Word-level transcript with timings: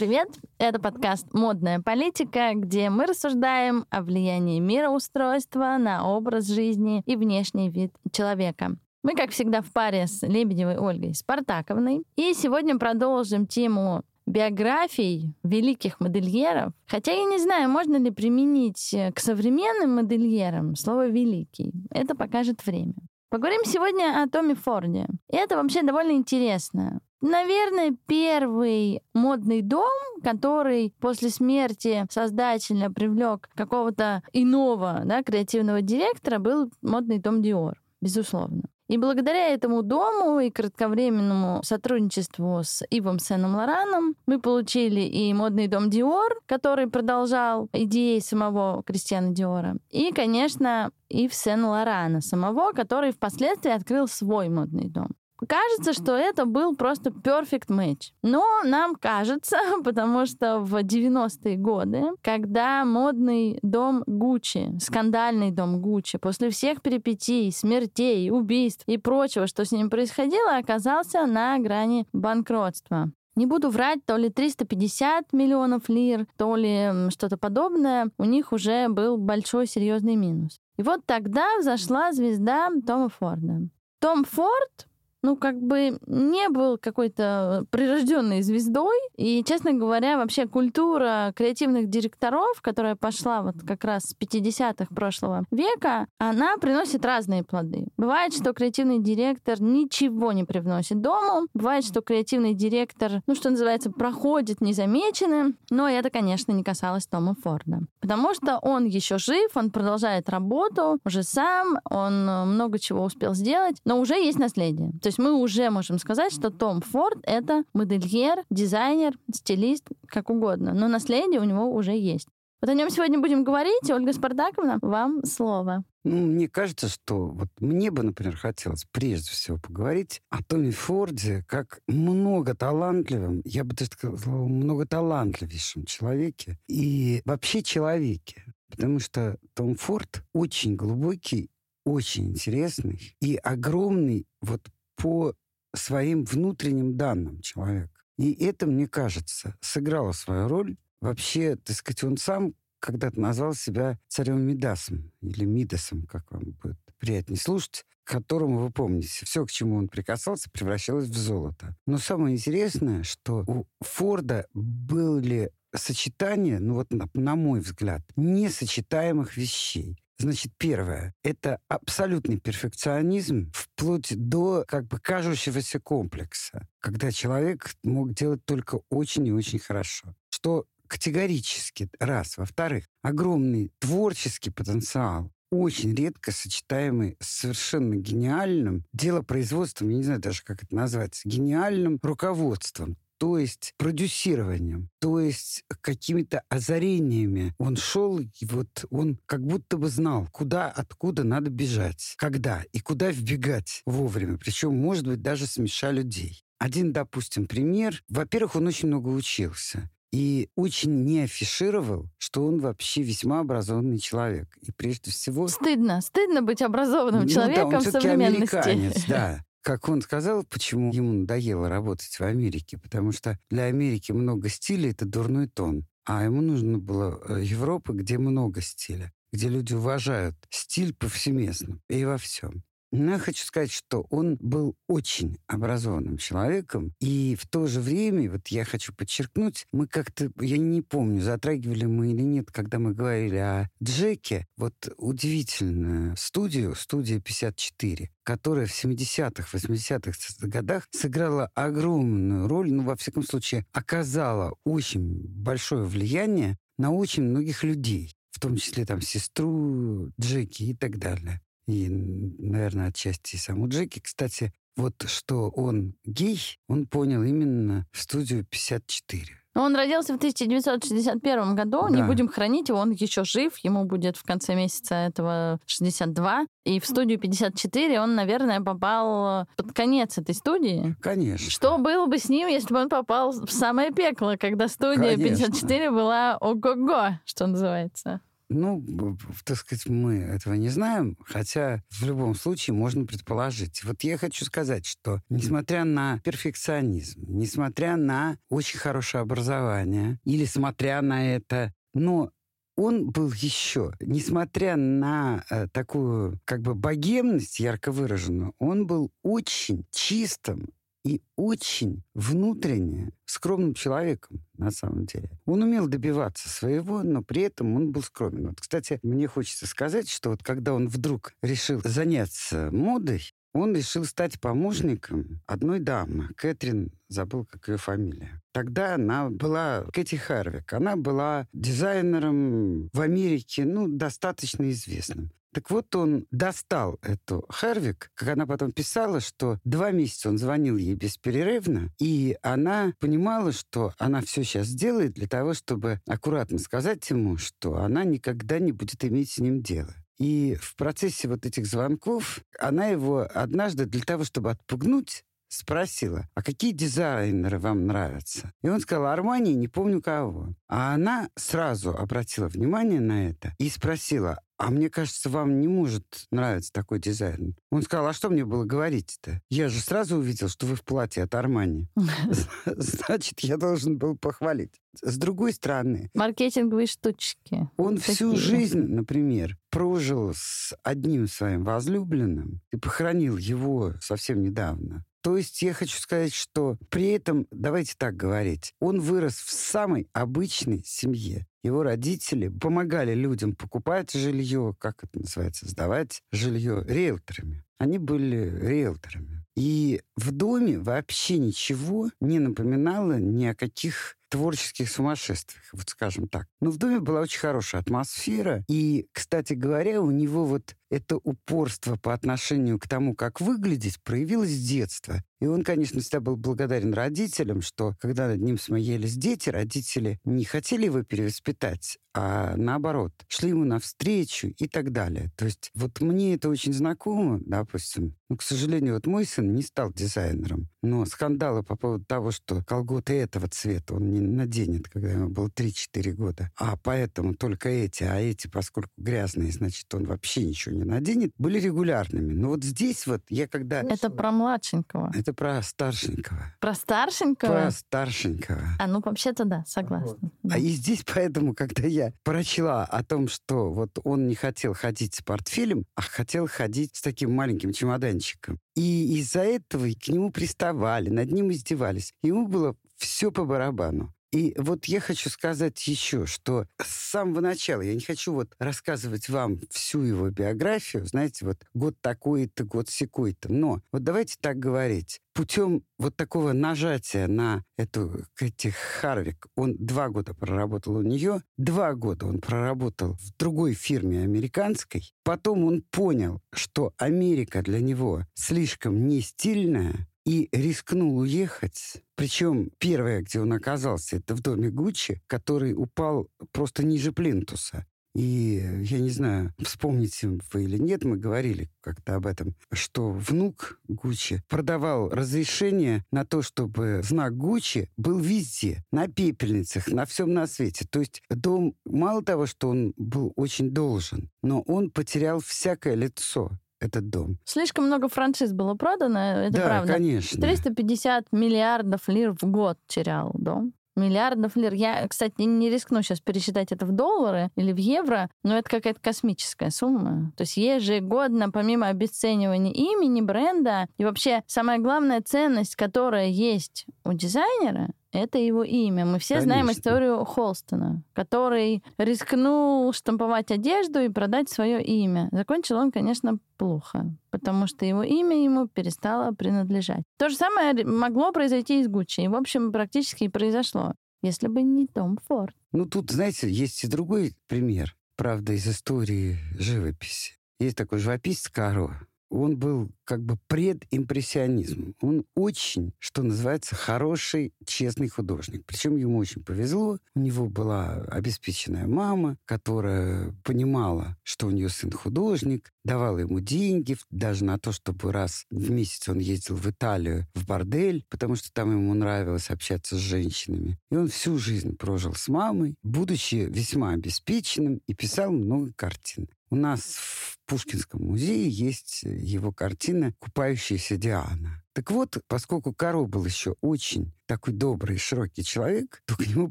привет! 0.00 0.30
Это 0.56 0.80
подкаст 0.80 1.26
«Модная 1.34 1.78
политика», 1.78 2.52
где 2.54 2.88
мы 2.88 3.04
рассуждаем 3.04 3.84
о 3.90 4.00
влиянии 4.00 4.58
мироустройства 4.58 5.76
на 5.78 6.08
образ 6.08 6.46
жизни 6.46 7.02
и 7.04 7.16
внешний 7.16 7.68
вид 7.68 7.92
человека. 8.10 8.76
Мы, 9.02 9.14
как 9.14 9.28
всегда, 9.32 9.60
в 9.60 9.70
паре 9.70 10.06
с 10.06 10.26
Лебедевой 10.26 10.78
Ольгой 10.78 11.14
Спартаковной. 11.14 12.02
И 12.16 12.32
сегодня 12.32 12.78
продолжим 12.78 13.46
тему 13.46 14.00
биографий 14.24 15.34
великих 15.42 16.00
модельеров. 16.00 16.72
Хотя 16.86 17.12
я 17.12 17.24
не 17.24 17.36
знаю, 17.36 17.68
можно 17.68 17.98
ли 17.98 18.10
применить 18.10 18.96
к 19.14 19.20
современным 19.20 19.96
модельерам 19.96 20.76
слово 20.76 21.08
«великий». 21.08 21.74
Это 21.90 22.14
покажет 22.14 22.64
время. 22.64 22.94
Поговорим 23.28 23.66
сегодня 23.66 24.22
о 24.22 24.28
Томе 24.30 24.54
Форде. 24.54 25.06
И 25.30 25.36
это 25.36 25.56
вообще 25.56 25.82
довольно 25.82 26.12
интересно. 26.12 27.02
Наверное, 27.20 27.94
первый 28.06 29.02
модный 29.12 29.60
дом, 29.60 29.90
который 30.22 30.94
после 31.00 31.28
смерти 31.28 32.06
создателя 32.10 32.88
привлек 32.90 33.48
какого-то 33.54 34.22
иного 34.32 35.02
да, 35.04 35.22
креативного 35.22 35.82
директора, 35.82 36.38
был 36.38 36.70
модный 36.80 37.18
дом 37.18 37.42
Диор, 37.42 37.80
безусловно. 38.00 38.62
И 38.90 38.96
благодаря 38.96 39.50
этому 39.50 39.82
дому 39.82 40.40
и 40.40 40.50
кратковременному 40.50 41.62
сотрудничеству 41.62 42.60
с 42.64 42.82
Ивом 42.90 43.20
Сеном 43.20 43.54
Лораном 43.54 44.16
мы 44.26 44.40
получили 44.40 45.02
и 45.02 45.32
модный 45.32 45.68
дом 45.68 45.90
Диор, 45.90 46.40
который 46.46 46.88
продолжал 46.88 47.68
идеи 47.72 48.18
самого 48.18 48.82
Кристиана 48.82 49.30
Диора, 49.32 49.76
и, 49.90 50.10
конечно, 50.10 50.90
Ив 51.08 51.32
Сен 51.32 51.66
Лорана 51.66 52.20
самого, 52.20 52.72
который 52.72 53.12
впоследствии 53.12 53.70
открыл 53.70 54.08
свой 54.08 54.48
модный 54.48 54.88
дом. 54.88 55.10
Кажется, 55.48 55.92
что 55.92 56.16
это 56.16 56.44
был 56.44 56.76
просто 56.76 57.10
perfect 57.10 57.68
match. 57.68 58.12
Но 58.22 58.44
нам 58.64 58.94
кажется, 58.94 59.56
потому 59.84 60.26
что 60.26 60.60
в 60.60 60.74
90-е 60.76 61.56
годы, 61.56 62.02
когда 62.22 62.84
модный 62.84 63.58
дом 63.62 64.04
Гуччи, 64.06 64.78
скандальный 64.80 65.50
дом 65.50 65.80
Гуччи, 65.80 66.18
после 66.18 66.50
всех 66.50 66.82
перипетий, 66.82 67.52
смертей, 67.52 68.30
убийств 68.30 68.84
и 68.86 68.98
прочего, 68.98 69.46
что 69.46 69.64
с 69.64 69.72
ним 69.72 69.90
происходило, 69.90 70.56
оказался 70.56 71.26
на 71.26 71.58
грани 71.58 72.06
банкротства. 72.12 73.10
Не 73.36 73.46
буду 73.46 73.70
врать, 73.70 74.04
то 74.04 74.16
ли 74.16 74.28
350 74.28 75.32
миллионов 75.32 75.88
лир, 75.88 76.26
то 76.36 76.56
ли 76.56 77.08
что-то 77.10 77.38
подобное, 77.38 78.10
у 78.18 78.24
них 78.24 78.52
уже 78.52 78.88
был 78.88 79.16
большой 79.16 79.66
серьезный 79.66 80.16
минус. 80.16 80.58
И 80.76 80.82
вот 80.82 81.06
тогда 81.06 81.46
взошла 81.58 82.12
звезда 82.12 82.68
Тома 82.86 83.08
Форда. 83.08 83.68
Том 84.00 84.24
Форд 84.24 84.88
ну, 85.22 85.36
как 85.36 85.60
бы 85.60 85.98
не 86.06 86.48
был 86.48 86.78
какой-то 86.78 87.64
прирожденной 87.70 88.42
звездой. 88.42 88.96
И, 89.16 89.44
честно 89.44 89.72
говоря, 89.72 90.16
вообще 90.16 90.46
культура 90.46 91.32
креативных 91.36 91.88
директоров, 91.88 92.60
которая 92.62 92.96
пошла 92.96 93.42
вот 93.42 93.56
как 93.66 93.84
раз 93.84 94.04
с 94.04 94.16
50-х 94.16 94.94
прошлого 94.94 95.44
века, 95.50 96.06
она 96.18 96.56
приносит 96.56 97.04
разные 97.04 97.44
плоды. 97.44 97.88
Бывает, 97.96 98.34
что 98.34 98.52
креативный 98.52 98.98
директор 98.98 99.60
ничего 99.60 100.32
не 100.32 100.44
привносит 100.44 101.00
дому. 101.00 101.46
Бывает, 101.54 101.84
что 101.84 102.00
креативный 102.00 102.54
директор, 102.54 103.22
ну, 103.26 103.34
что 103.34 103.50
называется, 103.50 103.90
проходит 103.90 104.60
незамеченным. 104.60 105.56
Но 105.70 105.88
это, 105.88 106.10
конечно, 106.10 106.52
не 106.52 106.64
касалось 106.64 107.06
Тома 107.06 107.34
Форда. 107.42 107.80
Потому 108.00 108.34
что 108.34 108.58
он 108.58 108.86
еще 108.86 109.18
жив, 109.18 109.50
он 109.54 109.70
продолжает 109.70 110.28
работу 110.28 110.98
уже 111.04 111.22
сам, 111.22 111.78
он 111.84 112.24
много 112.24 112.78
чего 112.78 113.04
успел 113.04 113.34
сделать, 113.34 113.76
но 113.84 114.00
уже 114.00 114.14
есть 114.14 114.38
наследие. 114.38 114.92
То 115.02 115.09
есть 115.10 115.18
мы 115.18 115.32
уже 115.32 115.70
можем 115.70 115.98
сказать, 115.98 116.32
что 116.32 116.50
Том 116.50 116.80
Форд— 116.80 117.18
это 117.22 117.64
модельер, 117.74 118.44
дизайнер, 118.50 119.18
стилист, 119.34 119.88
как 120.06 120.30
угодно. 120.30 120.72
Но 120.72 120.88
наследие 120.88 121.40
у 121.40 121.44
него 121.44 121.74
уже 121.74 121.92
есть. 121.92 122.28
Вот 122.60 122.68
о 122.68 122.74
нем 122.74 122.90
сегодня 122.90 123.18
будем 123.18 123.42
говорить. 123.42 123.90
Ольга 123.90 124.12
Спартаковна, 124.12 124.78
вам 124.82 125.24
слово. 125.24 125.82
Ну, 126.04 126.26
мне 126.26 126.48
кажется, 126.48 126.88
что 126.88 127.26
вот 127.28 127.48
мне 127.58 127.90
бы, 127.90 128.02
например, 128.02 128.36
хотелось 128.36 128.86
прежде 128.90 129.30
всего 129.30 129.58
поговорить 129.58 130.22
о 130.30 130.42
Томе 130.42 130.70
Форде 130.70 131.44
как 131.46 131.80
много 131.86 132.54
талантливом, 132.54 133.42
я 133.44 133.64
бы 133.64 133.74
даже 133.74 133.90
сказал, 133.90 134.48
много 134.48 134.86
талантливейшем 134.86 135.84
человеке 135.84 136.58
и 136.68 137.22
вообще 137.24 137.62
человеке. 137.62 138.44
Потому 138.70 138.98
что 138.98 139.36
Том 139.54 139.74
Форд 139.74 140.22
очень 140.32 140.76
глубокий, 140.76 141.50
очень 141.84 142.30
интересный 142.30 143.16
и 143.20 143.36
огромный 143.36 144.26
вот 144.40 144.60
по 145.00 145.34
своим 145.74 146.24
внутренним 146.24 146.96
данным 146.96 147.40
человек. 147.40 147.90
И 148.18 148.32
это, 148.44 148.66
мне 148.66 148.86
кажется, 148.86 149.56
сыграло 149.60 150.12
свою 150.12 150.48
роль. 150.48 150.76
Вообще, 151.00 151.56
так 151.56 151.76
сказать, 151.76 152.04
он 152.04 152.16
сам 152.16 152.54
когда-то 152.80 153.20
назвал 153.20 153.54
себя 153.54 153.98
царем 154.08 154.42
Мидасом 154.42 155.12
или 155.20 155.44
Мидасом, 155.44 156.06
как 156.06 156.30
вам 156.30 156.52
будет 156.62 156.78
приятнее 156.98 157.38
слушать, 157.38 157.84
которому, 158.04 158.58
вы 158.58 158.70
помните, 158.70 159.24
все, 159.24 159.46
к 159.46 159.50
чему 159.50 159.76
он 159.76 159.88
прикасался, 159.88 160.50
превращалось 160.50 161.08
в 161.08 161.16
золото. 161.16 161.76
Но 161.86 161.98
самое 161.98 162.34
интересное, 162.34 163.02
что 163.02 163.44
у 163.46 163.66
Форда 163.80 164.46
были 164.52 165.50
сочетания, 165.74 166.58
ну 166.58 166.74
вот 166.74 166.90
на, 166.90 167.08
на 167.14 167.36
мой 167.36 167.60
взгляд, 167.60 168.02
несочетаемых 168.16 169.36
вещей. 169.36 169.99
Значит, 170.20 170.52
первое— 170.58 171.14
это 171.22 171.60
абсолютный 171.66 172.38
перфекционизм 172.38 173.50
вплоть 173.54 174.12
до 174.14 174.66
как 174.68 174.86
бы 174.86 175.00
кажущегося 175.00 175.80
комплекса, 175.80 176.68
когда 176.78 177.10
человек 177.10 177.70
мог 177.82 178.12
делать 178.12 178.44
только 178.44 178.80
очень 178.90 179.26
и 179.26 179.32
очень 179.32 179.58
хорошо. 179.58 180.14
Что 180.28 180.66
категорически, 180.88 181.88
раз. 181.98 182.36
Во-вторых, 182.36 182.84
огромный 183.00 183.72
творческий 183.78 184.50
потенциал, 184.50 185.32
очень 185.50 185.94
редко 185.94 186.32
сочетаемый 186.32 187.16
с 187.18 187.40
совершенно 187.40 187.94
гениальным 187.94 188.84
делопроизводством, 188.92 189.88
я 189.88 189.96
не 189.96 190.02
знаю 190.02 190.20
даже, 190.20 190.42
как 190.44 190.62
это 190.62 190.74
назвать, 190.74 191.18
гениальным 191.24 191.98
руководством 192.02 192.98
то 193.20 193.36
есть 193.36 193.74
продюсированием, 193.76 194.88
то 194.98 195.20
есть 195.20 195.64
какими-то 195.82 196.42
озарениями. 196.48 197.54
Он 197.58 197.76
шел, 197.76 198.18
и 198.18 198.46
вот 198.46 198.86
он 198.90 199.18
как 199.26 199.46
будто 199.46 199.76
бы 199.76 199.90
знал, 199.90 200.26
куда, 200.32 200.70
откуда 200.70 201.22
надо 201.22 201.50
бежать, 201.50 202.14
когда 202.16 202.64
и 202.72 202.80
куда 202.80 203.10
вбегать 203.10 203.82
вовремя. 203.84 204.38
Причем, 204.38 204.74
может 204.74 205.06
быть, 205.06 205.20
даже 205.20 205.46
смеша 205.46 205.90
людей. 205.90 206.42
Один, 206.58 206.94
допустим, 206.94 207.46
пример. 207.46 208.02
Во-первых, 208.08 208.56
он 208.56 208.66
очень 208.66 208.88
много 208.88 209.08
учился 209.08 209.90
и 210.12 210.48
очень 210.56 211.04
не 211.04 211.20
афишировал, 211.20 212.08
что 212.16 212.46
он 212.46 212.58
вообще 212.60 213.02
весьма 213.02 213.40
образованный 213.40 213.98
человек. 213.98 214.48
И 214.62 214.72
прежде 214.72 215.10
всего... 215.10 215.46
Стыдно. 215.46 216.00
Стыдно 216.00 216.40
быть 216.40 216.62
образованным 216.62 217.24
ну, 217.24 217.28
человеком 217.28 217.70
да, 217.70 217.76
он 217.76 217.84
в 217.84 217.90
современности. 217.90 218.56
американец, 218.56 219.04
да. 219.06 219.44
Как 219.62 219.88
он 219.88 220.00
сказал, 220.00 220.44
почему 220.44 220.92
ему 220.92 221.12
надоело 221.12 221.68
работать 221.68 222.18
в 222.18 222.22
Америке, 222.22 222.78
потому 222.78 223.12
что 223.12 223.38
для 223.50 223.64
Америки 223.64 224.10
много 224.12 224.48
стиля— 224.48 224.90
это 224.92 225.04
дурной 225.04 225.48
тон. 225.48 225.86
А 226.04 226.24
ему 226.24 226.40
нужно 226.40 226.78
было 226.78 227.20
э, 227.28 227.44
Европа, 227.44 227.92
где 227.92 228.16
много 228.16 228.62
стиля, 228.62 229.12
где 229.32 229.48
люди 229.48 229.74
уважают 229.74 230.34
стиль 230.48 230.94
повсеместно 230.94 231.78
и 231.90 232.04
во 232.04 232.16
всем. 232.16 232.64
Но 232.92 233.12
я 233.12 233.18
хочу 233.18 233.44
сказать, 233.44 233.70
что 233.70 234.06
он 234.10 234.36
был 234.40 234.74
очень 234.88 235.38
образованным 235.46 236.18
человеком, 236.18 236.92
и 237.00 237.36
в 237.40 237.46
то 237.46 237.66
же 237.66 237.80
время, 237.80 238.30
вот 238.30 238.48
я 238.48 238.64
хочу 238.64 238.92
подчеркнуть, 238.92 239.66
мы 239.72 239.86
как-то, 239.86 240.30
я 240.40 240.58
не 240.58 240.82
помню, 240.82 241.22
затрагивали 241.22 241.84
мы 241.84 242.10
или 242.10 242.22
нет, 242.22 242.50
когда 242.50 242.78
мы 242.78 242.92
говорили 242.92 243.36
о 243.36 243.70
Джеке, 243.82 244.46
вот 244.56 244.74
удивительную 244.96 246.16
студию, 246.16 246.74
студия 246.74 247.20
54, 247.20 248.10
которая 248.24 248.66
в 248.66 248.72
70-х, 248.84 249.56
80-х 249.56 250.48
годах 250.48 250.88
сыграла 250.90 251.50
огромную 251.54 252.48
роль, 252.48 252.72
ну, 252.72 252.82
во 252.82 252.96
всяком 252.96 253.22
случае, 253.22 253.66
оказала 253.72 254.56
очень 254.64 255.26
большое 255.28 255.84
влияние 255.84 256.58
на 256.76 256.90
очень 256.90 257.22
многих 257.22 257.62
людей 257.62 258.14
в 258.30 258.38
том 258.38 258.56
числе 258.56 258.86
там 258.86 259.00
сестру 259.00 260.12
Джеки 260.18 260.62
и 260.62 260.74
так 260.74 260.98
далее 260.98 261.42
и, 261.70 261.88
наверное, 261.88 262.88
отчасти 262.88 263.36
саму 263.36 263.68
Джеки. 263.68 264.00
Кстати, 264.00 264.52
вот 264.76 264.94
что 265.06 265.50
он 265.50 265.94
гей, 266.04 266.58
он 266.68 266.86
понял 266.86 267.22
именно 267.22 267.86
в 267.92 268.00
студию 268.00 268.44
54. 268.44 269.40
Он 269.54 269.74
родился 269.74 270.12
в 270.12 270.16
1961 270.16 271.56
году, 271.56 271.82
да. 271.82 271.90
не 271.90 272.02
будем 272.04 272.28
хранить 272.28 272.68
его, 272.68 272.78
он 272.78 272.92
еще 272.92 273.24
жив, 273.24 273.58
ему 273.58 273.84
будет 273.84 274.16
в 274.16 274.22
конце 274.22 274.54
месяца 274.54 274.94
этого 274.94 275.58
62. 275.66 276.46
И 276.64 276.78
в 276.78 276.86
студию 276.86 277.18
54 277.18 278.00
он, 278.00 278.14
наверное, 278.14 278.60
попал 278.60 279.46
под 279.56 279.72
конец 279.72 280.18
этой 280.18 280.36
студии. 280.36 280.94
Конечно. 281.00 281.50
Что 281.50 281.78
было 281.78 282.06
бы 282.06 282.18
с 282.18 282.28
ним, 282.28 282.46
если 282.46 282.72
бы 282.72 282.80
он 282.80 282.88
попал 282.88 283.32
в 283.32 283.50
самое 283.50 283.90
пекло, 283.90 284.36
когда 284.38 284.68
студия 284.68 285.16
Конечно. 285.16 285.46
54 285.46 285.90
была 285.90 286.38
ого-го, 286.40 287.18
что 287.24 287.46
называется? 287.48 288.20
Ну, 288.50 289.16
так 289.44 289.56
сказать, 289.56 289.86
мы 289.86 290.16
этого 290.16 290.54
не 290.54 290.68
знаем, 290.68 291.16
хотя 291.24 291.84
в 291.88 292.04
любом 292.04 292.34
случае 292.34 292.74
можно 292.74 293.06
предположить. 293.06 293.84
Вот 293.84 294.02
я 294.02 294.18
хочу 294.18 294.44
сказать, 294.44 294.86
что 294.86 295.22
несмотря 295.28 295.84
на 295.84 296.18
перфекционизм, 296.24 297.24
несмотря 297.28 297.96
на 297.96 298.38
очень 298.48 298.80
хорошее 298.80 299.22
образование, 299.22 300.18
или 300.24 300.44
смотря 300.44 301.00
на 301.00 301.36
это, 301.36 301.72
но 301.94 302.32
он 302.76 303.10
был 303.10 303.30
еще, 303.32 303.92
несмотря 304.00 304.76
на 304.76 305.44
э, 305.48 305.68
такую 305.68 306.40
как 306.44 306.62
бы 306.62 306.74
богемность 306.74 307.60
ярко 307.60 307.92
выраженную, 307.92 308.54
он 308.58 308.86
был 308.86 309.12
очень 309.22 309.84
чистым 309.90 310.70
и 311.04 311.22
очень 311.36 312.02
внутренне 312.14 313.12
скромным 313.24 313.74
человеком, 313.74 314.44
на 314.56 314.70
самом 314.70 315.06
деле. 315.06 315.30
Он 315.46 315.62
умел 315.62 315.88
добиваться 315.88 316.48
своего, 316.48 317.02
но 317.02 317.22
при 317.22 317.42
этом 317.42 317.74
он 317.74 317.92
был 317.92 318.02
скромен. 318.02 318.48
Вот, 318.48 318.60
кстати, 318.60 318.98
мне 319.02 319.26
хочется 319.26 319.66
сказать, 319.66 320.08
что 320.08 320.30
вот 320.30 320.42
когда 320.42 320.74
он 320.74 320.88
вдруг 320.88 321.32
решил 321.42 321.80
заняться 321.82 322.70
модой, 322.70 323.32
он 323.52 323.74
решил 323.74 324.04
стать 324.04 324.40
помощником 324.40 325.40
одной 325.46 325.80
дамы, 325.80 326.28
Кэтрин, 326.36 326.92
забыл, 327.08 327.44
как 327.44 327.68
ее 327.68 327.78
фамилия. 327.78 328.40
Тогда 328.52 328.94
она 328.94 329.28
была 329.28 329.84
Кэти 329.92 330.16
Харвик. 330.16 330.72
Она 330.72 330.96
была 330.96 331.48
дизайнером 331.52 332.90
в 332.92 333.00
Америке, 333.00 333.64
ну, 333.64 333.88
достаточно 333.88 334.70
известным. 334.70 335.32
Так 335.52 335.70
вот, 335.70 335.94
он 335.96 336.26
достал 336.30 336.98
эту 337.02 337.44
Харвик, 337.48 338.10
как 338.14 338.28
она 338.28 338.46
потом 338.46 338.72
писала, 338.72 339.20
что 339.20 339.58
два 339.64 339.90
месяца 339.90 340.28
он 340.28 340.38
звонил 340.38 340.76
ей 340.76 340.94
бесперерывно, 340.94 341.90
и 341.98 342.36
она 342.42 342.92
понимала, 343.00 343.52
что 343.52 343.92
она 343.98 344.20
все 344.20 344.44
сейчас 344.44 344.68
делает 344.68 345.14
для 345.14 345.26
того, 345.26 345.54
чтобы 345.54 346.00
аккуратно 346.06 346.58
сказать 346.58 347.08
ему, 347.10 347.36
что 347.36 347.78
она 347.78 348.04
никогда 348.04 348.60
не 348.60 348.70
будет 348.70 349.04
иметь 349.04 349.30
с 349.32 349.38
ним 349.38 349.60
дело. 349.62 349.94
И 350.18 350.56
в 350.60 350.76
процессе 350.76 351.28
вот 351.28 351.46
этих 351.46 351.66
звонков 351.66 352.40
она 352.58 352.88
его 352.88 353.26
однажды 353.34 353.86
для 353.86 354.02
того, 354.02 354.24
чтобы 354.24 354.50
отпугнуть, 354.50 355.24
спросила, 355.50 356.28
а 356.34 356.42
какие 356.42 356.72
дизайнеры 356.72 357.58
вам 357.58 357.86
нравятся? 357.86 358.52
И 358.62 358.68
он 358.68 358.80
сказал, 358.80 359.06
Армани, 359.06 359.54
не 359.54 359.68
помню 359.68 360.00
кого. 360.00 360.54
А 360.68 360.94
она 360.94 361.28
сразу 361.36 361.90
обратила 361.90 362.48
внимание 362.48 363.00
на 363.00 363.28
это 363.28 363.54
и 363.58 363.68
спросила, 363.68 364.40
а 364.60 364.70
мне 364.70 364.90
кажется, 364.90 365.30
вам 365.30 365.58
не 365.58 365.68
может 365.68 366.26
нравиться 366.30 366.70
такой 366.70 366.98
дизайн. 366.98 367.56
Он 367.70 367.80
сказал, 367.80 368.08
а 368.08 368.12
что 368.12 368.28
мне 368.28 368.44
было 368.44 368.66
говорить-то? 368.66 369.40
Я 369.48 369.70
же 369.70 369.80
сразу 369.80 370.18
увидел, 370.18 370.50
что 370.50 370.66
вы 370.66 370.76
в 370.76 370.84
платье 370.84 371.22
от 371.22 371.34
Армани. 371.34 371.88
Значит, 372.66 373.40
я 373.40 373.56
должен 373.56 373.96
был 373.96 374.18
похвалить. 374.18 374.74
С 375.00 375.16
другой 375.16 375.54
стороны... 375.54 376.10
Маркетинговые 376.12 376.86
штучки. 376.86 377.70
Он 377.78 377.96
всю 377.96 378.36
жизнь, 378.36 378.80
например, 378.80 379.56
прожил 379.70 380.32
с 380.34 380.76
одним 380.82 381.26
своим 381.26 381.64
возлюбленным 381.64 382.60
и 382.70 382.76
похоронил 382.76 383.38
его 383.38 383.94
совсем 384.02 384.42
недавно. 384.42 385.06
То 385.22 385.36
есть 385.36 385.60
я 385.62 385.72
хочу 385.72 385.98
сказать, 385.98 386.34
что 386.34 386.76
при 386.88 387.08
этом, 387.08 387.46
давайте 387.50 387.94
так 387.96 388.16
говорить, 388.16 388.74
он 388.80 389.00
вырос 389.00 389.36
в 389.36 389.50
самой 389.50 390.08
обычной 390.12 390.82
семье. 390.84 391.46
Его 391.62 391.82
родители 391.82 392.48
помогали 392.48 393.14
людям 393.14 393.54
покупать 393.54 394.12
жилье, 394.12 394.74
как 394.78 395.04
это 395.04 395.20
называется, 395.20 395.68
сдавать 395.68 396.22
жилье 396.32 396.84
риэлторами. 396.86 397.64
Они 397.78 397.98
были 397.98 398.50
риэлторами. 398.60 399.44
И 399.56 400.00
в 400.16 400.32
доме 400.32 400.78
вообще 400.78 401.38
ничего 401.38 402.10
не 402.20 402.38
напоминало 402.38 403.18
ни 403.18 403.44
о 403.46 403.54
каких 403.54 404.16
творческих 404.30 404.88
сумасшествиях, 404.88 405.64
вот 405.72 405.88
скажем 405.90 406.28
так. 406.28 406.46
Но 406.60 406.70
в 406.70 406.78
доме 406.78 407.00
была 407.00 407.20
очень 407.20 407.40
хорошая 407.40 407.80
атмосфера. 407.80 408.64
И, 408.68 409.06
кстати 409.12 409.54
говоря, 409.54 410.00
у 410.00 410.10
него 410.10 410.46
вот 410.46 410.76
это 410.90 411.16
упорство 411.16 411.96
по 411.96 412.14
отношению 412.14 412.78
к 412.78 412.88
тому, 412.88 413.14
как 413.14 413.40
выглядеть, 413.40 414.00
проявилось 414.02 414.50
с 414.50 414.68
детства. 414.68 415.22
И 415.40 415.46
он, 415.46 415.64
конечно, 415.64 416.00
всегда 416.00 416.20
был 416.20 416.36
благодарен 416.36 416.92
родителям, 416.92 417.62
что 417.62 417.94
когда 417.98 418.28
над 418.28 418.40
ним 418.40 418.58
смеялись 418.58 419.16
дети, 419.16 419.48
родители 419.48 420.20
не 420.24 420.44
хотели 420.44 420.84
его 420.84 421.02
перевоспитать, 421.02 421.98
а 422.14 422.56
наоборот, 422.56 423.12
шли 423.28 423.50
ему 423.50 423.64
навстречу 423.64 424.48
и 424.48 424.66
так 424.66 424.92
далее. 424.92 425.30
То 425.36 425.44
есть 425.44 425.70
вот 425.74 426.00
мне 426.00 426.34
это 426.34 426.48
очень 426.48 426.72
знакомо, 426.72 427.40
допустим. 427.44 428.16
Но, 428.28 428.36
к 428.36 428.42
сожалению, 428.42 428.94
вот 428.94 429.06
мой 429.06 429.24
сын 429.24 429.54
не 429.54 429.62
стал 429.62 429.92
дизайнером. 429.92 430.68
Но 430.82 431.04
скандалы 431.04 431.62
по 431.62 431.76
поводу 431.76 432.04
того, 432.04 432.30
что 432.30 432.62
колготы 432.64 433.14
этого 433.14 433.48
цвета 433.48 433.94
он 433.94 434.12
не 434.12 434.20
наденет, 434.20 434.88
когда 434.88 435.10
ему 435.10 435.28
было 435.28 435.48
3-4 435.48 436.12
года, 436.12 436.50
а 436.56 436.76
поэтому 436.76 437.34
только 437.34 437.68
эти, 437.68 438.04
а 438.04 438.18
эти, 438.18 438.46
поскольку 438.46 438.90
грязные, 438.96 439.52
значит, 439.52 439.92
он 439.94 440.04
вообще 440.04 440.44
ничего 440.44 440.74
не 440.74 440.84
наденет, 440.84 441.32
были 441.38 441.58
регулярными. 441.60 442.32
Но 442.32 442.48
вот 442.48 442.64
здесь 442.64 443.06
вот 443.06 443.22
я 443.28 443.46
когда... 443.46 443.82
Это 443.82 444.10
про 444.10 444.30
младшенького. 444.30 445.12
Это 445.14 445.34
про 445.34 445.60
старшенького. 445.62 446.54
Про 446.60 446.74
старшенького? 446.74 447.50
Про 447.50 447.70
старшенького. 447.70 448.62
А, 448.78 448.86
ну, 448.86 449.02
вообще-то 449.04 449.44
да, 449.44 449.64
согласна. 449.66 450.16
Вот. 450.20 450.32
Да. 450.42 450.54
А 450.54 450.58
и 450.58 450.68
здесь 450.68 451.04
поэтому, 451.04 451.54
когда 451.54 451.86
я 451.86 451.99
прочла 452.22 452.84
о 452.84 453.02
том, 453.04 453.28
что 453.28 453.70
вот 453.70 453.98
он 454.04 454.26
не 454.26 454.34
хотел 454.34 454.74
ходить 454.74 455.14
с 455.14 455.22
портфелем, 455.22 455.84
а 455.94 456.02
хотел 456.02 456.46
ходить 456.46 456.96
с 456.96 457.02
таким 457.02 457.32
маленьким 457.32 457.72
чемоданчиком. 457.72 458.58
И 458.74 459.18
из-за 459.18 459.40
этого 459.40 459.86
к 459.92 460.08
нему 460.08 460.30
приставали, 460.30 461.10
над 461.10 461.30
ним 461.30 461.50
издевались. 461.50 462.12
Ему 462.22 462.46
было 462.48 462.76
все 462.96 463.30
по 463.30 463.44
барабану. 463.44 464.14
И 464.32 464.54
вот 464.56 464.84
я 464.84 465.00
хочу 465.00 465.28
сказать 465.28 465.86
еще, 465.88 466.24
что 466.26 466.66
с 466.80 467.10
самого 467.10 467.40
начала, 467.40 467.82
я 467.82 467.94
не 467.94 468.00
хочу 468.00 468.32
вот 468.32 468.54
рассказывать 468.58 469.28
вам 469.28 469.58
всю 469.70 470.02
его 470.02 470.30
биографию, 470.30 471.04
знаете, 471.04 471.44
вот 471.44 471.58
год 471.74 471.96
такой-то, 472.00 472.64
год 472.64 472.88
секой-то, 472.88 473.52
но 473.52 473.80
вот 473.92 474.04
давайте 474.04 474.36
так 474.40 474.58
говорить. 474.58 475.20
Путем 475.32 475.84
вот 475.98 476.16
такого 476.16 476.52
нажатия 476.52 477.26
на 477.26 477.64
эту 477.76 478.24
Кэти 478.34 478.70
Харвик, 478.70 479.46
он 479.56 479.76
два 479.78 480.08
года 480.08 480.34
проработал 480.34 480.96
у 480.96 481.02
нее, 481.02 481.42
два 481.56 481.94
года 481.94 482.26
он 482.26 482.40
проработал 482.40 483.14
в 483.14 483.36
другой 483.36 483.74
фирме 483.74 484.22
американской, 484.22 485.12
потом 485.24 485.64
он 485.64 485.82
понял, 485.90 486.40
что 486.52 486.92
Америка 486.98 487.62
для 487.62 487.80
него 487.80 488.26
слишком 488.34 489.08
не 489.08 489.22
стильная, 489.22 490.08
и 490.24 490.48
рискнул 490.52 491.18
уехать. 491.18 492.02
Причем 492.14 492.70
первое, 492.78 493.22
где 493.22 493.40
он 493.40 493.52
оказался, 493.52 494.16
это 494.16 494.34
в 494.34 494.40
доме 494.40 494.70
Гуччи, 494.70 495.22
который 495.26 495.72
упал 495.72 496.28
просто 496.52 496.84
ниже 496.84 497.12
плинтуса. 497.12 497.86
И 498.14 498.60
я 498.82 498.98
не 498.98 499.10
знаю, 499.10 499.54
вспомните 499.62 500.40
вы 500.52 500.64
или 500.64 500.78
нет, 500.78 501.04
мы 501.04 501.16
говорили 501.16 501.70
как-то 501.80 502.16
об 502.16 502.26
этом, 502.26 502.56
что 502.72 503.10
внук 503.12 503.80
Гуччи 503.86 504.42
продавал 504.48 505.10
разрешение 505.10 506.04
на 506.10 506.24
то, 506.24 506.42
чтобы 506.42 507.02
знак 507.04 507.36
Гуччи 507.36 507.88
был 507.96 508.18
везде, 508.18 508.84
на 508.90 509.06
пепельницах, 509.06 509.86
на 509.88 510.06
всем 510.06 510.34
на 510.34 510.48
свете. 510.48 510.86
То 510.90 510.98
есть 510.98 511.22
дом, 511.30 511.76
мало 511.84 512.24
того, 512.24 512.46
что 512.46 512.70
он 512.70 512.94
был 512.96 513.32
очень 513.36 513.70
должен, 513.70 514.28
но 514.42 514.62
он 514.62 514.90
потерял 514.90 515.38
всякое 515.38 515.94
лицо 515.94 516.50
этот 516.80 517.10
дом. 517.10 517.38
Слишком 517.44 517.86
много 517.86 518.08
франшиз 518.08 518.52
было 518.52 518.74
продано, 518.74 519.18
это 519.18 519.58
да, 519.58 519.64
правда. 519.64 519.92
конечно. 519.92 520.40
350 520.40 521.26
миллиардов 521.32 522.08
лир 522.08 522.32
в 522.32 522.42
год 522.44 522.78
терял 522.86 523.30
дом. 523.34 523.74
Миллиардов 523.96 524.56
лир. 524.56 524.72
Я, 524.72 525.06
кстати, 525.08 525.42
не 525.42 525.68
рискну 525.68 526.00
сейчас 526.02 526.20
пересчитать 526.20 526.72
это 526.72 526.86
в 526.86 526.92
доллары 526.92 527.50
или 527.56 527.72
в 527.72 527.76
евро, 527.76 528.30
но 528.42 528.56
это 528.56 528.70
какая-то 528.70 529.00
космическая 529.00 529.70
сумма. 529.70 530.32
То 530.36 530.42
есть 530.42 530.56
ежегодно, 530.56 531.50
помимо 531.50 531.88
обесценивания 531.88 532.72
имени, 532.72 533.20
бренда, 533.20 533.88
и 533.98 534.04
вообще 534.04 534.42
самая 534.46 534.78
главная 534.78 535.20
ценность, 535.20 535.76
которая 535.76 536.28
есть 536.28 536.86
у 537.04 537.12
дизайнера, 537.12 537.90
это 538.12 538.38
его 538.38 538.62
имя. 538.64 539.04
Мы 539.04 539.18
все 539.18 539.34
Конечно. 539.34 539.52
знаем 539.52 539.70
историю 539.70 540.24
Холстона, 540.24 541.02
который 541.12 541.82
рискнул 541.98 542.92
штамповать 542.92 543.50
одежду 543.50 544.00
и 544.00 544.08
продать 544.08 544.48
свое 544.48 544.82
имя. 544.82 545.28
Закончил 545.32 545.76
он, 545.76 545.92
конечно, 545.92 546.38
плохо, 546.56 547.06
потому 547.30 547.66
что 547.66 547.84
его 547.84 548.02
имя 548.02 548.42
ему 548.42 548.66
перестало 548.66 549.32
принадлежать. 549.32 550.02
То 550.18 550.28
же 550.28 550.36
самое 550.36 550.84
могло 550.84 551.32
произойти 551.32 551.80
и 551.80 551.84
с 551.84 551.88
Гуччи. 551.88 552.20
И, 552.20 552.28
в 552.28 552.34
общем, 552.34 552.72
практически 552.72 553.24
и 553.24 553.28
произошло, 553.28 553.94
если 554.22 554.48
бы 554.48 554.62
не 554.62 554.86
Том 554.86 555.18
Форд. 555.28 555.54
Ну, 555.72 555.86
тут, 555.86 556.10
знаете, 556.10 556.50
есть 556.50 556.84
и 556.84 556.88
другой 556.88 557.34
пример, 557.46 557.96
правда, 558.16 558.52
из 558.52 558.66
истории 558.66 559.38
живописи. 559.58 560.34
Есть 560.58 560.76
такой 560.76 560.98
живописец 560.98 561.48
Каро, 561.48 562.06
он 562.30 562.56
был 562.56 562.90
как 563.04 563.22
бы 563.22 563.36
предимпрессионизм. 563.48 564.94
Он 565.00 565.24
очень, 565.34 565.92
что 565.98 566.22
называется, 566.22 566.76
хороший, 566.76 567.52
честный 567.66 568.08
художник. 568.08 568.64
Причем 568.66 568.96
ему 568.96 569.18
очень 569.18 569.42
повезло. 569.42 569.98
У 570.14 570.20
него 570.20 570.48
была 570.48 571.02
обеспеченная 571.10 571.86
мама, 571.86 572.38
которая 572.44 573.34
понимала, 573.42 574.16
что 574.22 574.46
у 574.46 574.50
нее 574.50 574.68
сын 574.68 574.92
художник, 574.92 575.72
давала 575.84 576.18
ему 576.18 576.40
деньги 576.40 576.96
даже 577.10 577.44
на 577.44 577.58
то, 577.58 577.72
чтобы 577.72 578.12
раз 578.12 578.46
в 578.50 578.70
месяц 578.70 579.08
он 579.08 579.18
ездил 579.18 579.56
в 579.56 579.68
Италию 579.68 580.26
в 580.34 580.46
бордель, 580.46 581.04
потому 581.08 581.34
что 581.34 581.52
там 581.52 581.72
ему 581.72 581.92
нравилось 581.94 582.50
общаться 582.50 582.96
с 582.96 583.00
женщинами. 583.00 583.78
И 583.90 583.96
он 583.96 584.08
всю 584.08 584.38
жизнь 584.38 584.76
прожил 584.76 585.14
с 585.14 585.26
мамой, 585.28 585.74
будучи 585.82 586.46
весьма 586.48 586.92
обеспеченным 586.92 587.80
и 587.86 587.94
писал 587.94 588.30
много 588.30 588.72
картин. 588.76 589.28
У 589.52 589.56
нас 589.56 589.80
в 589.80 590.38
Пушкинском 590.46 591.02
музее 591.02 591.48
есть 591.48 592.04
его 592.04 592.52
картина 592.52 593.12
«Купающаяся 593.18 593.96
Диана». 593.96 594.62
Так 594.72 594.92
вот, 594.92 595.18
поскольку 595.26 595.74
Каро 595.74 596.04
был 596.04 596.24
еще 596.24 596.54
очень 596.60 597.12
такой 597.26 597.52
добрый, 597.52 597.98
широкий 597.98 598.44
человек, 598.44 599.02
то 599.06 599.16
к 599.16 599.26
нему 599.26 599.48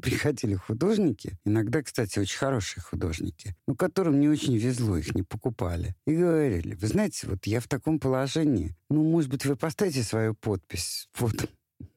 приходили 0.00 0.54
художники, 0.54 1.38
иногда, 1.44 1.82
кстати, 1.82 2.18
очень 2.18 2.38
хорошие 2.38 2.82
художники, 2.82 3.54
но 3.66 3.74
которым 3.74 4.20
не 4.20 4.28
очень 4.30 4.56
везло, 4.56 4.96
их 4.96 5.14
не 5.14 5.22
покупали. 5.22 5.94
И 6.06 6.16
говорили, 6.16 6.74
вы 6.74 6.86
знаете, 6.86 7.26
вот 7.26 7.46
я 7.46 7.60
в 7.60 7.68
таком 7.68 7.98
положении, 8.00 8.74
ну, 8.88 9.04
может 9.04 9.30
быть, 9.30 9.44
вы 9.44 9.56
поставите 9.56 10.02
свою 10.02 10.34
подпись 10.34 11.08
под 11.12 11.50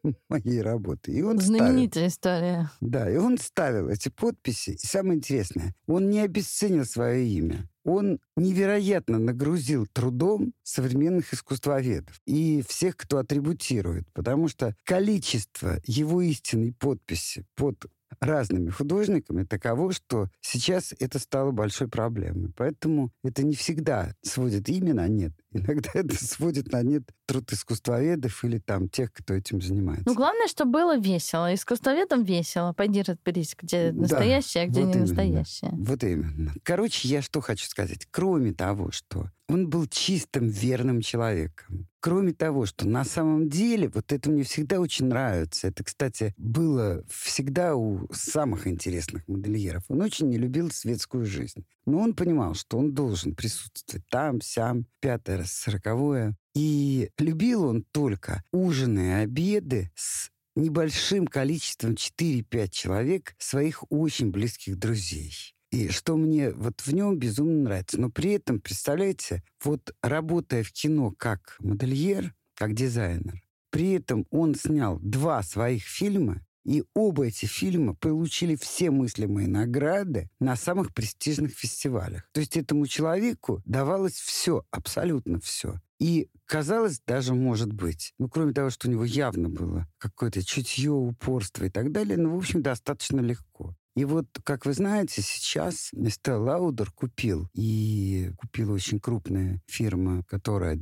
моей 0.30 0.62
работы. 0.62 1.12
И 1.12 1.22
он 1.22 1.40
Знаменитая 1.40 2.10
ставил, 2.10 2.40
история. 2.42 2.72
Да, 2.82 3.10
и 3.10 3.18
он 3.18 3.38
ставил 3.38 3.90
эти 3.90 4.10
подписи. 4.10 4.72
И 4.72 4.86
самое 4.86 5.18
интересное, 5.18 5.76
он 5.88 6.10
не 6.10 6.20
обесценил 6.20 6.86
свое 6.86 7.28
имя. 7.28 7.70
Он 7.84 8.20
невероятно 8.38 9.20
нагрузил 9.20 9.88
трудом 9.88 10.54
современных 10.64 11.34
искусствоведов 11.34 12.22
и 12.26 12.64
всех, 12.68 12.96
кто 12.96 13.18
атрибутирует, 13.18 14.08
потому 14.14 14.48
что 14.48 14.74
количество 14.86 15.80
его 15.86 16.22
истинной 16.22 16.74
подписи 16.74 17.46
под 17.56 17.86
разными 18.20 18.70
художниками 18.70 19.44
таково, 19.44 19.92
что 19.92 20.30
сейчас 20.40 20.94
это 21.00 21.20
стало 21.20 21.52
большой 21.52 21.88
проблемой. 21.88 22.52
Поэтому 22.56 23.12
это 23.24 23.44
не 23.44 23.56
всегда 23.56 24.14
сводит 24.22 24.70
имя 24.70 24.94
на 24.94 25.08
нет. 25.08 25.34
Иногда 25.54 25.90
это 25.94 26.24
сводит 26.24 26.72
на 26.72 26.82
нет 26.82 27.04
труд 27.26 27.52
искусствоведов 27.52 28.44
или 28.44 28.58
там 28.58 28.90
тех, 28.90 29.14
кто 29.14 29.34
этим 29.34 29.62
занимается. 29.62 30.04
Ну, 30.06 30.16
главное, 30.16 30.48
чтобы 30.48 30.72
было 30.72 30.98
весело. 30.98 31.54
Искусствоведам 31.54 32.24
весело. 32.24 32.74
Пойди 32.74 33.02
разберись, 33.02 33.56
где 33.60 33.92
да, 33.92 34.02
настоящее, 34.02 34.64
а 34.64 34.68
где 34.68 34.82
вот 34.82 34.88
не 34.88 34.94
именно, 34.94 35.08
настоящее. 35.08 35.72
Вот 35.74 36.04
именно. 36.04 36.54
Короче, 36.64 37.08
я 37.08 37.22
что 37.22 37.42
хочу 37.42 37.68
сказать. 37.68 38.08
Кроме 38.12 38.54
того, 38.54 38.92
что 38.92 39.30
он 39.48 39.70
был 39.70 39.88
чистым, 39.88 40.48
верным 40.48 41.02
человеком. 41.02 41.88
Кроме 42.00 42.34
того, 42.34 42.66
что 42.66 42.88
на 42.88 43.04
самом 43.04 43.50
деле, 43.50 43.90
вот 43.94 44.12
это 44.12 44.30
мне 44.30 44.44
всегда 44.44 44.80
очень 44.80 45.06
нравится. 45.06 45.68
Это, 45.68 45.84
кстати, 45.84 46.34
было 46.38 47.04
всегда 47.10 47.76
у 47.76 48.08
самых 48.12 48.68
интересных 48.68 49.28
модельеров. 49.28 49.84
Он 49.90 50.02
очень 50.02 50.30
не 50.30 50.38
любил 50.38 50.72
светскую 50.72 51.26
жизнь. 51.26 51.66
Но 51.86 52.00
он 52.00 52.14
понимал, 52.14 52.56
что 52.56 52.78
он 52.78 52.94
должен 52.94 53.36
присутствовать 53.36 54.06
там, 54.10 54.42
сям, 54.42 54.86
пятое 55.00 55.40
раз, 55.40 55.52
сороковое. 55.52 56.36
И 56.56 57.10
любил 57.18 57.66
он 57.66 57.84
только 57.92 58.44
ужины 58.52 59.00
и 59.00 59.24
обеды 59.24 59.92
с 59.96 60.30
небольшим 60.56 61.28
количеством 61.28 61.94
4-5 61.94 62.70
человек 62.70 63.36
своих 63.38 63.84
очень 63.92 64.32
близких 64.32 64.78
друзей. 64.78 65.34
И 65.72 65.90
что 65.90 66.16
мне 66.18 66.52
вот 66.52 66.82
в 66.82 66.94
нем 66.94 67.18
безумно 67.18 67.64
нравится. 67.64 68.00
Но 68.00 68.10
при 68.12 68.34
этом, 68.34 68.62
представляете, 68.62 69.44
вот 69.64 69.96
работая 70.04 70.64
в 70.64 70.72
кино 70.72 71.12
как 71.18 71.56
модельер, 71.60 72.36
как 72.54 72.76
дизайнер, 72.76 73.42
при 73.72 73.94
этом 73.94 74.28
он 74.30 74.54
снял 74.54 75.00
два 75.00 75.42
своих 75.42 75.84
фильма, 75.84 76.46
и 76.66 76.84
оба 76.94 77.26
эти 77.26 77.46
фильма 77.46 77.96
получили 77.96 78.56
все 78.56 78.92
мыслимые 78.92 79.48
награды 79.48 80.30
на 80.40 80.56
самых 80.56 80.94
престижных 80.94 81.52
фестивалях. 81.52 82.28
То 82.32 82.40
есть 82.40 82.58
этому 82.58 82.88
человеку 82.88 83.62
давалось 83.66 84.14
все, 84.14 84.64
абсолютно 84.72 85.40
все. 85.40 85.80
И 86.00 86.28
казалось 86.46 87.00
даже, 87.06 87.34
может 87.34 87.72
быть, 87.72 88.14
ну, 88.20 88.28
кроме 88.28 88.54
того, 88.54 88.70
что 88.70 88.88
у 88.88 88.92
него 88.92 89.06
явно 89.06 89.50
было 89.50 89.88
какое-то 89.98 90.44
чутье, 90.44 90.92
упорство 90.92 91.66
и 91.66 91.70
так 91.70 91.92
далее, 91.92 92.18
ну, 92.18 92.36
в 92.36 92.38
общем, 92.38 92.62
достаточно 92.62 93.20
легко. 93.20 93.76
И 93.96 94.06
вот, 94.06 94.26
как 94.44 94.66
вы 94.66 94.74
знаете, 94.74 95.22
сейчас 95.22 95.92
Estee 95.94 96.44
Lauder 96.44 96.90
купил, 96.94 97.48
и 97.54 98.32
купила 98.38 98.74
очень 98.74 99.00
крупная 99.00 99.62
фирма, 99.68 100.24
которая 100.24 100.80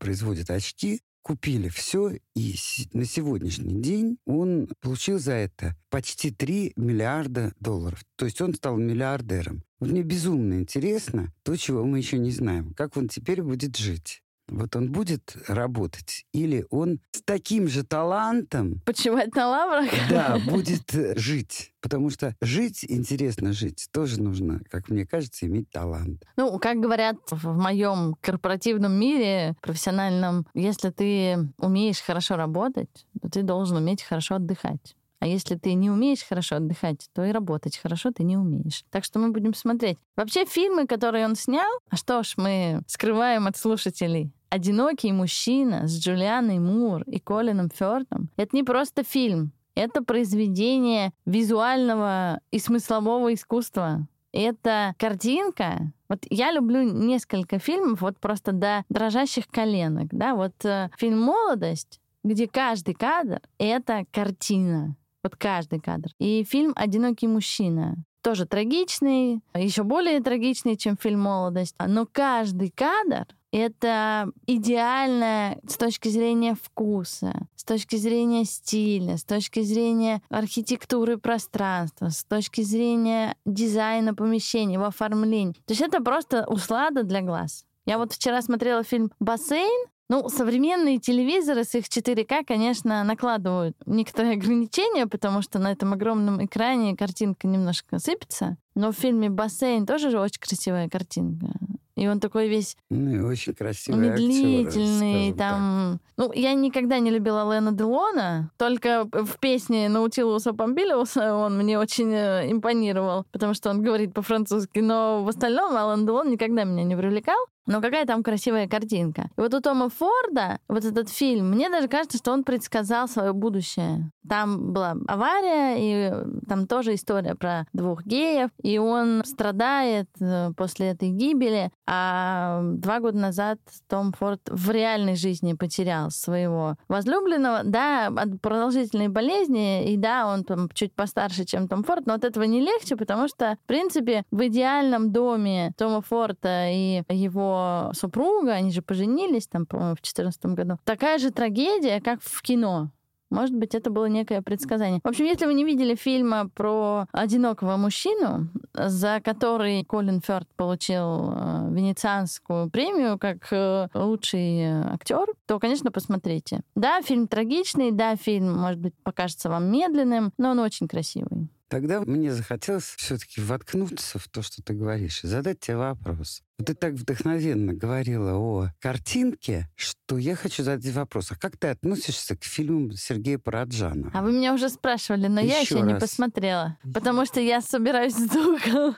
производит 0.00 0.50
очки, 0.50 1.02
купили 1.26 1.68
все, 1.68 2.12
и 2.36 2.54
на 2.92 3.04
сегодняшний 3.04 3.82
день 3.82 4.16
он 4.26 4.68
получил 4.80 5.18
за 5.18 5.32
это 5.32 5.74
почти 5.90 6.30
3 6.30 6.74
миллиарда 6.76 7.52
долларов. 7.58 8.04
То 8.14 8.26
есть 8.26 8.40
он 8.40 8.54
стал 8.54 8.76
миллиардером. 8.76 9.64
Вот 9.80 9.90
мне 9.90 10.02
безумно 10.02 10.54
интересно 10.54 11.32
то, 11.42 11.56
чего 11.56 11.84
мы 11.84 11.98
еще 11.98 12.16
не 12.18 12.30
знаем. 12.30 12.74
Как 12.74 12.96
он 12.96 13.08
теперь 13.08 13.42
будет 13.42 13.76
жить? 13.76 14.22
Вот 14.48 14.76
он 14.76 14.92
будет 14.92 15.36
работать, 15.48 16.24
или 16.32 16.66
он 16.70 17.00
с 17.10 17.22
таким 17.22 17.68
же 17.68 17.82
талантом... 17.82 18.80
Почивать 18.84 19.34
на 19.34 19.48
лаврах? 19.48 19.90
Да, 20.08 20.38
будет 20.48 20.94
э, 20.94 21.18
жить. 21.18 21.72
Потому 21.80 22.10
что 22.10 22.34
жить, 22.40 22.84
интересно 22.88 23.52
жить, 23.52 23.88
тоже 23.92 24.20
нужно, 24.20 24.60
как 24.70 24.88
мне 24.88 25.04
кажется, 25.04 25.46
иметь 25.46 25.70
талант. 25.70 26.24
Ну, 26.36 26.58
как 26.58 26.78
говорят 26.78 27.16
в 27.30 27.56
моем 27.56 28.16
корпоративном 28.20 28.92
мире, 28.92 29.56
профессиональном, 29.60 30.46
если 30.54 30.90
ты 30.90 31.52
умеешь 31.58 32.00
хорошо 32.00 32.36
работать, 32.36 33.06
то 33.20 33.28
ты 33.28 33.42
должен 33.42 33.76
уметь 33.76 34.02
хорошо 34.02 34.36
отдыхать. 34.36 34.96
А 35.18 35.26
если 35.26 35.54
ты 35.56 35.74
не 35.74 35.90
умеешь 35.90 36.22
хорошо 36.22 36.56
отдыхать, 36.56 37.08
то 37.14 37.24
и 37.24 37.32
работать 37.32 37.78
хорошо 37.78 38.12
ты 38.12 38.22
не 38.22 38.36
умеешь. 38.36 38.84
Так 38.90 39.04
что 39.04 39.18
мы 39.18 39.30
будем 39.30 39.54
смотреть. 39.54 39.98
Вообще 40.14 40.44
фильмы, 40.44 40.86
которые 40.86 41.24
он 41.24 41.36
снял, 41.36 41.70
а 41.88 41.96
что 41.96 42.22
ж 42.22 42.34
мы 42.36 42.82
скрываем 42.86 43.46
от 43.46 43.56
слушателей? 43.56 44.30
«Одинокий 44.50 45.12
мужчина» 45.12 45.86
с 45.86 45.98
Джулианой 45.98 46.58
Мур 46.58 47.02
и 47.02 47.18
Колином 47.18 47.70
Фёртом— 47.70 48.30
это 48.36 48.54
не 48.54 48.62
просто 48.62 49.02
фильм, 49.02 49.52
это 49.76 50.02
произведение 50.02 51.12
визуального 51.26 52.40
и 52.50 52.58
смыслового 52.58 53.34
искусства. 53.34 54.08
Это 54.32 54.94
картинка. 54.98 55.92
Вот 56.08 56.24
я 56.30 56.50
люблю 56.50 56.82
несколько 56.82 57.58
фильмов 57.58 58.00
вот 58.00 58.18
просто 58.18 58.52
до 58.52 58.84
дрожащих 58.88 59.48
коленок. 59.48 60.08
Да? 60.10 60.34
Вот 60.34 60.64
э, 60.64 60.90
фильм 60.98 61.20
«Молодость», 61.20 62.00
где 62.24 62.48
каждый 62.48 62.94
кадр— 62.94 63.40
это 63.58 64.04
картина. 64.10 64.96
Вот 65.22 65.36
каждый 65.36 65.80
кадр. 65.80 66.10
И 66.18 66.44
фильм 66.44 66.72
«Одинокий 66.76 67.28
мужчина» 67.28 67.96
тоже 68.26 68.44
трагичный, 68.44 69.40
еще 69.54 69.84
более 69.84 70.20
трагичный, 70.20 70.76
чем 70.76 70.96
фильм 70.96 71.20
«Молодость». 71.20 71.76
Но 71.78 72.08
каждый 72.10 72.72
кадр 72.72 73.24
это 73.52 74.32
идеально 74.48 75.56
с 75.64 75.76
точки 75.76 76.08
зрения 76.08 76.56
вкуса, 76.60 77.46
с 77.54 77.62
точки 77.62 77.94
зрения 77.94 78.44
стиля, 78.44 79.16
с 79.16 79.22
точки 79.22 79.60
зрения 79.60 80.22
архитектуры 80.28 81.18
пространства, 81.18 82.08
с 82.08 82.24
точки 82.24 82.62
зрения 82.62 83.36
дизайна 83.44 84.12
помещения, 84.12 84.74
его 84.74 84.86
оформления. 84.86 85.52
То 85.64 85.74
есть 85.74 85.82
это 85.82 86.02
просто 86.02 86.46
услада 86.48 87.04
для 87.04 87.20
глаз. 87.20 87.64
Я 87.84 87.96
вот 87.96 88.12
вчера 88.12 88.42
смотрела 88.42 88.82
фильм 88.82 89.12
«Бассейн», 89.20 89.86
ну, 90.08 90.28
современные 90.28 90.98
телевизоры 90.98 91.64
с 91.64 91.74
их 91.74 91.86
4К, 91.86 92.44
конечно, 92.46 93.02
накладывают 93.04 93.76
некоторые 93.86 94.34
ограничения, 94.36 95.06
потому 95.06 95.42
что 95.42 95.58
на 95.58 95.72
этом 95.72 95.92
огромном 95.92 96.44
экране 96.44 96.96
картинка 96.96 97.46
немножко 97.46 97.98
сыпется. 97.98 98.56
Но 98.74 98.92
в 98.92 98.96
фильме 98.96 99.30
«Бассейн» 99.30 99.86
тоже 99.86 100.10
же 100.10 100.20
очень 100.20 100.40
красивая 100.40 100.88
картинка. 100.88 101.48
И 101.96 102.06
он 102.06 102.20
такой 102.20 102.48
весь 102.48 102.76
ну, 102.90 103.10
и 103.10 103.18
очень 103.20 103.54
красивый 103.54 104.10
медлительный. 104.10 105.28
Актер, 105.30 105.38
там... 105.38 105.98
Так. 105.98 106.00
Ну, 106.18 106.32
я 106.34 106.52
никогда 106.52 106.98
не 106.98 107.10
любила 107.10 107.50
Лена 107.50 107.72
Делона, 107.72 108.50
только 108.58 109.08
в 109.10 109.38
песне 109.40 109.88
Наутилуса 109.88 110.52
Помпилиуса 110.52 111.34
он 111.34 111.56
мне 111.56 111.78
очень 111.78 112.12
э, 112.12 112.52
импонировал, 112.52 113.24
потому 113.32 113.54
что 113.54 113.70
он 113.70 113.82
говорит 113.82 114.12
по-французски, 114.12 114.80
но 114.80 115.24
в 115.24 115.28
остальном 115.28 115.74
Алан 115.74 116.04
Делон 116.04 116.30
никогда 116.30 116.64
меня 116.64 116.84
не 116.84 116.96
привлекал. 116.96 117.38
Но 117.66 117.80
какая 117.80 118.06
там 118.06 118.22
красивая 118.22 118.68
картинка. 118.68 119.30
И 119.36 119.40
вот 119.40 119.52
у 119.52 119.60
Тома 119.60 119.88
Форда, 119.88 120.60
вот 120.68 120.84
этот 120.84 121.08
фильм, 121.08 121.50
мне 121.50 121.68
даже 121.68 121.88
кажется, 121.88 122.18
что 122.18 122.32
он 122.32 122.44
предсказал 122.44 123.08
свое 123.08 123.32
будущее. 123.32 124.10
Там 124.28 124.72
была 124.72 124.96
авария, 125.06 125.76
и 125.78 126.46
там 126.48 126.66
тоже 126.66 126.94
история 126.94 127.34
про 127.34 127.66
двух 127.72 128.04
геев, 128.04 128.50
и 128.62 128.78
он 128.78 129.22
страдает 129.24 130.08
э, 130.20 130.50
после 130.56 130.88
этой 130.88 131.10
гибели, 131.10 131.70
а 131.86 132.60
два 132.62 133.00
года 133.00 133.18
назад 133.18 133.58
Том 133.88 134.12
Форд 134.12 134.40
в 134.48 134.70
реальной 134.70 135.16
жизни 135.16 135.54
потерял 135.54 136.10
своего 136.10 136.76
возлюбленного, 136.88 137.60
да, 137.64 138.08
от 138.08 138.40
продолжительной 138.40 139.08
болезни, 139.08 139.92
и 139.92 139.96
да, 139.96 140.26
он 140.26 140.44
там 140.44 140.68
чуть 140.74 140.92
постарше, 140.94 141.44
чем 141.44 141.68
Том 141.68 141.84
Форд, 141.84 142.06
но 142.06 142.14
от 142.14 142.24
этого 142.24 142.44
не 142.44 142.60
легче, 142.60 142.96
потому 142.96 143.28
что, 143.28 143.56
в 143.64 143.66
принципе, 143.66 144.24
в 144.30 144.46
идеальном 144.46 145.12
доме 145.12 145.72
Тома 145.76 146.00
Форта 146.02 146.68
и 146.68 147.02
его 147.08 147.90
супруга, 147.94 148.52
они 148.52 148.70
же 148.70 148.82
поженились 148.82 149.46
там, 149.46 149.66
по-моему, 149.66 149.94
в 149.94 150.02
2014 150.02 150.46
году, 150.46 150.78
такая 150.84 151.18
же 151.18 151.30
трагедия, 151.30 152.00
как 152.00 152.20
в 152.22 152.42
кино. 152.42 152.90
Может 153.30 153.54
быть, 153.54 153.74
это 153.74 153.90
было 153.90 154.06
некое 154.06 154.42
предсказание. 154.42 155.00
В 155.02 155.08
общем, 155.08 155.24
если 155.24 155.46
вы 155.46 155.54
не 155.54 155.64
видели 155.64 155.94
фильма 155.94 156.48
про 156.54 157.06
одинокого 157.12 157.76
мужчину, 157.76 158.48
за 158.72 159.20
который 159.22 159.84
Колин 159.84 160.20
Фёрд 160.20 160.48
получил 160.56 161.32
э, 161.32 161.68
венецианскую 161.70 162.70
премию 162.70 163.18
как 163.18 163.52
э, 163.52 163.88
лучший 163.94 164.64
актер, 164.92 165.26
то, 165.46 165.58
конечно, 165.58 165.90
посмотрите. 165.90 166.60
Да, 166.74 167.02
фильм 167.02 167.26
трагичный, 167.26 167.90
да, 167.90 168.16
фильм, 168.16 168.56
может 168.56 168.78
быть, 168.78 168.94
покажется 169.02 169.48
вам 169.48 169.70
медленным, 169.70 170.32
но 170.38 170.50
он 170.50 170.60
очень 170.60 170.88
красивый. 170.88 171.48
Тогда 171.68 172.00
мне 172.00 172.32
захотелось 172.32 172.94
все-таки 172.96 173.40
воткнуться 173.40 174.18
в 174.18 174.28
то, 174.28 174.42
что 174.42 174.62
ты 174.62 174.72
говоришь, 174.72 175.24
и 175.24 175.26
задать 175.26 175.60
тебе 175.60 175.76
вопрос. 175.78 176.42
Ты 176.64 176.74
так 176.74 176.94
вдохновенно 176.94 177.74
говорила 177.74 178.34
о 178.34 178.70
картинке, 178.80 179.68
что 179.74 180.16
я 180.16 180.36
хочу 180.36 180.62
задать 180.62 180.90
вопрос. 180.94 181.32
А 181.32 181.36
как 181.36 181.56
ты 181.56 181.68
относишься 181.68 182.36
к 182.36 182.44
фильму 182.44 182.92
Сергея 182.92 183.38
Параджана? 183.38 184.10
А 184.14 184.22
вы 184.22 184.32
меня 184.32 184.54
уже 184.54 184.68
спрашивали, 184.68 185.26
но 185.26 185.40
еще 185.40 185.52
я 185.52 185.60
еще 185.60 185.80
раз. 185.80 185.86
не 185.86 185.98
посмотрела. 185.98 186.78
Потому 186.94 187.26
что 187.26 187.40
я 187.40 187.60
собираюсь 187.60 188.14
с 188.14 188.28
духом. 188.30 188.96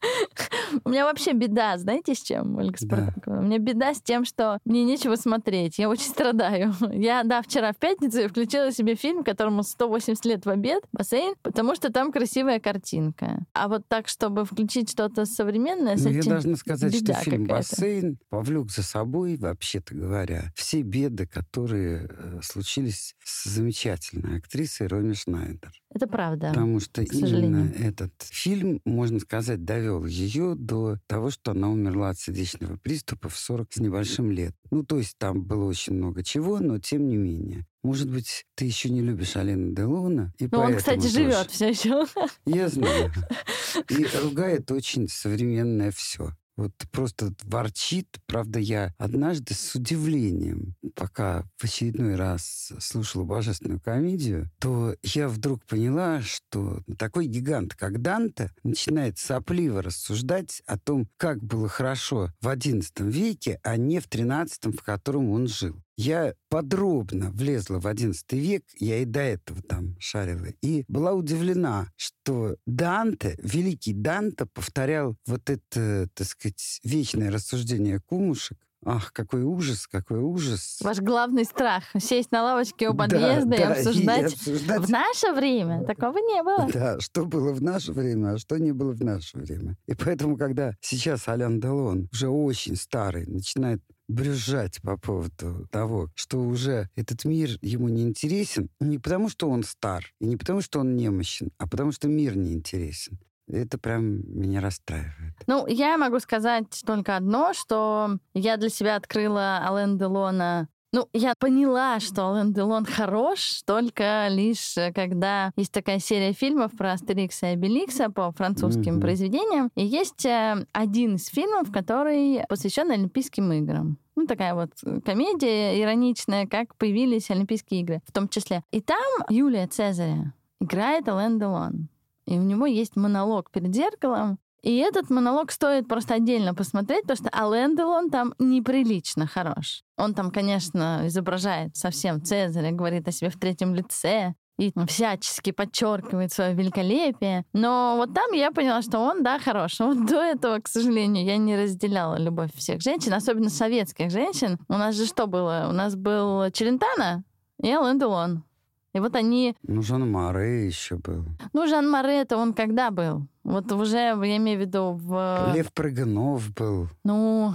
У 0.84 0.90
меня 0.90 1.04
вообще 1.04 1.32
беда, 1.32 1.76
знаете, 1.78 2.14
с 2.14 2.20
чем, 2.20 2.56
Ольга 2.56 2.78
Спартакова? 2.78 3.38
У 3.38 3.42
меня 3.42 3.58
беда 3.58 3.94
с 3.94 4.00
тем, 4.00 4.24
что 4.24 4.58
мне 4.64 4.84
нечего 4.84 5.16
смотреть. 5.16 5.78
Я 5.78 5.88
очень 5.88 6.08
страдаю. 6.10 6.74
Я, 6.92 7.24
да, 7.24 7.42
вчера 7.42 7.72
в 7.72 7.76
пятницу 7.76 8.28
включила 8.28 8.72
себе 8.72 8.94
фильм, 8.94 9.24
которому 9.24 9.62
180 9.62 10.24
лет 10.24 10.46
в 10.46 10.50
обед, 10.50 10.84
бассейн, 10.92 11.34
потому 11.42 11.74
что 11.74 11.92
там 11.92 12.12
красивая 12.12 12.60
картинка. 12.60 13.44
А 13.52 13.68
вот 13.68 13.82
так, 13.88 14.08
чтобы 14.08 14.44
включить 14.44 14.90
что-то 14.90 15.24
современное, 15.26 15.96
ну, 15.96 16.10
Я 16.10 16.22
должна 16.22 16.56
сказать, 16.56 16.94
что 16.94 17.14
фильм 17.14 17.44
«Бассейн» 17.44 18.18
повлек 18.28 18.70
за 18.70 18.82
собой, 18.82 19.36
вообще-то 19.36 19.94
говоря, 19.94 20.52
все 20.54 20.82
беды, 20.82 21.26
которые 21.26 22.08
э, 22.08 22.40
случились 22.42 23.14
с 23.24 23.44
замечательной 23.48 24.38
актрисой 24.38 24.86
Роми 24.86 25.14
Шнайдер. 25.14 25.72
Это 25.90 26.06
правда. 26.06 26.48
Потому 26.48 26.80
что 26.80 27.02
именно 27.02 27.70
этот 27.78 28.12
фильм, 28.20 28.80
можно 28.84 29.20
сказать, 29.20 29.64
довел 29.88 30.04
ее 30.06 30.54
до 30.54 30.98
того, 31.06 31.30
что 31.30 31.52
она 31.52 31.68
умерла 31.68 32.10
от 32.10 32.18
сердечного 32.18 32.76
приступа 32.76 33.28
в 33.28 33.36
40 33.36 33.72
с 33.72 33.76
небольшим 33.78 34.30
лет. 34.30 34.54
Ну, 34.70 34.84
то 34.84 34.98
есть 34.98 35.16
там 35.18 35.42
было 35.42 35.64
очень 35.64 35.94
много 35.94 36.22
чего, 36.22 36.58
но 36.58 36.78
тем 36.78 37.08
не 37.08 37.16
менее. 37.16 37.66
Может 37.82 38.10
быть, 38.10 38.44
ты 38.54 38.66
еще 38.66 38.90
не 38.90 39.00
любишь 39.00 39.36
Алена 39.36 39.74
Делона, 39.74 40.32
и 40.38 40.48
Ну, 40.50 40.58
он, 40.58 40.76
кстати, 40.76 41.02
тоже... 41.02 41.14
живет 41.14 41.50
все 41.50 41.70
еще. 41.70 42.06
Я 42.44 42.68
знаю. 42.68 43.12
И 43.88 44.06
ругает 44.22 44.70
очень 44.70 45.08
современное 45.08 45.90
все 45.90 46.32
вот 46.58 46.72
просто 46.90 47.32
ворчит. 47.44 48.18
Правда, 48.26 48.58
я 48.58 48.92
однажды 48.98 49.54
с 49.54 49.74
удивлением, 49.74 50.74
пока 50.94 51.44
в 51.56 51.64
очередной 51.64 52.16
раз 52.16 52.72
слушала 52.80 53.24
божественную 53.24 53.80
комедию, 53.80 54.50
то 54.58 54.94
я 55.02 55.28
вдруг 55.28 55.64
поняла, 55.64 56.20
что 56.20 56.82
такой 56.98 57.26
гигант, 57.26 57.74
как 57.74 58.02
Данте, 58.02 58.50
начинает 58.64 59.18
сопливо 59.18 59.82
рассуждать 59.82 60.62
о 60.66 60.78
том, 60.78 61.08
как 61.16 61.42
было 61.42 61.68
хорошо 61.68 62.32
в 62.40 62.48
XI 62.48 63.08
веке, 63.08 63.60
а 63.62 63.76
не 63.76 64.00
в 64.00 64.08
XIII, 64.08 64.76
в 64.76 64.82
котором 64.82 65.30
он 65.30 65.46
жил. 65.46 65.80
Я 66.00 66.34
подробно 66.48 67.32
влезла 67.32 67.80
в 67.80 67.86
XI 67.86 68.14
век, 68.30 68.62
я 68.78 68.98
и 68.98 69.04
до 69.04 69.18
этого 69.18 69.60
там 69.62 69.96
шарила, 69.98 70.46
и 70.62 70.84
была 70.86 71.12
удивлена, 71.12 71.90
что 71.96 72.56
Данте, 72.66 73.36
великий 73.42 73.94
Данте, 73.94 74.46
повторял 74.46 75.16
вот 75.26 75.50
это, 75.50 76.08
так 76.14 76.28
сказать, 76.28 76.78
вечное 76.84 77.32
рассуждение 77.32 77.98
кумушек, 77.98 78.58
Ах, 78.84 79.12
какой 79.12 79.42
ужас, 79.42 79.86
какой 79.86 80.20
ужас. 80.20 80.78
Ваш 80.82 80.98
главный 81.00 81.44
страх— 81.44 81.84
сесть 81.98 82.30
на 82.30 82.44
лавочке 82.44 82.88
у 82.88 82.94
подъезда 82.94 83.50
да, 83.50 83.56
и, 83.56 83.58
да, 83.58 83.72
обсуждать. 83.72 84.22
и 84.22 84.24
обсуждать. 84.26 84.80
В 84.80 84.90
наше 84.90 85.32
время 85.32 85.84
такого 85.84 86.18
не 86.18 86.42
было. 86.42 86.70
Да, 86.72 87.00
что 87.00 87.24
было 87.24 87.52
в 87.52 87.60
наше 87.60 87.92
время, 87.92 88.34
а 88.34 88.38
что 88.38 88.56
не 88.58 88.72
было 88.72 88.92
в 88.92 89.02
наше 89.02 89.36
время. 89.36 89.76
И 89.86 89.94
поэтому, 89.94 90.36
когда 90.36 90.74
сейчас 90.80 91.26
Алян 91.26 91.60
Делон, 91.60 92.08
уже 92.12 92.28
очень 92.28 92.76
старый, 92.76 93.26
начинает 93.26 93.82
брюзжать 94.08 94.80
по 94.82 94.96
поводу 94.96 95.66
того, 95.70 96.10
что 96.14 96.40
уже 96.40 96.88
этот 96.96 97.24
мир 97.24 97.50
ему 97.60 97.88
не 97.88 98.02
интересен, 98.02 98.70
не 98.80 98.98
потому 98.98 99.28
что 99.28 99.50
он 99.50 99.64
стар, 99.64 100.04
и 100.20 100.26
не 100.26 100.36
потому 100.36 100.62
что 100.62 100.80
он 100.80 100.96
немощен, 100.96 101.50
а 101.58 101.68
потому 101.68 101.92
что 101.92 102.08
мир 102.08 102.36
не 102.36 102.54
интересен. 102.54 103.18
Это 103.48 103.78
прям 103.78 104.20
меня 104.28 104.60
расстраивает. 104.60 105.34
Ну, 105.46 105.66
я 105.66 105.96
могу 105.96 106.18
сказать 106.20 106.82
только 106.86 107.16
одно, 107.16 107.52
что 107.52 108.18
я 108.34 108.56
для 108.56 108.68
себя 108.68 108.96
открыла 108.96 109.66
Ален 109.68 109.98
Делона 109.98 110.68
ну, 110.90 111.06
я 111.12 111.34
поняла, 111.38 112.00
что 112.00 112.32
Ален 112.32 112.54
Делон 112.54 112.86
хорош 112.86 113.62
только 113.66 114.28
лишь 114.30 114.74
э, 114.78 114.90
когда 114.94 115.52
есть 115.56 115.70
такая 115.70 115.98
серия 115.98 116.32
фильмов 116.32 116.72
про 116.76 116.92
Астерикса 116.92 117.48
и 117.48 117.50
Обеликса 117.50 118.10
по 118.10 118.32
французским 118.32 118.96
mm-hmm. 118.96 119.00
произведениям. 119.00 119.70
И 119.74 119.84
есть 119.84 120.24
э, 120.24 120.64
один 120.72 121.16
из 121.16 121.26
фильмов, 121.26 121.70
который 121.70 122.40
посвящен 122.48 122.90
Олимпийским 122.90 123.52
играм. 123.52 123.98
Ну, 124.16 124.26
такая 124.26 124.54
вот 124.54 124.70
комедия 125.04 125.78
ироничная, 125.80 126.46
как 126.46 126.74
появились 126.76 127.30
Олимпийские 127.30 127.82
игры 127.82 128.00
в 128.06 128.12
том 128.12 128.26
числе. 128.26 128.64
И 128.70 128.80
там 128.80 129.04
Юлия 129.28 129.66
Цезаря 129.66 130.32
играет 130.58 131.06
Ален 131.06 131.38
Делон. 131.38 131.88
И 132.28 132.38
у 132.38 132.42
него 132.42 132.66
есть 132.66 132.94
монолог 132.94 133.50
перед 133.50 133.74
зеркалом, 133.74 134.38
и 134.62 134.76
этот 134.76 135.08
монолог 135.08 135.50
стоит 135.50 135.88
просто 135.88 136.14
отдельно 136.14 136.54
посмотреть, 136.54 137.02
потому 137.02 137.16
что 137.16 137.38
Ален 137.38 137.74
Делон 137.74 138.10
там 138.10 138.34
неприлично 138.38 139.26
хорош. 139.26 139.82
Он 139.96 140.12
там, 140.14 140.30
конечно, 140.30 141.02
изображает 141.06 141.76
совсем 141.76 142.22
Цезаря, 142.22 142.72
говорит 142.72 143.08
о 143.08 143.12
себе 143.12 143.30
в 143.30 143.38
третьем 143.38 143.74
лице 143.74 144.34
и 144.58 144.72
всячески 144.88 145.52
подчеркивает 145.52 146.32
свое 146.32 146.52
великолепие. 146.52 147.44
Но 147.54 147.94
вот 147.96 148.12
там 148.12 148.32
я 148.32 148.50
поняла, 148.50 148.82
что 148.82 148.98
он, 148.98 149.22
да, 149.22 149.38
хорош. 149.38 149.78
Вот 149.78 150.04
до 150.06 150.20
этого, 150.20 150.58
к 150.58 150.68
сожалению, 150.68 151.24
я 151.24 151.38
не 151.38 151.56
разделяла 151.56 152.16
любовь 152.18 152.50
всех 152.54 152.82
женщин, 152.82 153.14
особенно 153.14 153.48
советских 153.48 154.10
женщин. 154.10 154.58
У 154.68 154.74
нас 154.74 154.96
же 154.96 155.06
что 155.06 155.28
было? 155.28 155.68
У 155.70 155.72
нас 155.72 155.94
был 155.94 156.50
Челентано 156.50 157.24
и 157.62 157.70
Ален 157.70 157.98
Делон. 157.98 158.44
И 158.94 159.00
вот 159.00 159.14
они... 159.16 159.54
Ну, 159.62 159.82
Жан 159.82 160.10
Маре 160.10 160.66
еще 160.66 160.96
был. 160.96 161.24
Ну, 161.52 161.66
Жан 161.66 161.88
Маре 161.88 162.20
это 162.20 162.36
он 162.36 162.54
когда 162.54 162.90
был? 162.90 163.26
Вот 163.44 163.70
уже, 163.72 163.96
я 163.96 164.36
имею 164.36 164.58
в 164.58 164.60
виду 164.62 164.92
в... 164.92 165.52
Лев 165.54 165.72
Прыганов 165.72 166.52
был. 166.54 166.88
Ну, 167.04 167.54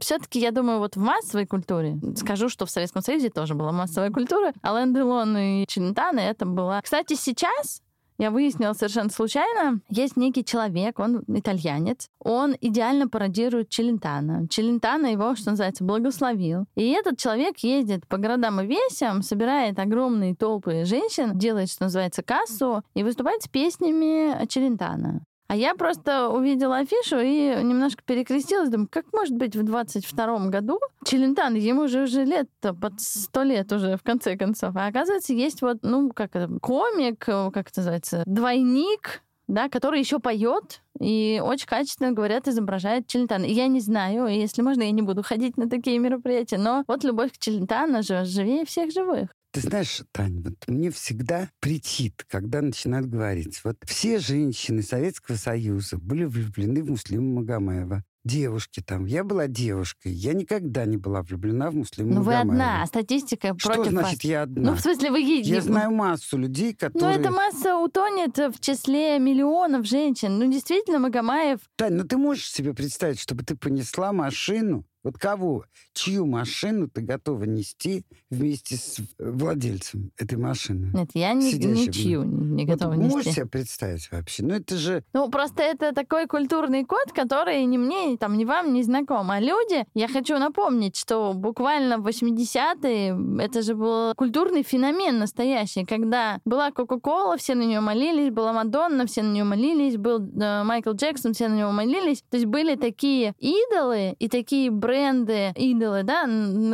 все-таки, 0.00 0.40
я 0.40 0.50
думаю, 0.50 0.78
вот 0.78 0.96
в 0.96 1.00
массовой 1.00 1.46
культуре, 1.46 1.98
скажу, 2.16 2.48
что 2.48 2.66
в 2.66 2.70
Советском 2.70 3.02
Союзе 3.02 3.30
тоже 3.30 3.54
была 3.54 3.72
массовая 3.72 4.10
культура, 4.10 4.52
Ален 4.64 4.94
Делон 4.94 5.36
и 5.36 5.66
Челентано 5.66 6.20
это 6.20 6.46
была... 6.46 6.80
Кстати, 6.82 7.14
сейчас 7.14 7.82
я 8.20 8.30
выяснила 8.30 8.74
совершенно 8.74 9.08
случайно, 9.08 9.80
есть 9.88 10.14
некий 10.18 10.44
человек, 10.44 10.98
он 10.98 11.24
итальянец, 11.26 12.10
он 12.18 12.54
идеально 12.60 13.08
пародирует 13.08 13.70
Челентана. 13.70 14.46
Челентана 14.48 15.06
его, 15.06 15.34
что 15.34 15.52
называется, 15.52 15.84
благословил. 15.84 16.66
И 16.74 16.90
этот 16.90 17.18
человек 17.18 17.56
ездит 17.60 18.06
по 18.06 18.18
городам 18.18 18.60
и 18.60 18.66
весям, 18.66 19.22
собирает 19.22 19.78
огромные 19.78 20.36
толпы 20.36 20.84
женщин, 20.84 21.38
делает, 21.38 21.70
что 21.70 21.84
называется, 21.84 22.22
кассу 22.22 22.82
и 22.92 23.02
выступает 23.02 23.42
с 23.42 23.48
песнями 23.48 24.46
Челентана. 24.48 25.22
А 25.50 25.56
я 25.56 25.74
просто 25.74 26.28
увидела 26.28 26.76
афишу 26.76 27.18
и 27.18 27.60
немножко 27.64 28.04
перекрестилась. 28.06 28.68
Думаю, 28.68 28.86
как 28.88 29.06
может 29.12 29.34
быть 29.34 29.56
в 29.56 29.64
22 29.64 30.46
году 30.46 30.78
Челентан, 31.04 31.54
ему 31.54 31.88
же 31.88 32.04
уже 32.04 32.22
лет 32.22 32.48
под 32.60 33.00
100 33.00 33.42
лет 33.42 33.72
уже, 33.72 33.96
в 33.96 34.04
конце 34.04 34.36
концов. 34.36 34.76
А 34.76 34.86
оказывается, 34.86 35.32
есть 35.32 35.60
вот, 35.60 35.78
ну, 35.82 36.12
как 36.14 36.36
это, 36.36 36.48
комик, 36.60 37.24
как 37.24 37.68
это 37.68 37.80
называется, 37.80 38.22
двойник, 38.26 39.22
да, 39.48 39.68
который 39.68 39.98
еще 39.98 40.20
поет 40.20 40.82
и 41.00 41.42
очень 41.44 41.66
качественно, 41.66 42.12
говорят, 42.12 42.46
изображает 42.46 43.08
Челентана. 43.08 43.44
Я 43.44 43.66
не 43.66 43.80
знаю, 43.80 44.28
если 44.28 44.62
можно, 44.62 44.82
я 44.82 44.92
не 44.92 45.02
буду 45.02 45.24
ходить 45.24 45.56
на 45.56 45.68
такие 45.68 45.98
мероприятия, 45.98 46.58
но 46.58 46.84
вот 46.86 47.02
любовь 47.02 47.32
к 47.32 47.38
Челентану 47.38 48.04
же 48.04 48.24
живее 48.24 48.64
всех 48.64 48.92
живых. 48.92 49.30
Ты 49.52 49.62
знаешь, 49.62 50.02
Тань, 50.12 50.42
вот 50.42 50.68
мне 50.68 50.90
всегда 50.92 51.50
претит, 51.58 52.24
когда 52.28 52.62
начинают 52.62 53.06
говорить, 53.06 53.60
вот 53.64 53.76
все 53.84 54.20
женщины 54.20 54.80
Советского 54.82 55.34
Союза 55.36 55.98
были 55.98 56.24
влюблены 56.24 56.84
в 56.84 56.90
Муслима 56.90 57.40
Магомаева. 57.40 58.04
девушки 58.24 58.80
там. 58.80 59.06
Я 59.06 59.24
была 59.24 59.48
девушкой. 59.48 60.12
Я 60.12 60.34
никогда 60.34 60.84
не 60.84 60.96
была 60.96 61.22
влюблена 61.22 61.70
в 61.70 61.74
Муслиму 61.74 62.14
Ну, 62.14 62.22
вы 62.22 62.36
одна, 62.36 62.82
а 62.82 62.86
статистика 62.86 63.54
Что 63.58 63.72
против 63.72 63.90
значит 63.90 64.22
вас. 64.22 64.24
я 64.24 64.42
одна? 64.42 64.70
Ну, 64.70 64.76
в 64.76 64.80
смысле, 64.80 65.10
вы 65.10 65.20
едете. 65.20 65.50
Я 65.54 65.62
знаю 65.62 65.90
массу 65.90 66.38
людей, 66.38 66.72
которые... 66.74 67.18
эта 67.18 67.32
масса 67.32 67.76
утонет 67.76 68.36
в 68.38 68.60
числе 68.60 69.18
миллионов 69.18 69.84
женщин. 69.86 70.38
Ну, 70.38 70.52
действительно, 70.52 71.00
Магомаев 71.00 71.58
Тань, 71.76 71.94
ну 71.94 72.04
ты 72.04 72.18
можешь 72.18 72.50
себе 72.52 72.72
представить, 72.72 73.18
чтобы 73.18 73.42
ты 73.42 73.56
понесла 73.56 74.12
машину? 74.12 74.84
Вот 75.02 75.16
кого, 75.16 75.64
чью 75.94 76.26
машину 76.26 76.88
ты 76.88 77.00
готова 77.00 77.44
нести 77.44 78.04
вместе 78.28 78.76
с 78.76 78.98
владельцем 79.18 80.10
этой 80.18 80.36
машины? 80.36 80.90
Нет, 80.94 81.10
я 81.14 81.32
ни, 81.32 81.52
ничью 81.54 82.24
не 82.24 82.66
Вот 82.66 82.78
готова 82.78 82.94
можешь 82.94 83.26
нести. 83.26 83.32
себе 83.32 83.46
представить 83.46 84.10
вообще? 84.12 84.42
Ну 84.42 84.54
это 84.54 84.76
же... 84.76 85.02
Ну, 85.14 85.30
просто 85.30 85.62
это 85.62 85.94
такой 85.94 86.26
культурный 86.26 86.84
код, 86.84 87.12
который 87.14 87.64
ни 87.64 87.78
мне, 87.78 88.16
там, 88.18 88.36
ни 88.36 88.44
вам 88.44 88.74
не 88.74 88.82
знаком. 88.82 89.30
А 89.30 89.40
люди, 89.40 89.86
я 89.94 90.06
хочу 90.06 90.38
напомнить, 90.38 90.96
что 90.96 91.32
буквально 91.34 91.98
в 91.98 92.06
80-е 92.06 93.42
это 93.42 93.62
же 93.62 93.74
был 93.74 94.14
культурный 94.14 94.62
феномен 94.62 95.18
настоящий, 95.18 95.84
когда 95.86 96.40
была 96.44 96.70
Кока-Кола, 96.72 97.36
все 97.38 97.54
на 97.54 97.62
нее 97.62 97.80
молились, 97.80 98.30
была 98.30 98.52
Мадонна, 98.52 99.06
все 99.06 99.22
на 99.22 99.32
нее 99.32 99.44
молились, 99.44 99.96
был 99.96 100.20
э, 100.20 100.62
Майкл 100.62 100.92
Джексон, 100.92 101.32
все 101.32 101.48
на 101.48 101.56
него 101.56 101.70
молились. 101.72 102.22
То 102.30 102.36
есть 102.36 102.46
были 102.46 102.74
такие 102.74 103.34
идолы 103.38 104.14
и 104.18 104.28
такие 104.28 104.70
бренды, 104.90 105.52
идолы, 105.56 106.02
да, 106.02 106.26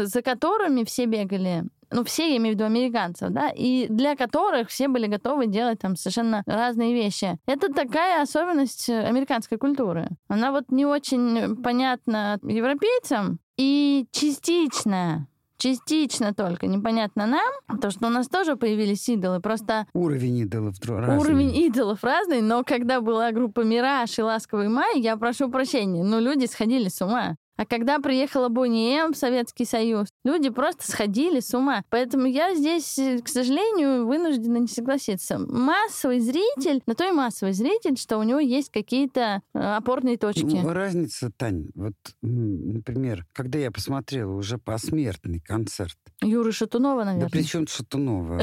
за 0.07 0.23
которыми 0.23 0.85
все 0.85 1.07
бегали 1.07 1.65
ну, 1.93 2.03
все, 2.03 2.31
я 2.31 2.37
имею 2.39 2.57
в 2.57 2.59
виду 2.59 2.65
американцев, 2.65 3.31
да, 3.31 3.49
и 3.49 3.87
для 3.89 4.17
которых 4.17 4.71
все 4.71 4.89
были 4.89 5.07
готовы 5.07 5.47
делать 5.47 5.79
там 5.79 5.95
совершенно 5.95 6.43
разные 6.45 6.93
вещи. 6.93 7.39
Это 7.47 7.73
такая 7.73 8.23
особенность 8.23 8.89
э, 8.89 9.05
американской 9.05 9.57
культуры. 9.57 10.09
Она 10.27 10.51
вот 10.51 10.73
не 10.73 10.85
очень 10.85 11.63
понятна 11.63 12.41
европейцам 12.43 13.39
и 13.57 14.07
частично 14.11 15.29
частично 15.59 16.35
только 16.35 16.67
непонятно 16.67 17.27
нам, 17.27 17.53
потому 17.67 17.91
что 17.91 18.07
у 18.07 18.11
нас 18.11 18.29
тоже 18.29 18.57
появились 18.57 19.09
идолы, 19.09 19.41
просто 19.41 19.87
Уровень 19.95 20.39
идолов 20.39 20.75
разный. 20.85 21.19
уровень 21.19 21.57
идолов 21.57 22.05
разный, 22.05 22.43
но 22.43 22.63
когда 22.63 23.01
была 23.01 23.33
группа 23.33 23.61
«Мираж» 23.61 24.19
и 24.19 24.23
«Ласковый 24.23 24.69
май», 24.69 25.01
я 25.01 25.17
прошу 25.17 25.51
прощения, 25.51 26.05
но 26.05 26.21
люди 26.21 26.47
сходили 26.47 26.89
с 26.89 27.01
ума. 27.01 27.37
А 27.57 27.65
когда 27.65 27.99
приехала 27.99 28.49
Бонни 28.49 28.95
М 28.99 29.13
в 29.13 29.17
Советский 29.17 29.65
Союз, 29.65 30.09
люди 30.25 30.51
просто 30.51 30.91
сходили 30.91 31.41
с 31.41 31.55
ума. 31.55 31.85
Поэтому 31.91 32.27
я 32.27 32.55
здесь, 32.55 32.99
э, 32.99 33.21
к 33.21 33.29
сожалению, 33.29 34.07
вынуждена 34.07 34.59
не 34.59 34.69
согласиться. 34.69 35.39
Массовый 35.39 36.21
зритель, 36.21 36.83
на 36.87 36.95
то 36.95 37.09
и 37.09 37.13
массовый 37.13 37.53
зритель, 37.55 37.97
что 37.97 38.19
у 38.19 38.23
него 38.23 38.41
есть 38.41 38.71
какие-то 38.71 39.41
э, 39.55 39.59
опорные 39.59 40.19
точки. 40.19 40.45
Ну, 40.45 40.73
разница, 40.73 41.31
Тань, 41.37 41.69
вот, 41.75 41.95
например, 42.23 43.27
когда 43.33 43.59
я 43.59 43.71
посмотрела 43.71 44.33
уже 44.33 44.59
посмертный 44.59 45.41
концерт, 45.41 45.97
Юры 46.23 46.53
Шатунова, 46.53 47.05
да 47.05 47.13
наверное. 47.13 47.31
при 47.31 47.43
чем 47.43 47.67
Шатунова? 47.67 48.41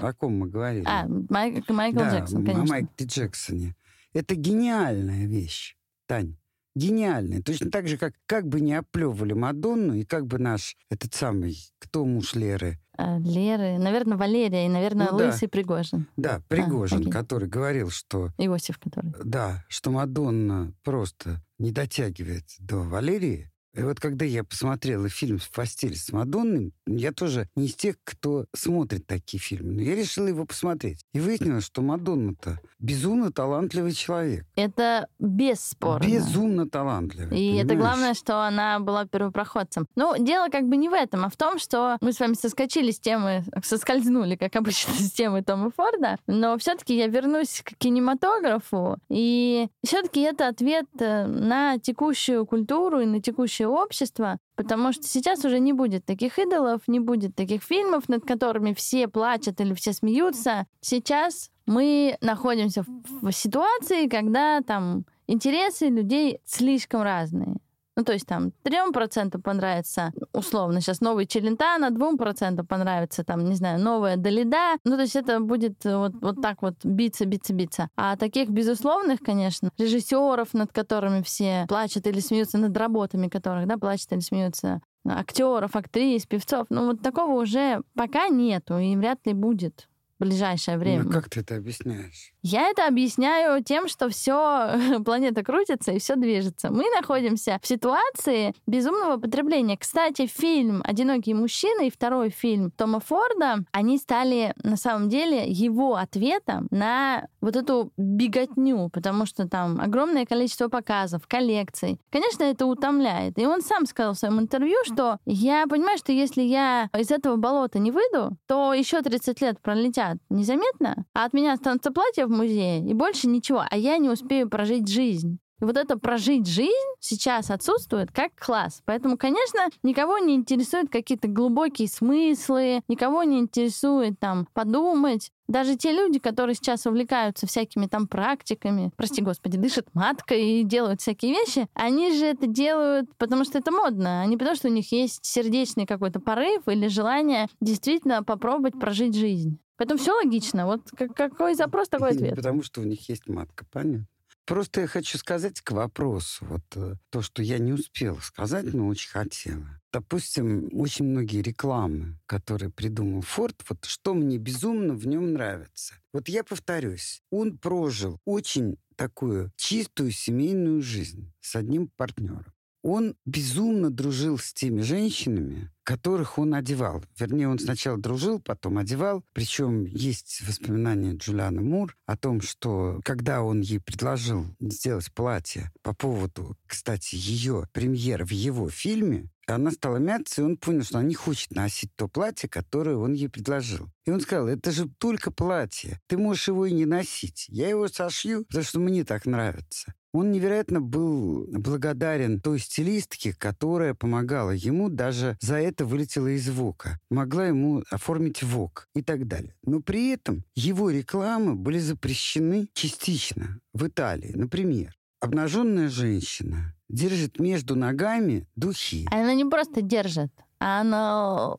О 0.00 0.12
ком 0.12 0.38
мы 0.38 0.48
говорили? 0.48 0.84
А, 0.86 1.06
Майк- 1.06 1.70
Майкл 1.72 1.98
да, 1.98 2.18
Джексон, 2.18 2.44
конечно. 2.44 2.62
о 2.62 2.66
Майкле 2.66 3.06
Джексоне. 3.06 3.74
Это 4.12 4.34
гениальная 4.34 5.26
вещь, 5.26 5.76
Тань. 6.06 6.36
Гениальная. 6.76 7.42
Точно 7.42 7.70
так 7.70 7.88
же, 7.88 7.96
как, 7.96 8.12
как 8.26 8.46
бы 8.46 8.60
не 8.60 8.74
оплевывали 8.74 9.32
Мадонну, 9.32 9.94
и 9.94 10.04
как 10.04 10.26
бы 10.26 10.38
наш, 10.38 10.76
этот 10.90 11.14
самый, 11.14 11.56
кто 11.78 12.04
муж 12.04 12.34
Леры? 12.34 12.78
А, 12.98 13.18
Леры, 13.18 13.78
наверное, 13.78 14.18
Валерия 14.18 14.66
и, 14.66 14.68
наверное, 14.68 15.08
Ну 15.10 15.18
да. 15.18 15.26
Лысый 15.28 15.48
Пригожин. 15.48 16.06
Да, 16.18 16.42
Пригожин, 16.48 16.98
окей. 17.00 17.10
который 17.10 17.48
говорил, 17.48 17.88
что 17.88 18.30
Иосиф, 18.36 18.78
который. 18.78 19.14
Да, 19.24 19.64
что 19.68 19.90
Мадонна 19.90 20.74
просто 20.84 21.42
не 21.58 21.72
дотягивает 21.72 22.44
до 22.58 22.80
Валерии. 22.80 23.50
И 23.76 23.82
вот 23.82 24.00
когда 24.00 24.24
я 24.24 24.42
посмотрела 24.42 25.08
фильм 25.08 25.38
«В 25.38 25.50
постели 25.50 25.94
с 25.94 26.10
Мадонной», 26.10 26.72
я 26.86 27.12
тоже 27.12 27.48
не 27.56 27.66
из 27.66 27.74
тех, 27.74 27.96
кто 28.04 28.46
смотрит 28.54 29.06
такие 29.06 29.38
фильмы. 29.38 29.74
Но 29.74 29.82
я 29.82 29.94
решила 29.94 30.26
его 30.28 30.46
посмотреть. 30.46 31.04
И 31.12 31.20
выяснилось, 31.20 31.64
что 31.64 31.82
Мадонна-то 31.82 32.58
безумно 32.78 33.32
талантливый 33.32 33.92
человек. 33.92 34.46
Это 34.54 35.08
бесспорно. 35.18 36.06
Безумно 36.06 36.68
талантливый. 36.68 37.38
И 37.38 37.56
это 37.56 37.68
понимаешь? 37.68 37.80
главное, 37.80 38.14
что 38.14 38.46
она 38.46 38.78
была 38.80 39.06
первопроходцем. 39.06 39.86
Ну, 39.94 40.14
дело 40.18 40.48
как 40.48 40.64
бы 40.68 40.76
не 40.76 40.88
в 40.88 40.94
этом, 40.94 41.24
а 41.24 41.28
в 41.28 41.36
том, 41.36 41.58
что 41.58 41.98
мы 42.00 42.12
с 42.12 42.20
вами 42.20 42.34
соскочили 42.34 42.90
с 42.90 43.00
темы, 43.00 43.44
соскользнули, 43.62 44.36
как 44.36 44.56
обычно, 44.56 44.94
с 44.98 45.10
темы 45.10 45.42
Тома 45.42 45.70
Форда, 45.70 46.18
но 46.26 46.56
все-таки 46.58 46.96
я 46.96 47.08
вернусь 47.08 47.62
к 47.62 47.76
кинематографу, 47.76 48.98
и 49.10 49.68
все-таки 49.84 50.20
это 50.20 50.48
ответ 50.48 50.86
э, 50.98 51.26
на 51.26 51.78
текущую 51.78 52.46
культуру 52.46 53.00
и 53.00 53.06
на 53.06 53.20
текущее 53.20 53.65
общество, 53.68 54.38
потому 54.54 54.92
что 54.92 55.06
сейчас 55.06 55.44
уже 55.44 55.58
не 55.58 55.72
будет 55.72 56.04
таких 56.04 56.38
идолов, 56.38 56.82
не 56.86 57.00
будет 57.00 57.34
таких 57.34 57.62
фильмов, 57.62 58.08
над 58.08 58.24
которыми 58.24 58.74
все 58.74 59.08
плачут 59.08 59.60
или 59.60 59.74
все 59.74 59.92
смеются. 59.92 60.66
Сейчас 60.80 61.50
мы 61.66 62.16
находимся 62.20 62.84
в 63.20 63.32
ситуации, 63.32 64.08
когда 64.08 64.60
там 64.60 65.04
интересы 65.26 65.88
людей 65.88 66.40
слишком 66.44 67.02
разные. 67.02 67.56
Ну, 67.96 68.04
то 68.04 68.12
есть 68.12 68.26
там 68.26 68.52
3% 68.62 69.40
понравится, 69.40 70.12
условно, 70.34 70.82
сейчас 70.82 71.00
новый 71.00 71.26
Челентано, 71.26 71.86
2% 71.90 72.64
понравится, 72.66 73.24
там, 73.24 73.44
не 73.44 73.54
знаю, 73.54 73.80
новая 73.80 74.16
Долида. 74.16 74.76
Ну, 74.84 74.96
то 74.96 75.02
есть 75.02 75.16
это 75.16 75.40
будет 75.40 75.82
вот, 75.84 76.12
вот 76.20 76.42
так 76.42 76.60
вот 76.60 76.74
биться, 76.84 77.24
биться, 77.24 77.54
биться. 77.54 77.88
А 77.96 78.16
таких 78.16 78.50
безусловных, 78.50 79.20
конечно, 79.20 79.70
режиссеров, 79.78 80.52
над 80.52 80.72
которыми 80.72 81.22
все 81.22 81.64
плачут 81.68 82.06
или 82.06 82.20
смеются, 82.20 82.58
над 82.58 82.76
работами 82.76 83.28
которых, 83.28 83.66
да, 83.66 83.78
плачут 83.78 84.12
или 84.12 84.20
смеются, 84.20 84.82
актеров, 85.08 85.74
актрис, 85.74 86.26
певцов, 86.26 86.66
ну, 86.68 86.86
вот 86.86 87.00
такого 87.00 87.40
уже 87.40 87.80
пока 87.94 88.28
нету 88.28 88.78
и 88.78 88.94
вряд 88.96 89.24
ли 89.24 89.32
будет 89.32 89.88
ближайшее 90.18 90.78
время. 90.78 91.04
Ну, 91.04 91.10
как 91.10 91.28
ты 91.28 91.40
это 91.40 91.56
объясняешь? 91.56 92.32
Я 92.42 92.68
это 92.70 92.86
объясняю 92.86 93.62
тем, 93.62 93.88
что 93.88 94.08
все 94.08 95.00
планета 95.04 95.42
крутится 95.42 95.92
и 95.92 95.98
все 95.98 96.16
движется. 96.16 96.70
Мы 96.70 96.84
находимся 96.94 97.58
в 97.62 97.66
ситуации 97.66 98.54
безумного 98.66 99.18
потребления. 99.18 99.76
Кстати, 99.76 100.26
фильм 100.26 100.82
«Одинокие 100.84 101.34
мужчины» 101.34 101.88
и 101.88 101.90
второй 101.90 102.30
фильм 102.30 102.70
Тома 102.70 103.00
Форда, 103.00 103.64
они 103.72 103.98
стали 103.98 104.54
на 104.62 104.76
самом 104.76 105.08
деле 105.08 105.48
его 105.48 105.96
ответом 105.96 106.68
на 106.70 107.26
вот 107.40 107.56
эту 107.56 107.92
беготню, 107.96 108.88
потому 108.92 109.26
что 109.26 109.48
там 109.48 109.80
огромное 109.80 110.24
количество 110.24 110.68
показов, 110.68 111.26
коллекций. 111.28 112.00
Конечно, 112.10 112.44
это 112.44 112.66
утомляет. 112.66 113.38
И 113.38 113.46
он 113.46 113.60
сам 113.60 113.86
сказал 113.86 114.14
в 114.14 114.18
своем 114.18 114.40
интервью, 114.40 114.76
что 114.84 115.18
я 115.26 115.66
понимаю, 115.66 115.98
что 115.98 116.12
если 116.12 116.42
я 116.42 116.88
из 116.96 117.10
этого 117.10 117.36
болота 117.36 117.78
не 117.78 117.90
выйду, 117.90 118.36
то 118.46 118.72
еще 118.72 119.02
30 119.02 119.40
лет 119.40 119.60
пролетят 119.60 120.05
незаметно, 120.30 121.04
а 121.14 121.24
от 121.24 121.32
меня 121.32 121.52
останутся 121.52 121.90
платья 121.90 122.26
в 122.26 122.30
музее 122.30 122.80
и 122.80 122.94
больше 122.94 123.28
ничего, 123.28 123.64
а 123.68 123.76
я 123.76 123.98
не 123.98 124.08
успею 124.08 124.48
прожить 124.48 124.88
жизнь. 124.88 125.38
И 125.60 125.64
вот 125.64 125.76
это 125.76 125.98
прожить 125.98 126.46
жизнь 126.46 126.70
сейчас 127.00 127.50
отсутствует 127.50 128.12
как 128.12 128.32
класс. 128.34 128.82
Поэтому, 128.84 129.16
конечно, 129.16 129.68
никого 129.82 130.18
не 130.18 130.34
интересуют 130.34 130.90
какие-то 130.90 131.28
глубокие 131.28 131.88
смыслы, 131.88 132.82
никого 132.88 133.22
не 133.22 133.38
интересует 133.38 134.20
там 134.20 134.46
подумать. 134.52 135.30
Даже 135.48 135.76
те 135.76 135.92
люди, 135.92 136.18
которые 136.18 136.56
сейчас 136.56 136.86
увлекаются 136.86 137.46
всякими 137.46 137.86
там 137.86 138.06
практиками, 138.06 138.90
прости 138.96 139.22
господи, 139.22 139.56
дышат 139.56 139.86
маткой 139.94 140.60
и 140.60 140.64
делают 140.64 141.00
всякие 141.00 141.32
вещи, 141.32 141.68
они 141.72 142.12
же 142.12 142.26
это 142.26 142.46
делают, 142.46 143.08
потому 143.16 143.44
что 143.44 143.58
это 143.58 143.70
модно, 143.70 144.22
а 144.22 144.26
не 144.26 144.36
потому, 144.36 144.56
что 144.56 144.68
у 144.68 144.72
них 144.72 144.90
есть 144.92 145.24
сердечный 145.24 145.86
какой-то 145.86 146.20
порыв 146.20 146.62
или 146.66 146.88
желание 146.88 147.46
действительно 147.60 148.24
попробовать 148.24 148.78
прожить 148.78 149.14
жизнь. 149.16 149.58
Поэтому 149.76 149.98
все 149.98 150.12
логично. 150.12 150.66
Вот 150.66 150.90
как- 150.96 151.14
какой 151.14 151.54
запрос, 151.54 151.88
такой 151.88 152.10
ответ. 152.16 152.36
Потому 152.36 152.62
что 152.62 152.80
у 152.80 152.84
них 152.84 153.08
есть 153.08 153.28
матка, 153.28 153.64
понятно. 153.70 154.06
Просто 154.46 154.82
я 154.82 154.86
хочу 154.86 155.18
сказать 155.18 155.60
к 155.60 155.72
вопросу, 155.72 156.46
вот 156.48 156.62
э, 156.76 156.94
то, 157.10 157.20
что 157.20 157.42
я 157.42 157.58
не 157.58 157.72
успела 157.72 158.20
сказать, 158.20 158.72
но 158.72 158.86
очень 158.86 159.10
хотела. 159.10 159.66
Допустим, 159.92 160.68
очень 160.72 161.04
многие 161.06 161.42
рекламы, 161.42 162.16
которые 162.26 162.70
придумал 162.70 163.22
Форд, 163.22 163.64
вот 163.68 163.84
что 163.86 164.14
мне 164.14 164.38
безумно 164.38 164.94
в 164.94 165.04
нем 165.08 165.32
нравится. 165.32 165.96
Вот 166.12 166.28
я 166.28 166.44
повторюсь, 166.44 167.22
он 167.30 167.58
прожил 167.58 168.20
очень 168.24 168.76
такую 168.94 169.50
чистую 169.56 170.12
семейную 170.12 170.80
жизнь 170.80 171.32
с 171.40 171.56
одним 171.56 171.88
партнером. 171.96 172.52
Он 172.88 173.16
безумно 173.24 173.90
дружил 173.90 174.38
с 174.38 174.52
теми 174.52 174.80
женщинами, 174.82 175.72
которых 175.82 176.38
он 176.38 176.54
одевал. 176.54 177.02
Вернее, 177.18 177.48
он 177.48 177.58
сначала 177.58 177.98
дружил, 177.98 178.38
потом 178.38 178.78
одевал. 178.78 179.24
Причем 179.32 179.86
есть 179.86 180.40
воспоминания 180.46 181.16
Джулианы 181.16 181.62
Мур 181.62 181.96
о 182.06 182.16
том, 182.16 182.40
что 182.40 183.00
когда 183.02 183.42
он 183.42 183.60
ей 183.60 183.80
предложил 183.80 184.46
сделать 184.60 185.12
платье 185.12 185.72
по 185.82 185.94
поводу, 185.94 186.56
кстати, 186.64 187.16
ее 187.16 187.68
премьеры 187.72 188.24
в 188.24 188.30
его 188.30 188.70
фильме, 188.70 189.30
она 189.48 189.72
стала 189.72 189.96
мяться, 189.96 190.42
и 190.42 190.44
он 190.44 190.56
понял, 190.56 190.84
что 190.84 190.98
она 190.98 191.08
не 191.08 191.14
хочет 191.14 191.50
носить 191.52 191.90
то 191.96 192.06
платье, 192.06 192.48
которое 192.48 192.96
он 192.96 193.14
ей 193.14 193.28
предложил. 193.28 193.88
И 194.04 194.12
он 194.12 194.20
сказал, 194.20 194.46
это 194.46 194.70
же 194.70 194.88
только 194.98 195.32
платье. 195.32 196.00
Ты 196.06 196.18
можешь 196.18 196.46
его 196.46 196.66
и 196.66 196.72
не 196.72 196.84
носить. 196.84 197.46
Я 197.48 197.68
его 197.68 197.88
сошью, 197.88 198.44
потому 198.46 198.64
что 198.64 198.78
мне 198.78 199.04
так 199.04 199.26
нравится. 199.26 199.94
Он 200.16 200.32
невероятно 200.32 200.80
был 200.80 201.46
благодарен 201.50 202.40
той 202.40 202.58
стилистке, 202.58 203.34
которая 203.34 203.92
помогала 203.92 204.52
ему, 204.52 204.88
даже 204.88 205.36
за 205.42 205.56
это 205.56 205.84
вылетела 205.84 206.28
из 206.28 206.48
ВОКа. 206.48 206.98
Могла 207.10 207.48
ему 207.48 207.82
оформить 207.90 208.42
ВОК 208.42 208.88
и 208.94 209.02
так 209.02 209.28
далее. 209.28 209.54
Но 209.62 209.80
при 209.80 210.08
этом 210.08 210.42
его 210.54 210.88
рекламы 210.88 211.54
были 211.54 211.78
запрещены 211.78 212.66
частично 212.72 213.60
в 213.74 213.86
Италии. 213.86 214.32
Например, 214.34 214.96
обнаженная 215.20 215.90
женщина 215.90 216.74
держит 216.88 217.38
между 217.38 217.76
ногами 217.76 218.48
духи. 218.56 219.06
Она 219.10 219.34
не 219.34 219.44
просто 219.44 219.82
держит, 219.82 220.32
а 220.58 220.80
она 220.80 221.56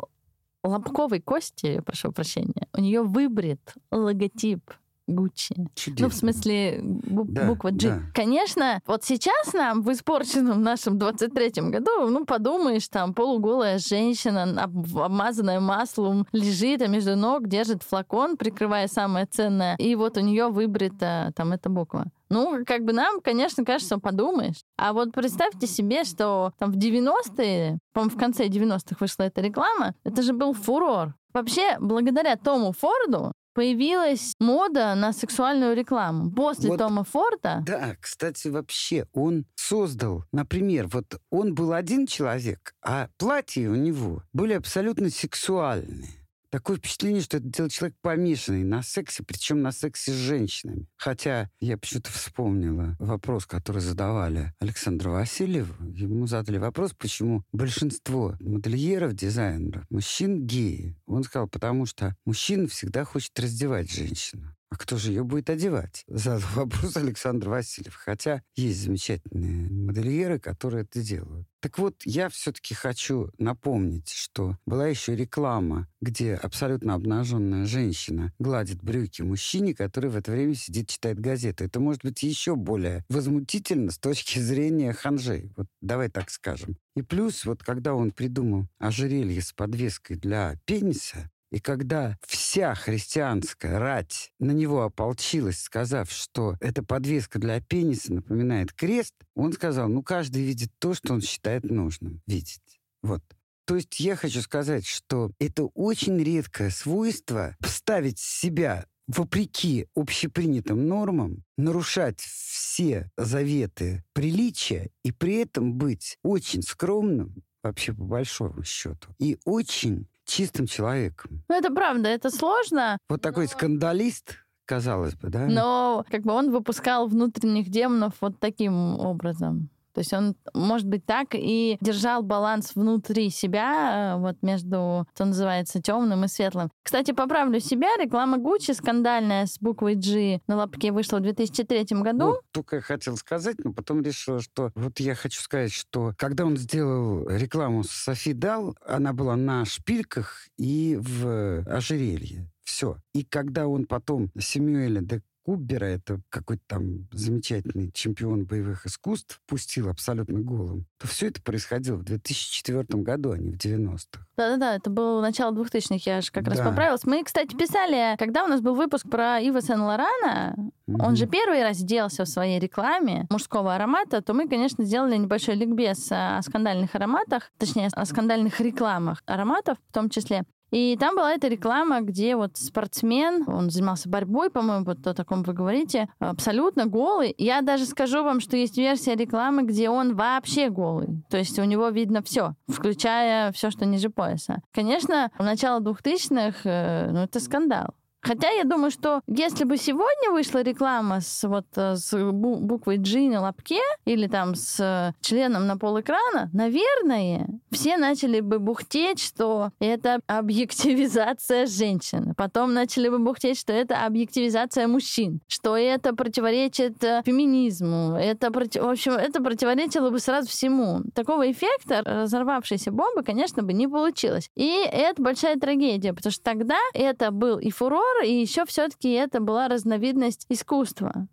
лобковой 0.63 1.21
кости, 1.21 1.79
прошу 1.85 2.11
прощения, 2.11 2.67
у 2.73 2.81
нее 2.81 3.03
выбрит 3.03 3.75
логотип 3.91 4.63
Гуччи. 5.07 5.55
Ну, 5.97 6.09
в 6.09 6.13
смысле, 6.13 6.81
бу- 6.81 7.23
да, 7.25 7.47
буква 7.47 7.69
G. 7.71 7.89
Да. 7.89 8.01
Конечно, 8.13 8.81
вот 8.85 9.05
сейчас 9.05 9.53
нам 9.53 9.81
в 9.81 9.91
испорченном 9.91 10.61
нашем 10.61 10.97
23-м 10.97 11.71
году, 11.71 12.09
ну, 12.09 12.25
подумаешь, 12.25 12.87
там 12.89 13.13
полуголая 13.13 13.79
женщина, 13.79 14.43
обмазанная 14.63 15.61
маслом, 15.61 16.27
лежит, 16.33 16.81
а 16.81 16.87
между 16.87 17.15
ног 17.15 17.47
держит 17.47 17.83
флакон, 17.83 18.35
прикрывая 18.35 18.87
самое 18.87 19.25
ценное, 19.25 19.75
и 19.77 19.95
вот 19.95 20.17
у 20.17 20.19
нее 20.19 20.49
выбрита 20.49 21.31
там 21.35 21.53
эта 21.53 21.69
буква. 21.69 22.07
Ну, 22.29 22.65
как 22.65 22.83
бы 22.83 22.91
нам, 22.91 23.21
конечно, 23.21 23.63
кажется, 23.63 23.99
подумаешь. 23.99 24.57
А 24.77 24.91
вот 24.91 25.13
представьте 25.13 25.65
себе, 25.65 26.03
что 26.03 26.51
там 26.59 26.73
в 26.73 26.75
90-е, 26.75 27.79
по-моему, 27.93 28.13
в 28.13 28.19
конце 28.19 28.47
90-х 28.47 28.97
вышла 28.99 29.23
эта 29.23 29.39
реклама, 29.39 29.93
это 30.03 30.21
же 30.21 30.33
был 30.33 30.51
фурор. 30.53 31.15
Вообще, 31.33 31.77
благодаря 31.79 32.35
Тому 32.35 32.71
Форду 32.71 33.31
появилась 33.57 34.35
мода 34.39 34.93
на 34.93 35.11
сексуальную 35.11 35.75
рекламу. 35.75 36.31
После 36.31 36.69
вот, 36.69 36.77
Тома 36.77 37.03
Форда... 37.03 37.63
Да, 37.65 37.95
кстати, 37.99 38.49
вообще 38.49 39.07
он 39.13 39.47
создал, 39.55 40.25
например, 40.31 40.85
вот 40.93 41.19
он 41.31 41.55
был 41.55 41.73
один 41.73 42.05
человек, 42.05 42.75
а 42.85 43.09
платья 43.17 43.67
у 43.67 43.75
него 43.75 44.21
были 44.31 44.53
абсолютно 44.53 45.09
сексуальные. 45.09 46.16
Такое 46.49 46.77
впечатление, 46.77 47.21
что 47.21 47.37
это 47.37 47.47
делает 47.47 47.73
человек 47.73 47.97
помешанный 48.01 48.63
на 48.63 48.81
сексе, 48.81 49.23
причем 49.23 49.61
на 49.61 49.71
сексе 49.71 50.11
с 50.11 50.15
женщинами. 50.15 50.87
Хотя 50.95 51.49
я 51.59 51.77
почему-то 51.77 52.11
вспомнила 52.11 52.95
вопрос, 52.99 53.45
который 53.45 53.81
задавали 53.81 54.53
Александру 54.59 55.11
Васильеву. 55.11 55.73
Ему 55.83 56.25
задали 56.27 56.57
вопрос, 56.57 56.93
почему 56.93 57.43
большинство 57.51 58.35
модельеров, 58.39 59.13
дизайнеров, 59.13 59.83
мужчин 59.89 60.45
геи. 60.45 60.95
Он 61.05 61.23
сказал, 61.23 61.47
потому 61.49 61.85
что 61.85 62.15
мужчина 62.25 62.67
всегда 62.67 63.03
хочет 63.03 63.37
раздевать 63.39 63.91
женщину. 63.91 64.56
А 64.69 64.75
кто 64.75 64.97
же 64.97 65.11
ее 65.11 65.23
будет 65.23 65.49
одевать? 65.49 66.03
Задал 66.07 66.49
вопрос 66.55 66.97
Александр 66.97 67.49
Васильев. 67.49 67.95
Хотя 67.95 68.41
есть 68.55 68.81
замечательные 68.83 69.69
модельеры, 69.69 70.39
которые 70.39 70.83
это 70.83 71.01
делают. 71.01 71.47
Так 71.59 71.79
вот, 71.79 71.95
я 72.05 72.29
все-таки 72.29 72.73
хочу 72.75 73.31
напомнить, 73.39 74.09
что 74.09 74.57
была 74.65 74.87
еще 74.87 75.15
реклама, 75.15 75.87
где 76.01 76.35
абсолютно 76.35 76.93
обнаженная 76.93 77.65
женщина 77.65 78.31
гладит 78.39 78.83
брюки 78.83 79.21
мужчине, 79.21 79.73
который 79.73 80.09
в 80.09 80.15
это 80.15 80.31
время 80.31 80.53
сидит, 80.53 80.89
читает 80.89 81.19
газету. 81.19 81.63
Это 81.63 81.79
может 81.79 82.03
быть 82.03 82.21
еще 82.21 82.55
более 82.55 83.03
возмутительно 83.09 83.91
с 83.91 83.97
точки 83.97 84.39
зрения 84.39 84.93
ханжей. 84.93 85.51
Вот 85.57 85.67
давай 85.81 86.09
так 86.09 86.29
скажем. 86.29 86.77
И 86.95 87.01
плюс, 87.01 87.45
вот 87.45 87.63
когда 87.63 87.95
он 87.95 88.11
придумал 88.11 88.67
ожерелье 88.79 89.41
с 89.41 89.51
подвеской 89.51 90.17
для 90.17 90.59
пениса, 90.65 91.29
и 91.51 91.59
когда 91.59 92.17
вся 92.25 92.75
христианская 92.75 93.79
рать 93.79 94.31
на 94.39 94.51
него 94.51 94.83
ополчилась, 94.83 95.61
сказав, 95.61 96.11
что 96.11 96.57
эта 96.59 96.83
подвеска 96.83 97.39
для 97.39 97.61
пениса 97.61 98.13
напоминает 98.13 98.73
крест, 98.73 99.13
он 99.35 99.53
сказал, 99.53 99.87
ну, 99.87 100.03
каждый 100.03 100.43
видит 100.43 100.71
то, 100.79 100.93
что 100.93 101.13
он 101.13 101.21
считает 101.21 101.63
нужным 101.63 102.21
видеть. 102.27 102.79
Вот. 103.01 103.23
То 103.65 103.75
есть 103.75 103.99
я 103.99 104.15
хочу 104.15 104.41
сказать, 104.41 104.85
что 104.85 105.31
это 105.39 105.65
очень 105.65 106.17
редкое 106.17 106.69
свойство 106.69 107.55
ставить 107.65 108.19
себя 108.19 108.85
вопреки 109.07 109.87
общепринятым 109.95 110.87
нормам, 110.87 111.43
нарушать 111.57 112.19
все 112.19 113.09
заветы 113.17 114.03
приличия 114.13 114.91
и 115.03 115.11
при 115.11 115.35
этом 115.35 115.73
быть 115.73 116.17
очень 116.23 116.61
скромным, 116.61 117.43
вообще 117.63 117.93
по 117.93 118.03
большому 118.03 118.63
счету, 118.63 119.09
и 119.17 119.37
очень 119.45 120.07
чистым 120.27 120.67
человеком. 120.67 121.43
Ну, 121.49 121.55
это 121.55 121.73
правда, 121.73 122.09
это 122.09 122.29
сложно. 122.29 122.97
Вот 123.09 123.21
такой 123.21 123.45
но... 123.45 123.49
скандалист, 123.49 124.35
казалось 124.65 125.15
бы, 125.15 125.29
да? 125.29 125.47
Но 125.47 126.05
как 126.11 126.21
бы 126.21 126.33
он 126.33 126.51
выпускал 126.51 127.07
внутренних 127.07 127.69
демонов 127.69 128.13
вот 128.21 128.39
таким 128.39 128.99
образом. 128.99 129.69
То 129.97 130.01
есть 130.01 130.13
он, 130.13 130.35
может 130.53 130.85
быть, 130.85 131.07
так 131.07 131.29
и 131.33 131.75
держал 131.81 132.21
баланс 132.21 132.75
внутри 132.75 133.31
себя, 133.31 134.13
э, 134.13 134.19
вот 134.19 134.35
между, 134.43 135.07
что 135.15 135.25
называется, 135.25 135.81
темным 135.81 136.23
и 136.23 136.27
светлым. 136.27 136.69
Кстати, 136.83 137.13
поправлю 137.13 137.59
себя, 137.59 137.87
реклама 137.99 138.37
Гуччи 138.37 138.73
скандальная 138.73 139.47
с 139.47 139.57
буквой 139.59 139.95
G 139.95 140.39
на 140.45 140.57
лапке 140.57 140.91
вышла 140.91 141.17
в 141.17 141.21
2003 141.21 142.03
году. 142.03 142.25
Вот, 142.27 142.41
только 142.51 142.75
я 142.75 142.81
хотел 142.83 143.17
сказать, 143.17 143.55
но 143.63 143.73
потом 143.73 144.03
решила, 144.03 144.39
что 144.39 144.69
вот 144.75 144.99
я 144.99 145.15
хочу 145.15 145.41
сказать, 145.41 145.73
что 145.73 146.13
когда 146.15 146.45
он 146.45 146.57
сделал 146.57 147.27
рекламу 147.27 147.83
с 147.83 147.89
Софи 147.89 148.33
Дал, 148.33 148.77
она 148.85 149.13
была 149.13 149.35
на 149.35 149.65
шпильках 149.65 150.47
и 150.59 150.95
в 151.01 151.63
ожерелье. 151.67 152.51
Все. 152.63 152.97
И 153.13 153.23
когда 153.23 153.65
он 153.67 153.87
потом 153.87 154.29
Сэмюэля 154.37 155.01
де 155.01 155.23
Куббера, 155.47 155.85
это 155.85 156.19
какой-то 156.27 156.61
там 156.67 157.07
замечательный 157.13 157.89
чемпион 157.93 158.43
боевых 158.43 158.85
искусств, 158.85 159.39
пустил 159.47 159.87
абсолютно 159.87 160.41
голым, 160.41 160.85
то 160.97 161.07
все 161.07 161.27
это 161.27 161.41
происходило 161.41 161.95
в 161.95 162.03
2004 162.03 162.83
году, 163.01 163.31
а 163.31 163.37
не 163.37 163.51
в 163.51 163.55
90-х. 163.55 164.25
Да-да-да, 164.35 164.75
это 164.75 164.89
было 164.89 165.21
начало 165.21 165.53
2000-х, 165.55 166.01
я 166.03 166.19
же 166.19 166.33
как 166.33 166.43
да. 166.43 166.51
раз 166.51 166.59
поправилась. 166.59 167.05
Мы, 167.05 167.23
кстати, 167.23 167.55
писали, 167.55 168.17
когда 168.17 168.43
у 168.43 168.47
нас 168.47 168.59
был 168.59 168.75
выпуск 168.75 169.09
про 169.09 169.39
Ива 169.39 169.61
Сен-Лорана, 169.61 170.53
mm-hmm. 170.57 171.01
он 171.01 171.15
же 171.15 171.27
первый 171.27 171.63
раз 171.63 171.77
сделался 171.77 172.25
в 172.25 172.27
своей 172.27 172.59
рекламе 172.59 173.25
мужского 173.29 173.73
аромата, 173.73 174.21
то 174.21 174.33
мы, 174.33 174.49
конечно, 174.49 174.83
сделали 174.83 175.15
небольшой 175.15 175.55
ликбез 175.55 176.09
о 176.11 176.41
скандальных 176.41 176.93
ароматах, 176.93 177.51
точнее, 177.57 177.87
о 177.93 178.03
скандальных 178.03 178.59
рекламах 178.59 179.23
ароматов 179.25 179.77
в 179.89 179.93
том 179.93 180.09
числе. 180.09 180.43
И 180.71 180.97
там 180.99 181.15
была 181.15 181.33
эта 181.33 181.47
реклама, 181.47 182.01
где 182.01 182.35
вот 182.35 182.57
спортсмен, 182.57 183.45
он 183.47 183.69
занимался 183.69 184.09
борьбой, 184.09 184.49
по-моему, 184.49 184.85
вот 184.85 185.05
о 185.07 185.13
таком 185.13 185.43
вы 185.43 185.53
говорите, 185.53 186.09
абсолютно 186.19 186.85
голый. 186.87 187.33
Я 187.37 187.61
даже 187.61 187.85
скажу 187.85 188.23
вам, 188.23 188.39
что 188.39 188.57
есть 188.57 188.77
версия 188.77 189.15
рекламы, 189.15 189.63
где 189.63 189.89
он 189.89 190.15
вообще 190.15 190.69
голый. 190.69 191.23
То 191.29 191.37
есть 191.37 191.57
у 191.59 191.63
него 191.63 191.89
видно 191.89 192.21
все, 192.21 192.55
включая 192.67 193.51
все, 193.53 193.71
что 193.71 193.85
ниже 193.85 194.09
пояса. 194.09 194.61
Конечно, 194.73 195.31
в 195.37 195.43
начало 195.43 195.79
2000-х, 195.79 196.59
э, 196.63 197.11
ну, 197.11 197.19
это 197.19 197.39
скандал. 197.39 197.93
Хотя 198.21 198.49
я 198.49 198.63
думаю, 198.63 198.91
что 198.91 199.21
если 199.27 199.63
бы 199.63 199.77
сегодня 199.77 200.31
вышла 200.31 200.61
реклама 200.61 201.21
с, 201.21 201.47
вот, 201.47 201.65
э, 201.75 201.95
с 201.95 202.13
буквой 202.31 202.97
G 202.97 203.29
на 203.29 203.41
лобке 203.41 203.79
или 204.05 204.27
там 204.27 204.55
с 204.55 204.79
э, 204.79 205.13
членом 205.21 205.67
на 205.67 205.77
пол 205.77 206.01
экрана, 206.01 206.49
наверное, 206.51 207.47
все 207.71 207.97
начали 207.97 208.41
бы 208.41 208.59
бухтеть, 208.59 209.21
что 209.21 209.71
это 209.79 210.19
объективизация 210.27 211.67
женщин. 211.67 212.33
Потом 212.35 212.73
начали 212.73 213.07
бы 213.09 213.19
бухтеть, 213.19 213.59
что 213.59 213.71
это 213.71 214.05
объективизация 214.05 214.87
мужчин, 214.87 215.39
что 215.47 215.77
это 215.77 216.13
противоречит 216.13 217.03
э, 217.03 217.21
феминизму. 217.25 218.15
Это, 218.15 218.51
против... 218.51 218.83
в 218.83 218.89
общем, 218.89 219.13
это 219.13 219.41
противоречило 219.41 220.09
бы 220.09 220.19
сразу 220.19 220.49
всему. 220.49 221.01
Такого 221.13 221.49
эффекта 221.49 222.01
разорвавшейся 222.03 222.91
бомбы, 222.91 223.23
конечно, 223.23 223.63
бы 223.63 223.73
не 223.73 223.87
получилось. 223.87 224.49
И 224.55 224.83
это 224.91 225.21
большая 225.21 225.57
трагедия, 225.57 226.13
потому 226.13 226.31
что 226.31 226.43
тогда 226.43 226.77
это 226.93 227.31
был 227.31 227.59
и 227.59 227.69
фурор, 227.69 228.16
и 228.23 228.31
еще 228.31 228.65
все-таки 228.65 229.11
это 229.11 229.39
была 229.39 229.67
разновидность 229.67 230.45
искусства. 230.49 231.27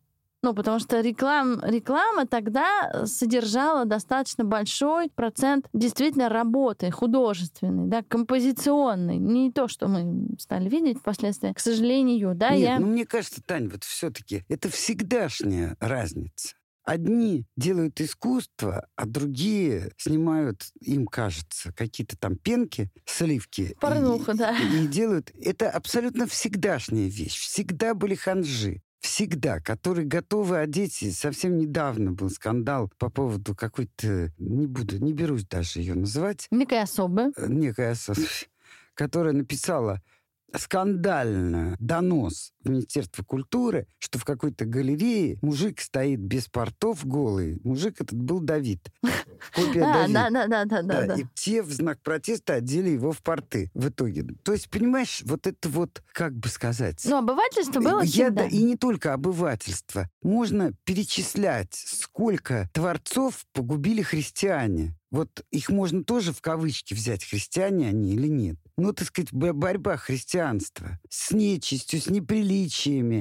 Ну, 0.44 0.52
потому 0.52 0.78
что 0.78 1.00
реклам, 1.00 1.58
реклама 1.64 2.26
тогда 2.26 3.06
содержала 3.06 3.86
достаточно 3.86 4.44
большой 4.44 5.08
процент 5.08 5.66
действительно 5.72 6.28
работы 6.28 6.90
художественной, 6.90 7.86
да, 7.88 8.02
композиционной. 8.02 9.16
Не 9.16 9.50
то, 9.50 9.68
что 9.68 9.88
мы 9.88 10.36
стали 10.38 10.68
видеть 10.68 10.98
впоследствии, 10.98 11.54
к 11.54 11.60
сожалению, 11.60 12.34
да, 12.34 12.50
Нет, 12.50 12.60
я... 12.60 12.78
ну, 12.78 12.88
мне 12.88 13.06
кажется, 13.06 13.40
Тань, 13.42 13.70
вот 13.70 13.84
все-таки 13.84 14.44
это 14.50 14.68
всегдашняя 14.68 15.78
разница. 15.80 16.54
Одни 16.84 17.46
делают 17.56 18.00
искусство, 18.00 18.86
а 18.94 19.06
другие 19.06 19.92
снимают, 19.96 20.66
им 20.80 21.06
кажется, 21.06 21.72
какие-то 21.72 22.18
там 22.18 22.36
пенки, 22.36 22.90
сливки. 23.06 23.74
Порнуха, 23.80 24.32
и, 24.32 24.36
да. 24.36 24.58
И 24.58 24.86
делают. 24.86 25.32
Это 25.40 25.70
абсолютно 25.70 26.26
всегдашняя 26.26 27.08
вещь. 27.08 27.38
Всегда 27.38 27.94
были 27.94 28.14
ханжи 28.14 28.82
всегда, 29.04 29.60
которые 29.60 30.06
готовы 30.06 30.58
одеть. 30.58 31.14
Совсем 31.14 31.58
недавно 31.58 32.12
был 32.12 32.30
скандал 32.30 32.90
по 32.98 33.10
поводу 33.10 33.54
какой-то, 33.54 34.32
не 34.38 34.66
буду, 34.66 34.98
не 34.98 35.12
берусь 35.12 35.46
даже 35.46 35.80
ее 35.80 35.94
называть. 35.94 36.46
Некая 36.50 36.84
особа. 36.84 37.30
Некая 37.36 37.92
особа, 37.92 38.20
которая 38.94 39.34
написала 39.34 40.00
скандально 40.56 41.76
донос 41.80 42.53
в 42.64 42.68
Министерство 42.70 43.22
культуры, 43.22 43.86
что 43.98 44.18
в 44.18 44.24
какой-то 44.24 44.64
галерее 44.64 45.38
мужик 45.42 45.80
стоит 45.80 46.20
без 46.20 46.46
портов 46.48 47.04
голый. 47.06 47.60
Мужик 47.64 48.00
этот 48.00 48.18
был 48.18 48.40
Давид. 48.40 48.80
Копия 49.54 49.82
А, 49.84 49.92
Давид. 49.94 50.14
да, 50.14 50.30
да, 50.30 50.46
да, 50.64 50.82
да, 50.82 51.06
да. 51.06 51.14
И 51.14 51.24
те 51.34 51.62
в 51.62 51.70
знак 51.72 52.00
протеста 52.02 52.54
одели 52.54 52.90
его 52.90 53.12
в 53.12 53.22
порты 53.22 53.70
в 53.74 53.88
итоге. 53.88 54.24
То 54.42 54.52
есть, 54.52 54.70
понимаешь, 54.70 55.22
вот 55.24 55.46
это 55.46 55.68
вот, 55.68 56.02
как 56.12 56.34
бы 56.36 56.48
сказать... 56.48 57.02
Ну, 57.04 57.16
обывательство 57.18 57.80
было 57.80 58.00
Я, 58.02 58.26
всегда. 58.26 58.42
да, 58.42 58.46
и 58.46 58.62
не 58.62 58.76
только 58.76 59.12
обывательство. 59.12 60.08
Можно 60.22 60.72
перечислять, 60.84 61.74
сколько 61.74 62.68
творцов 62.72 63.44
погубили 63.52 64.02
христиане. 64.02 64.96
Вот 65.10 65.44
их 65.52 65.68
можно 65.68 66.02
тоже 66.02 66.32
в 66.32 66.40
кавычки 66.40 66.92
взять, 66.92 67.24
христиане 67.24 67.88
они 67.88 68.14
или 68.14 68.26
нет. 68.26 68.56
Ну, 68.76 68.92
так 68.92 69.06
сказать, 69.06 69.32
бо- 69.32 69.52
борьба 69.52 69.96
христианства 69.96 70.98
с 71.08 71.30
нечистью, 71.30 72.00
с 72.00 72.08
неприличиями, 72.08 72.53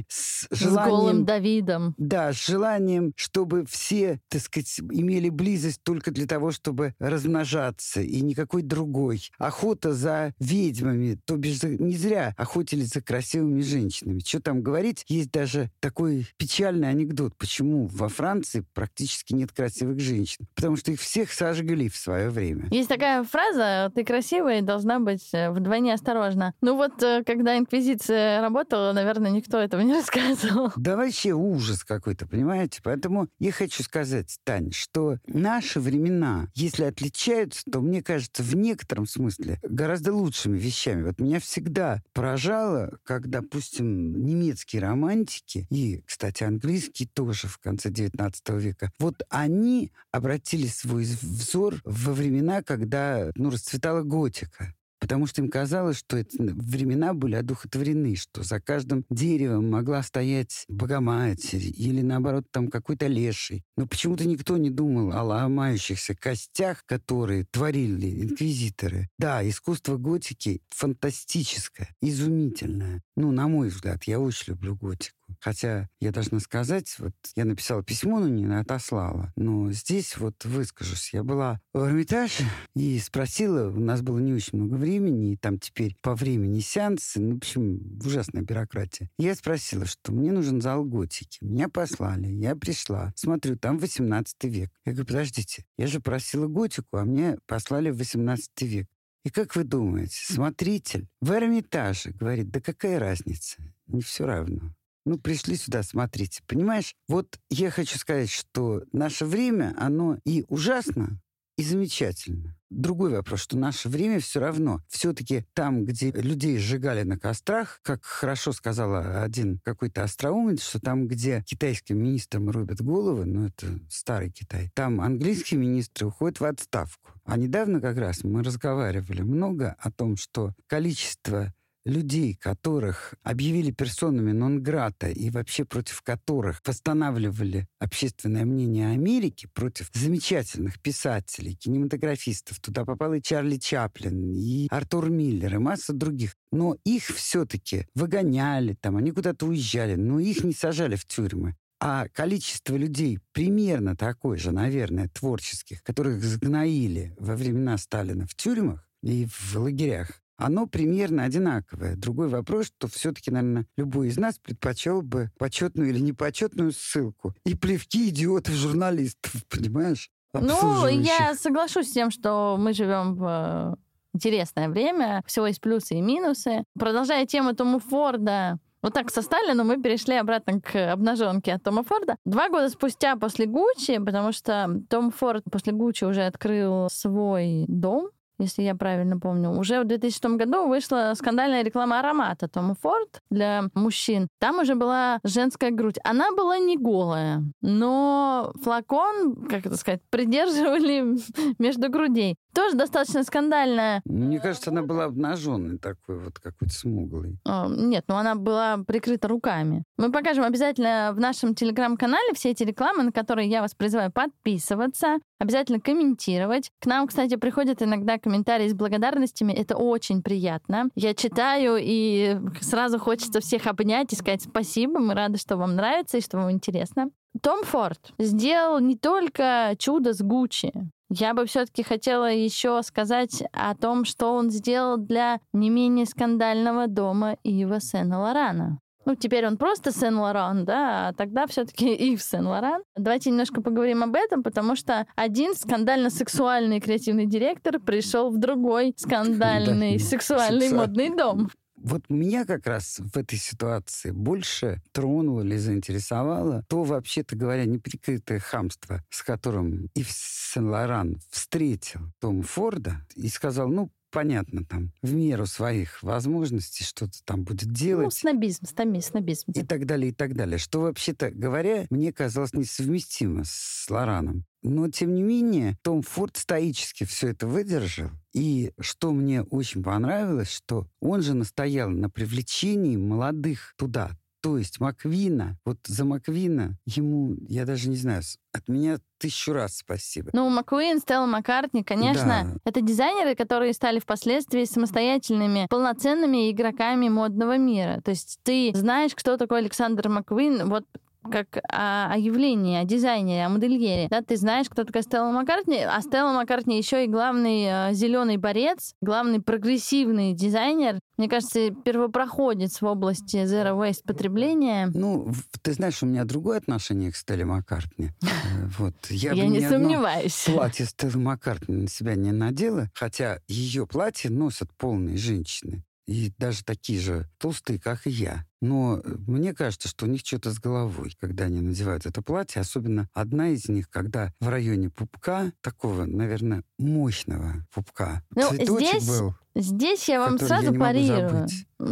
с 0.08 0.48
С 0.50 0.60
желанием... 0.60 0.90
голым 0.90 1.26
Давидом. 1.26 1.96
Да, 1.98 2.34
с 2.34 2.46
желанием, 2.46 3.14
чтобы 3.16 3.66
все, 3.66 4.20
так 4.30 4.42
сказать, 4.42 4.80
имели 4.80 5.30
близость 5.30 5.82
только 5.84 6.12
для 6.12 6.28
того, 6.28 6.52
чтобы 6.52 6.94
размножаться, 7.00 8.02
и 8.02 8.22
никакой 8.22 8.62
другой. 8.62 9.30
Охота 9.38 9.94
за 9.94 10.34
ведьмами, 10.40 11.20
то 11.26 11.36
бишь 11.38 11.64
не 11.64 11.96
зря 11.96 12.34
охотились 12.38 12.90
за 12.90 13.02
красивыми 13.02 13.62
женщинами. 13.62 14.20
Что 14.20 14.42
там 14.42 14.62
говорить? 14.62 15.04
Есть 15.08 15.32
даже 15.32 15.70
такой 15.80 16.28
печальный 16.38 16.90
анекдот, 16.90 17.36
почему 17.38 17.88
во 17.88 18.10
Франции 18.10 18.66
практически 18.74 19.34
нет 19.34 19.52
красивых 19.52 20.00
женщин. 20.00 20.46
Потому 20.56 20.78
что 20.78 20.92
их 20.92 21.00
всех 21.00 21.32
сожгли 21.32 21.90
в 21.90 21.96
свое 21.96 22.30
время. 22.30 22.68
Есть 22.72 22.90
такая 22.90 23.24
фраза 23.24 23.92
«ты 23.96 24.04
красивая 24.04 24.62
должна 24.62 25.00
быть 25.00 25.30
э, 25.34 25.52
вдвойне 25.52 25.94
осторожна». 25.94 26.54
Ну 26.62 26.76
вот, 26.76 27.02
э, 27.02 27.24
когда 27.26 27.58
Инквизиция 27.58 28.42
работала, 28.42 28.94
наверное, 28.94 29.23
никто 29.28 29.60
этого 29.60 29.82
не 29.82 29.94
рассказывал. 29.98 30.72
Да 30.76 30.96
вообще 30.96 31.32
ужас 31.32 31.84
какой-то, 31.84 32.28
понимаете? 32.28 32.82
Поэтому 32.84 33.28
я 33.40 33.52
хочу 33.52 33.84
сказать, 33.84 34.38
Тань, 34.44 34.72
что 34.72 35.18
наши 35.28 35.80
времена, 35.80 36.48
если 36.56 36.84
отличаются, 36.84 37.64
то, 37.72 37.82
мне 37.82 38.02
кажется, 38.02 38.44
в 38.44 38.56
некотором 38.56 39.08
смысле 39.08 39.60
гораздо 39.64 40.14
лучшими 40.14 40.58
вещами. 40.58 41.04
Вот 41.04 41.20
меня 41.20 41.40
всегда 41.40 42.02
поражало, 42.14 42.98
как, 43.04 43.30
допустим, 43.30 44.24
немецкие 44.26 44.82
романтики 44.82 45.68
и, 45.70 46.02
кстати, 46.06 46.44
английские 46.44 47.10
тоже 47.14 47.48
в 47.48 47.58
конце 47.58 47.90
XIX 47.90 48.34
века, 48.60 48.92
вот 49.00 49.24
они 49.30 49.92
обратили 50.12 50.68
свой 50.68 51.04
взор 51.04 51.76
во 51.84 52.14
времена, 52.14 52.62
когда 52.62 53.32
ну, 53.36 53.50
расцветала 53.50 54.04
готика. 54.04 54.74
Потому 55.04 55.28
что 55.28 55.42
им 55.42 55.50
казалось, 55.50 55.98
что 55.98 56.16
эти 56.16 56.38
времена 56.40 57.14
были 57.14 57.36
одухотворены, 57.36 58.16
что 58.16 58.42
за 58.42 58.62
каждым 58.62 59.04
деревом 59.10 59.70
могла 59.70 60.02
стоять 60.02 60.64
Богоматерь 60.70 61.74
или, 61.76 62.00
наоборот, 62.00 62.46
там 62.52 62.70
какой-то 62.70 63.08
леший. 63.08 63.66
Но 63.76 63.86
почему-то 63.86 64.26
никто 64.26 64.56
не 64.56 64.70
думал 64.70 65.12
о 65.12 65.24
ломающихся 65.24 66.16
костях, 66.16 66.86
которые 66.86 67.44
творили 67.52 68.24
инквизиторы. 68.24 69.10
Да, 69.20 69.48
искусство 69.48 69.98
готики 69.98 70.62
фантастическое, 70.70 71.90
изумительное. 72.02 73.04
Ну, 73.18 73.34
на 73.34 73.50
мой 73.50 73.68
взгляд, 73.68 74.06
я 74.06 74.22
очень 74.22 74.54
люблю 74.54 74.78
готику. 74.78 75.18
Хотя 75.40 75.90
я 76.00 76.12
должна 76.12 76.40
сказать, 76.40 76.96
вот 77.00 77.14
я 77.36 77.46
написала 77.46 77.84
письмо, 77.84 78.20
но 78.20 78.28
не 78.28 78.46
отослала. 78.54 79.32
Но 79.36 79.72
здесь 79.72 80.18
вот 80.18 80.46
выскажусь. 80.46 81.14
Я 81.14 81.24
была 81.24 81.60
в 81.74 81.86
Эрмитаже 81.86 82.44
и 82.76 83.00
спросила, 83.00 83.70
у 83.70 83.80
нас 83.80 84.02
было 84.02 84.20
не 84.20 84.34
очень 84.34 84.58
много 84.58 84.76
времени, 84.76 85.34
и 85.34 85.38
там 85.38 85.60
теперь 85.60 85.96
по 86.02 86.16
времени 86.16 86.60
сеансы, 86.60 87.20
ну, 87.20 87.36
в 87.36 87.38
общем, 87.38 88.00
ужасная 88.04 88.44
бюрократия. 88.44 89.10
Я 89.18 89.36
спросила, 89.36 89.86
что 89.86 90.12
мне 90.12 90.32
нужен 90.32 90.62
зал 90.62 90.84
готики. 90.84 91.40
Меня 91.42 91.70
послали, 91.70 92.28
я 92.28 92.56
пришла. 92.56 93.14
Смотрю, 93.16 93.58
там 93.58 93.78
18 93.78 94.44
век. 94.46 94.72
Я 94.86 94.94
говорю, 94.94 95.08
подождите, 95.08 95.66
я 95.78 95.88
же 95.88 96.00
просила 96.00 96.48
готику, 96.48 96.98
а 96.98 97.06
мне 97.06 97.38
послали 97.48 97.90
в 97.90 97.98
18 97.98 98.50
век. 98.64 98.88
И 99.24 99.30
как 99.30 99.56
вы 99.56 99.64
думаете, 99.64 100.18
смотритель 100.22 101.08
в 101.22 101.32
Эрмитаже 101.32 102.12
говорит, 102.12 102.52
да 102.52 102.60
какая 102.60 103.00
разница, 103.00 103.62
не 103.88 104.02
все 104.02 104.26
равно. 104.26 104.76
Ну, 105.06 105.18
пришли 105.18 105.56
сюда, 105.56 105.84
смотрите. 105.84 106.42
Понимаешь, 106.48 106.96
вот 107.08 107.40
я 107.50 107.70
хочу 107.72 107.98
сказать, 107.98 108.30
что 108.30 108.84
наше 108.92 109.26
время, 109.26 109.76
оно 109.78 110.18
и 110.26 110.46
ужасно, 110.48 111.20
и 111.58 111.64
замечательно. 111.64 112.56
Другой 112.70 113.12
вопрос, 113.12 113.42
что 113.42 113.58
наше 113.58 113.88
время 113.88 114.20
все 114.20 114.40
равно. 114.40 114.82
Все-таки 114.88 115.46
там, 115.54 115.86
где 115.86 116.10
людей 116.10 116.58
сжигали 116.58 117.04
на 117.04 117.20
кострах, 117.20 117.80
как 117.84 118.04
хорошо 118.04 118.52
сказала 118.52 119.22
один 119.22 119.60
какой-то 119.64 120.04
остроумец, 120.04 120.64
что 120.64 120.80
там, 120.80 121.08
где 121.08 121.44
китайским 121.46 122.00
министрам 122.00 122.50
рубят 122.50 122.82
головы, 122.82 123.26
ну, 123.26 123.46
это 123.46 123.80
старый 123.90 124.32
Китай, 124.32 124.72
там 124.74 125.02
английские 125.02 125.60
министры 125.60 126.08
уходят 126.08 126.40
в 126.40 126.46
отставку. 126.46 127.12
А 127.26 127.38
недавно 127.38 127.80
как 127.80 127.98
раз 127.98 128.24
мы 128.24 128.42
разговаривали 128.42 129.22
много 129.22 129.76
о 129.78 129.92
том, 129.92 130.18
что 130.18 130.54
количество 130.66 131.54
людей, 131.86 132.36
которых 132.36 133.14
объявили 133.24 133.72
персонами 133.72 134.32
нон-грата 134.32 135.10
и 135.10 135.30
вообще 135.30 135.66
против 135.66 136.02
которых 136.02 136.62
восстанавливали 136.66 137.68
общественное 137.80 138.46
мнение 138.46 138.90
Америки, 138.90 139.50
против 139.54 139.90
замечательных 139.94 140.80
писателей, 140.80 141.56
кинематографистов. 141.56 142.60
Туда 142.60 142.86
попал 142.86 143.14
и 143.14 143.22
Чарли 143.22 143.58
Чаплин, 143.58 144.34
и 144.34 144.68
Артур 144.70 145.10
Миллер, 145.10 145.56
и 145.56 145.58
масса 145.58 145.94
других. 145.94 146.36
Но 146.52 146.78
их 146.86 147.06
все-таки 147.06 147.88
выгоняли, 147.96 148.76
там, 148.80 148.98
они 148.98 149.12
куда-то 149.12 149.46
уезжали, 149.48 149.96
но 149.96 150.20
их 150.20 150.44
не 150.44 150.54
сажали 150.54 150.96
в 150.96 151.06
тюрьмы. 151.06 151.56
А 151.86 152.08
количество 152.08 152.78
людей 152.78 153.20
примерно 153.34 153.98
такое 153.98 154.38
же, 154.38 154.52
наверное, 154.52 155.10
творческих, 155.10 155.84
которых 155.84 156.24
сгноили 156.24 157.14
во 157.20 157.36
времена 157.36 157.78
Сталина 157.78 158.26
в 158.26 158.36
тюрьмах 158.36 158.88
и 159.02 159.26
в 159.26 159.56
лагерях, 159.58 160.23
оно 160.38 160.68
примерно 160.68 161.24
одинаковое. 161.24 161.96
Другой 161.96 162.28
вопрос, 162.28 162.68
что 162.68 162.88
все-таки, 162.88 163.32
наверное, 163.32 163.66
любой 163.78 164.08
из 164.08 164.18
нас 164.18 164.40
предпочел 164.40 165.02
бы 165.02 165.32
почетную 165.38 165.90
или 165.90 166.00
непочетную 166.00 166.72
ссылку. 166.72 167.34
И 167.46 167.56
плевки 167.56 168.10
идиотов-журналистов, 168.10 169.46
понимаешь? 169.50 170.10
Ну, 170.34 170.88
я 170.88 171.36
соглашусь 171.36 171.90
с 171.90 171.94
тем, 171.94 172.10
что 172.10 172.58
мы 172.60 172.74
живем 172.74 173.14
в 173.16 173.24
э, 173.24 173.76
интересное 174.16 174.68
время, 174.68 175.22
всего 175.28 175.46
есть 175.46 175.62
плюсы 175.62 175.96
и 175.96 176.02
минусы. 176.02 176.64
Продолжая 176.78 177.28
тему 177.28 177.54
Тома 177.54 177.80
Форда, 177.80 178.58
вот 178.82 178.94
так 178.94 179.12
со 179.12 179.22
Сталина 179.22 179.64
мы 179.64 179.82
перешли 179.82 180.16
обратно 180.16 180.60
к 180.60 180.92
обнаженке 180.92 181.54
от 181.54 181.64
Тома 181.64 181.84
Форда. 181.84 182.18
Два 182.26 182.50
года 182.50 182.68
спустя 182.70 183.16
после 183.16 183.46
Гуччи, 183.46 183.98
потому 184.00 184.34
что 184.34 184.82
Том 184.90 185.12
Форд 185.12 185.46
после 185.50 185.72
Гуччи 185.72 186.04
уже 186.04 186.26
открыл 186.26 186.90
свой 186.90 187.66
дом, 187.68 188.10
если 188.40 188.64
я 188.64 188.76
правильно 188.76 189.20
помню. 189.20 189.52
Уже 189.52 189.82
в 189.82 189.86
2006 189.86 190.26
году 190.38 190.68
вышла 190.68 191.14
скандальная 191.16 191.64
реклама 191.64 192.00
аромата 192.00 192.48
Тома 192.48 192.76
Форд 192.82 193.22
для 193.30 193.66
мужчин. 193.74 194.28
Там 194.40 194.60
уже 194.60 194.76
была 194.76 195.20
женская 195.24 195.72
грудь. 195.72 195.98
Она 196.04 196.32
была 196.32 196.58
не 196.58 196.78
голая, 196.78 197.44
но 197.62 198.54
флакон, 198.62 199.48
как 199.48 199.66
это 199.66 199.78
сказать, 199.78 200.02
придерживали 200.10 201.18
между 201.60 201.90
грудей. 201.90 202.36
Тоже 202.54 202.76
достаточно 202.76 203.24
скандальная. 203.24 204.02
Мне 204.06 204.40
кажется, 204.40 204.70
она 204.70 204.84
была 204.84 205.06
обнаженной 205.06 205.78
такой, 205.80 206.20
вот 206.20 206.40
какой-то 206.40 206.74
смуглой. 206.74 207.38
О, 207.46 207.68
Нет, 207.68 208.06
ну 208.08 208.16
она 208.16 208.36
была 208.36 208.78
прикрыта 208.86 209.28
руками. 209.28 209.84
Мы 209.98 210.12
покажем 210.12 210.44
обязательно 210.44 211.12
в 211.16 211.20
нашем 211.20 211.56
телеграм-канале 211.56 212.34
все 212.34 212.52
эти 212.52 212.64
рекламы, 212.64 213.04
на 213.04 213.12
которые 213.12 213.50
я 213.50 213.62
вас 213.62 213.74
призываю 213.74 214.12
подписываться, 214.12 215.18
обязательно 215.40 215.80
комментировать. 215.80 216.70
К 216.80 216.86
нам, 216.86 217.08
кстати, 217.08 217.36
приходят 217.36 217.82
иногда 217.82 218.18
комментарии 218.20 218.68
с 218.68 218.74
благодарностями. 218.74 219.54
Это 219.54 219.76
очень 219.76 220.22
приятно. 220.22 220.90
Я 220.96 221.14
читаю, 221.14 221.78
и 221.80 222.38
сразу 222.62 223.00
хочется 223.00 223.40
всех 223.40 223.68
обнять 223.68 224.14
и 224.14 224.16
сказать 224.16 224.44
спасибо. 224.44 225.00
Мы 225.00 225.14
рады, 225.16 225.38
что 225.38 225.58
вам 225.58 225.76
нравится 225.76 226.18
и 226.18 226.22
что 226.22 226.38
вам 226.38 226.52
интересно. 226.52 227.10
Том 227.42 227.64
Форд 227.64 228.14
сделал 228.20 228.80
не 228.80 228.96
только 228.96 229.76
чудо 229.80 230.14
с 230.14 230.22
Гуччи. 230.22 230.72
Я 231.16 231.36
бы 231.36 231.46
все-таки 231.46 231.84
хотела 231.84 232.32
еще 232.32 232.82
сказать 232.82 233.44
о 233.52 233.76
том, 233.76 234.04
что 234.04 234.34
он 234.34 234.50
сделал 234.50 234.98
для 234.98 235.40
не 235.54 235.70
менее 235.70 236.08
скандального 236.08 236.88
дома 236.88 237.38
Ива 237.44 237.80
Сен-Лорана. 237.80 238.80
Ну, 239.06 239.16
теперь 239.16 239.46
он 239.46 239.58
просто 239.58 239.92
Сен-Лоран, 239.92 240.66
да, 240.66 241.10
а 241.10 241.14
тогда 241.14 241.46
все-таки 241.46 241.94
Ив 241.94 242.22
Сен-Лоран. 242.24 242.82
Давайте 242.96 243.30
немножко 243.30 243.62
поговорим 243.62 244.02
об 244.02 244.16
этом, 244.16 244.42
потому 244.42 244.76
что 244.76 245.06
один 245.16 245.54
скандально-сексуальный 245.56 246.80
креативный 246.80 247.28
директор 247.28 247.80
пришел 247.80 248.32
в 248.32 248.40
другой 248.40 248.94
скандальный 248.98 249.98
Да, 249.98 250.04
сексуальный 250.04 250.62
сексуальный. 250.62 250.70
модный 250.72 251.16
дом. 251.16 251.50
Вот 251.84 252.10
меня 252.10 252.46
как 252.46 252.66
раз 252.66 253.00
в 253.00 253.18
этой 253.18 253.38
ситуации 253.38 254.12
больше 254.12 254.82
тронуло 254.94 255.42
или 255.42 255.58
заинтересовало 255.58 256.64
то, 256.70 256.84
вообще-то 256.84 257.36
говоря, 257.36 257.66
неприкрытое 257.66 258.40
хамство, 258.40 259.04
с 259.10 259.22
которым 259.22 259.90
Ив 259.94 260.10
Сен-Лоран 260.10 261.20
встретил 261.30 262.00
Тома 262.22 262.44
Форда 262.44 263.06
и 263.16 263.28
сказал, 263.28 263.68
ну, 263.68 263.92
понятно, 264.14 264.64
там, 264.64 264.92
в 265.02 265.14
меру 265.14 265.46
своих 265.46 266.02
возможностей 266.04 266.86
что-то 266.86 267.18
там 267.26 267.44
будет 267.44 267.68
Ну, 267.68 267.74
делать. 267.74 268.14
снобизм, 268.14 268.66
снобизм, 268.66 269.10
снобизм. 269.10 269.52
и 269.52 269.64
так 269.64 269.86
далее, 269.86 270.12
и 270.12 270.14
так 270.14 270.36
далее. 270.36 270.58
Что, 270.58 270.82
вообще-то 270.82 271.32
говоря, 271.32 271.86
мне 271.90 272.14
казалось 272.14 272.54
несовместимо 272.54 273.44
с 273.46 273.86
Лораном. 273.90 274.46
Но, 274.62 274.88
тем 274.90 275.14
не 275.14 275.24
менее, 275.24 275.78
Том 275.82 276.02
Форд 276.04 276.38
стоически 276.38 277.04
все 277.04 277.30
это 277.30 277.48
выдержал. 277.48 278.12
И 278.34 278.72
что 278.80 279.12
мне 279.12 279.42
очень 279.42 279.84
понравилось, 279.84 280.50
что 280.50 280.88
он 281.02 281.22
же 281.22 281.34
настоял 281.34 281.90
на 281.90 282.10
привлечении 282.10 282.96
молодых 282.96 283.74
туда. 283.78 284.12
То 284.44 284.58
есть 284.58 284.82
Маквина, 284.82 285.58
вот 285.64 285.78
за 285.88 286.04
Маквина 286.04 286.78
ему, 286.86 287.38
я 287.48 287.66
даже 287.66 287.88
не 287.88 287.96
знаю, 287.96 288.22
от 288.52 288.68
меня 288.68 288.98
тысячу 289.18 289.54
раз 289.54 289.78
спасибо. 289.78 290.32
Ну, 290.34 290.50
Маккуин, 290.50 291.00
Стелла 291.00 291.26
Маккартни, 291.26 291.82
конечно, 291.82 292.26
Да. 292.26 292.58
это 292.66 292.82
дизайнеры, 292.82 293.36
которые 293.36 293.72
стали 293.72 294.00
впоследствии 294.00 294.66
самостоятельными, 294.66 295.66
полноценными 295.70 296.52
игроками 296.52 297.08
модного 297.08 297.58
мира. 297.58 298.02
То 298.04 298.12
есть 298.12 298.38
ты 298.44 298.72
знаешь, 298.76 299.16
кто 299.16 299.38
такой 299.38 299.60
Александр 299.60 300.10
Маккуин, 300.10 300.68
вот 300.68 300.84
как 301.32 301.58
о, 301.70 302.14
о 302.14 302.18
явлении, 302.18 302.78
о 302.78 302.84
дизайнере, 302.86 303.46
о 303.46 303.50
модельере. 303.50 304.08
Да, 304.10 304.22
ты 304.22 304.36
знаешь, 304.38 304.70
кто 304.70 304.84
такая 304.84 305.04
Стелла 305.04 305.32
Маккартни, 305.32 305.80
а 305.80 306.02
Стелла 306.02 306.34
Маккартни 306.34 306.78
еще 306.78 307.06
и 307.06 307.08
главный 307.08 307.94
зеленый 307.94 308.38
борец, 308.38 308.94
главный 309.02 309.42
прогрессивный 309.42 310.34
дизайнер. 310.34 311.00
Мне 311.18 311.30
кажется, 311.30 311.70
первопроходец 311.70 312.82
в 312.82 312.86
области 312.86 313.38
zero 313.38 313.78
waste 313.80 314.04
потребления. 314.06 314.90
Ну, 314.94 315.32
ты 315.62 315.74
знаешь, 315.74 316.02
у 316.02 316.06
меня 316.06 316.26
другое 316.26 316.58
отношение 316.58 317.12
к 317.12 317.16
Стелле 317.16 317.46
Маккартни. 317.46 318.12
Э, 318.24 318.68
Вот. 318.78 318.96
Я, 319.10 319.32
Я, 319.34 319.48
не 319.48 319.62
сомневаюсь. 319.62 320.46
Платье 320.46 320.86
Стеллы 320.86 321.20
Маккартни 321.20 321.76
на 321.76 321.88
себя 321.88 322.16
не 322.16 322.32
надела, 322.32 322.90
хотя 322.94 323.40
ее 323.48 323.88
платье 323.88 324.30
носят 324.30 324.70
полные 324.78 325.18
женщины. 325.18 325.84
И 326.08 326.34
даже 326.38 326.64
такие 326.64 327.00
же 327.00 327.30
толстые, 327.38 327.80
как 327.80 328.06
и 328.06 328.10
я. 328.10 328.46
Но 328.64 329.02
э, 329.04 329.16
мне 329.28 329.54
кажется, 329.54 329.90
что 329.90 330.06
у 330.06 330.08
них 330.08 330.22
что-то 330.24 330.52
с 330.52 330.58
головой, 330.58 331.14
когда 331.20 331.44
они 331.44 331.60
надевают 331.60 332.06
это 332.06 332.22
платье. 332.22 332.62
Особенно 332.62 333.10
одна 333.14 333.50
из 333.50 333.68
них, 333.68 333.90
когда 333.90 334.32
в 334.40 334.48
районе 334.48 334.90
пупка, 334.90 335.52
такого, 335.60 336.06
наверное, 336.06 336.64
мощного 336.80 337.56
пупка, 337.74 338.24
Ну, 338.34 338.48
цветочек 338.48 339.02
здесь 339.02 339.08
был. 339.10 339.36
Здесь 339.54 340.08
я 340.08 340.22
вам 340.22 340.40
сразу 340.40 340.74
я 340.74 340.80
парирую. 340.80 341.48